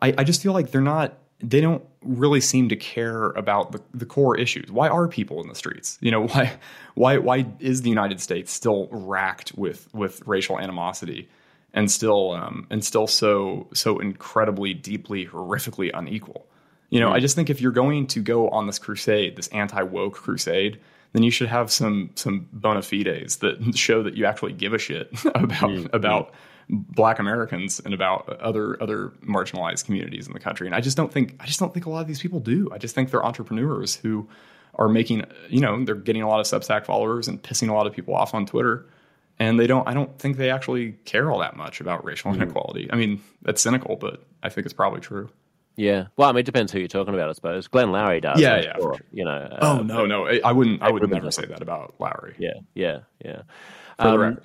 I, 0.00 0.14
I 0.16 0.24
just 0.24 0.42
feel 0.42 0.52
like 0.52 0.70
they're 0.70 0.80
not. 0.80 1.18
They 1.40 1.60
don't 1.60 1.84
really 2.02 2.40
seem 2.40 2.68
to 2.68 2.76
care 2.76 3.30
about 3.30 3.72
the, 3.72 3.80
the 3.94 4.06
core 4.06 4.36
issues. 4.36 4.72
Why 4.72 4.88
are 4.88 5.06
people 5.06 5.40
in 5.40 5.48
the 5.48 5.54
streets? 5.54 5.98
You 6.00 6.10
know, 6.10 6.26
why 6.28 6.58
why 6.94 7.18
why 7.18 7.46
is 7.60 7.82
the 7.82 7.90
United 7.90 8.20
States 8.20 8.52
still 8.52 8.88
racked 8.90 9.56
with 9.56 9.92
with 9.94 10.26
racial 10.26 10.58
animosity? 10.58 11.28
and 11.74 11.90
still 11.90 12.32
um, 12.32 12.66
and 12.70 12.82
still 12.82 13.06
so 13.06 13.68
so 13.74 13.98
incredibly 13.98 14.72
deeply 14.72 15.26
horrifically 15.26 15.90
unequal 15.92 16.48
you 16.90 17.00
know, 17.00 17.10
mm. 17.10 17.14
I 17.14 17.20
just 17.20 17.36
think 17.36 17.50
if 17.50 17.60
you're 17.60 17.72
going 17.72 18.06
to 18.08 18.20
go 18.20 18.48
on 18.48 18.66
this 18.66 18.78
crusade, 18.78 19.36
this 19.36 19.48
anti 19.48 19.82
woke 19.82 20.14
crusade, 20.14 20.80
then 21.12 21.22
you 21.22 21.30
should 21.30 21.48
have 21.48 21.70
some 21.70 22.10
some 22.14 22.48
bona 22.52 22.82
fides 22.82 23.36
that 23.36 23.74
show 23.76 24.02
that 24.02 24.16
you 24.16 24.24
actually 24.24 24.52
give 24.52 24.72
a 24.72 24.78
shit 24.78 25.10
about 25.34 25.70
mm. 25.70 25.92
about 25.94 26.32
black 26.70 27.18
Americans 27.18 27.80
and 27.80 27.94
about 27.94 28.28
other 28.40 28.80
other 28.82 29.10
marginalized 29.26 29.84
communities 29.84 30.26
in 30.26 30.32
the 30.32 30.40
country. 30.40 30.66
And 30.66 30.74
I 30.74 30.80
just 30.80 30.96
don't 30.96 31.12
think 31.12 31.36
I 31.40 31.46
just 31.46 31.58
don't 31.58 31.72
think 31.72 31.86
a 31.86 31.90
lot 31.90 32.00
of 32.00 32.06
these 32.06 32.20
people 32.20 32.40
do. 32.40 32.68
I 32.72 32.78
just 32.78 32.94
think 32.94 33.10
they're 33.10 33.24
entrepreneurs 33.24 33.96
who 33.96 34.28
are 34.74 34.88
making 34.88 35.24
you 35.48 35.60
know 35.60 35.84
they're 35.84 35.94
getting 35.94 36.22
a 36.22 36.28
lot 36.28 36.40
of 36.40 36.46
Substack 36.46 36.84
followers 36.84 37.28
and 37.28 37.42
pissing 37.42 37.68
a 37.68 37.72
lot 37.72 37.86
of 37.86 37.92
people 37.92 38.14
off 38.14 38.34
on 38.34 38.46
Twitter. 38.46 38.86
And 39.40 39.58
they 39.58 39.68
don't. 39.68 39.86
I 39.88 39.94
don't 39.94 40.18
think 40.18 40.36
they 40.36 40.50
actually 40.50 40.92
care 41.04 41.30
all 41.30 41.38
that 41.38 41.56
much 41.56 41.80
about 41.80 42.04
racial 42.04 42.32
mm. 42.32 42.36
inequality. 42.36 42.88
I 42.92 42.96
mean, 42.96 43.22
that's 43.42 43.62
cynical, 43.62 43.94
but 43.94 44.24
I 44.42 44.48
think 44.48 44.64
it's 44.64 44.74
probably 44.74 45.00
true. 45.00 45.30
Yeah. 45.78 46.08
Well, 46.16 46.28
I 46.28 46.32
mean, 46.32 46.40
it 46.40 46.46
depends 46.46 46.72
who 46.72 46.80
you're 46.80 46.88
talking 46.88 47.14
about, 47.14 47.28
I 47.28 47.32
suppose. 47.34 47.68
Glenn 47.68 47.88
Loury 47.88 48.20
does. 48.20 48.40
Yeah, 48.40 48.60
yeah. 48.60 48.72
Sure, 48.80 48.98
you 49.12 49.24
know. 49.24 49.30
Uh, 49.30 49.58
oh 49.60 49.82
no, 49.82 50.06
no, 50.06 50.26
I 50.26 50.50
wouldn't. 50.50 50.82
I 50.82 50.90
would 50.90 51.08
never 51.08 51.30
say 51.30 51.46
that 51.46 51.62
about 51.62 51.96
Loury. 52.00 52.34
Yeah, 52.36 52.54
yeah, 52.74 52.98
yeah. 53.24 53.42
Um, 54.00 54.38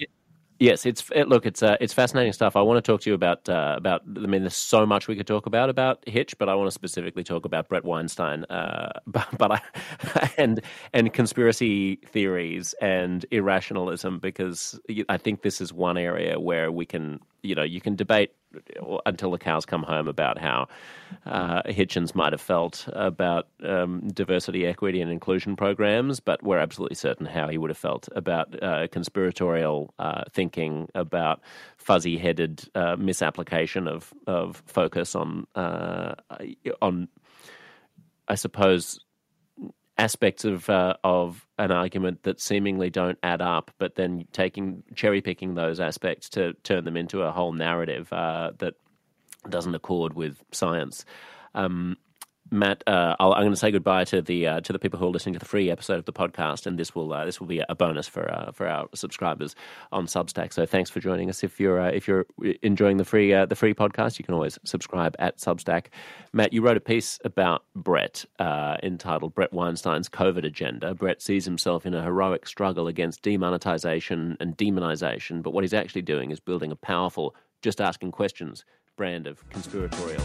yes, 0.64 0.86
it's 0.86 1.03
it, 1.14 1.28
look, 1.28 1.45
it's 1.45 1.61
uh, 1.61 1.76
it's 1.80 1.93
fascinating 1.93 2.34
stuff. 2.34 2.55
I 2.55 2.61
want 2.61 2.84
to 2.84 2.91
talk 2.91 3.01
to 3.01 3.09
you 3.09 3.14
about 3.14 3.47
uh, 3.49 3.76
about. 3.78 4.01
I 4.07 4.22
mean, 4.22 4.41
there's 4.41 4.55
so 4.55 4.86
much 4.86 5.07
we 5.07 5.16
could 5.16 5.28
talk 5.28 5.45
about 5.45 5.70
about 5.70 6.03
Hitch, 6.07 6.38
but 6.38 6.49
I 6.49 6.55
want 6.55 6.68
to 6.68 6.72
specifically 6.72 7.24
talk 7.24 7.45
about 7.45 7.68
Bret 7.68 7.84
Weinstein, 7.84 8.45
uh, 8.45 8.99
but, 9.07 9.28
but 9.38 9.51
I, 9.51 10.32
and 10.38 10.61
and 10.93 11.14
conspiracy 11.14 11.97
theories 11.97 12.74
and 12.82 13.26
irrationalism 13.30 14.20
because 14.20 14.80
I 15.09 15.18
think 15.18 15.41
this 15.41 15.59
is 15.61 15.74
one 15.74 15.97
area 15.97 16.39
where 16.39 16.72
we 16.72 16.86
can, 16.86 17.20
you 17.41 17.55
know, 17.55 17.64
you 17.64 17.82
can 17.82 17.95
debate 17.95 18.32
until 19.05 19.31
the 19.31 19.37
cows 19.37 19.65
come 19.65 19.83
home 19.83 20.07
about 20.07 20.37
how 20.37 20.67
uh, 21.25 21.61
Hitchens 21.63 22.15
might 22.15 22.33
have 22.33 22.41
felt 22.41 22.87
about 22.93 23.47
um, 23.63 24.07
diversity, 24.09 24.65
equity, 24.65 25.01
and 25.01 25.11
inclusion 25.11 25.55
programs, 25.55 26.19
but 26.19 26.41
we're 26.43 26.57
absolutely 26.59 26.95
certain 26.95 27.25
how 27.25 27.47
he 27.47 27.57
would 27.57 27.69
have 27.69 27.77
felt 27.77 28.09
about 28.15 28.61
uh, 28.63 28.87
conspiratorial 28.91 29.93
uh, 29.99 30.23
thinking, 30.31 30.89
about 30.95 31.41
fuzzy-headed 31.77 32.69
uh, 32.75 32.95
misapplication 32.97 33.87
of 33.87 34.13
of 34.27 34.63
focus 34.65 35.15
on 35.15 35.45
uh, 35.55 36.15
on, 36.81 37.07
I 38.27 38.35
suppose, 38.35 38.99
aspects 39.97 40.43
of 40.45 40.69
uh, 40.69 40.95
of 41.03 41.45
an 41.57 41.71
argument 41.71 42.23
that 42.23 42.41
seemingly 42.41 42.89
don't 42.89 43.19
add 43.23 43.41
up, 43.41 43.71
but 43.77 43.95
then 43.95 44.27
taking 44.31 44.83
cherry 44.95 45.21
picking 45.21 45.55
those 45.55 45.79
aspects 45.79 46.29
to 46.29 46.53
turn 46.63 46.83
them 46.83 46.97
into 46.97 47.21
a 47.21 47.31
whole 47.31 47.53
narrative 47.53 48.11
uh, 48.11 48.51
that 48.59 48.73
doesn't 49.49 49.75
accord 49.75 50.13
with 50.13 50.43
science. 50.51 51.05
Um, 51.53 51.97
Matt, 52.51 52.83
uh, 52.85 53.15
i 53.19 53.25
am 53.25 53.33
going 53.33 53.51
to 53.51 53.55
say 53.55 53.71
goodbye 53.71 54.03
to 54.05 54.21
the 54.21 54.47
uh, 54.47 54.61
to 54.61 54.73
the 54.73 54.79
people 54.79 54.99
who 54.99 55.07
are 55.07 55.11
listening 55.11 55.33
to 55.33 55.39
the 55.39 55.45
free 55.45 55.71
episode 55.71 55.97
of 55.97 56.05
the 56.05 56.13
podcast, 56.13 56.65
and 56.67 56.77
this 56.77 56.93
will 56.93 57.11
uh, 57.11 57.25
this 57.25 57.39
will 57.39 57.47
be 57.47 57.63
a 57.67 57.73
bonus 57.73 58.07
for 58.07 58.31
uh, 58.31 58.51
for 58.51 58.67
our 58.67 58.87
subscribers 58.93 59.55
on 59.91 60.05
Substack. 60.05 60.53
So 60.53 60.65
thanks 60.65 60.89
for 60.89 60.99
joining 60.99 61.29
us. 61.29 61.43
If 61.43 61.59
you're 61.59 61.79
uh, 61.79 61.89
if 61.89 62.07
you're 62.07 62.25
enjoying 62.61 62.97
the 62.97 63.05
free 63.05 63.33
uh, 63.33 63.45
the 63.45 63.55
free 63.55 63.73
podcast, 63.73 64.19
you 64.19 64.25
can 64.25 64.33
always 64.33 64.59
subscribe 64.65 65.15
at 65.19 65.37
Substack. 65.37 65.87
Matt, 66.31 66.53
you 66.53 66.61
wrote 66.61 66.77
a 66.77 66.81
piece 66.81 67.19
about 67.23 67.63
Bret 67.75 68.25
entitled 68.39 69.33
"Bret 69.33 69.51
Weinstein's 69.51 70.09
COVID 70.09 70.45
Agenda." 70.45 70.93
Bret 70.93 71.21
sees 71.21 71.45
himself 71.45 71.85
in 71.85 71.93
a 71.93 72.03
heroic 72.03 72.45
struggle 72.45 72.87
against 72.87 73.23
demonetization 73.23 74.37
and 74.39 74.57
demonization, 74.57 75.41
but 75.41 75.53
what 75.53 75.63
he's 75.63 75.73
actually 75.73 76.03
doing 76.03 76.29
is 76.29 76.39
building 76.39 76.71
a 76.71 76.75
powerful, 76.75 77.35
just 77.61 77.81
asking 77.81 78.11
questions 78.11 78.65
brand 78.95 79.25
of 79.25 79.47
conspiratorial. 79.49 80.21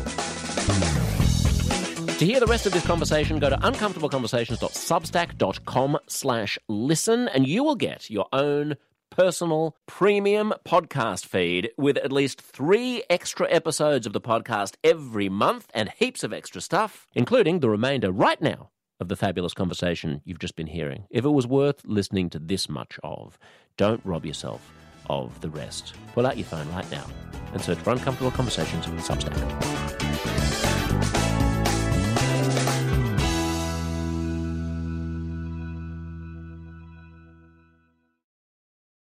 To 2.18 2.26
hear 2.26 2.40
the 2.40 2.46
rest 2.46 2.66
of 2.66 2.72
this 2.72 2.84
conversation, 2.84 3.38
go 3.38 3.48
to 3.48 3.56
uncomfortableconversations.substack.com 3.58 5.98
slash 6.08 6.58
listen, 6.66 7.28
and 7.28 7.46
you 7.46 7.62
will 7.62 7.76
get 7.76 8.10
your 8.10 8.26
own 8.32 8.74
personal 9.10 9.76
premium 9.86 10.52
podcast 10.66 11.26
feed 11.26 11.70
with 11.76 11.96
at 11.98 12.10
least 12.10 12.40
three 12.40 13.04
extra 13.08 13.48
episodes 13.48 14.04
of 14.04 14.12
the 14.12 14.20
podcast 14.20 14.74
every 14.82 15.28
month 15.28 15.70
and 15.72 15.92
heaps 15.96 16.24
of 16.24 16.32
extra 16.32 16.60
stuff, 16.60 17.06
including 17.14 17.60
the 17.60 17.70
remainder 17.70 18.10
right 18.10 18.42
now 18.42 18.70
of 18.98 19.06
the 19.06 19.14
fabulous 19.14 19.54
conversation 19.54 20.20
you've 20.24 20.40
just 20.40 20.56
been 20.56 20.66
hearing. 20.66 21.04
If 21.10 21.24
it 21.24 21.30
was 21.30 21.46
worth 21.46 21.84
listening 21.84 22.30
to 22.30 22.40
this 22.40 22.68
much 22.68 22.98
of, 23.04 23.38
don't 23.76 24.04
rob 24.04 24.26
yourself 24.26 24.72
of 25.08 25.40
the 25.40 25.50
rest. 25.50 25.94
Pull 26.14 26.26
out 26.26 26.36
your 26.36 26.46
phone 26.46 26.68
right 26.70 26.90
now 26.90 27.06
and 27.52 27.62
search 27.62 27.78
for 27.78 27.92
Uncomfortable 27.92 28.32
Conversations 28.32 28.88
on 28.88 28.98
Substack. 28.98 30.67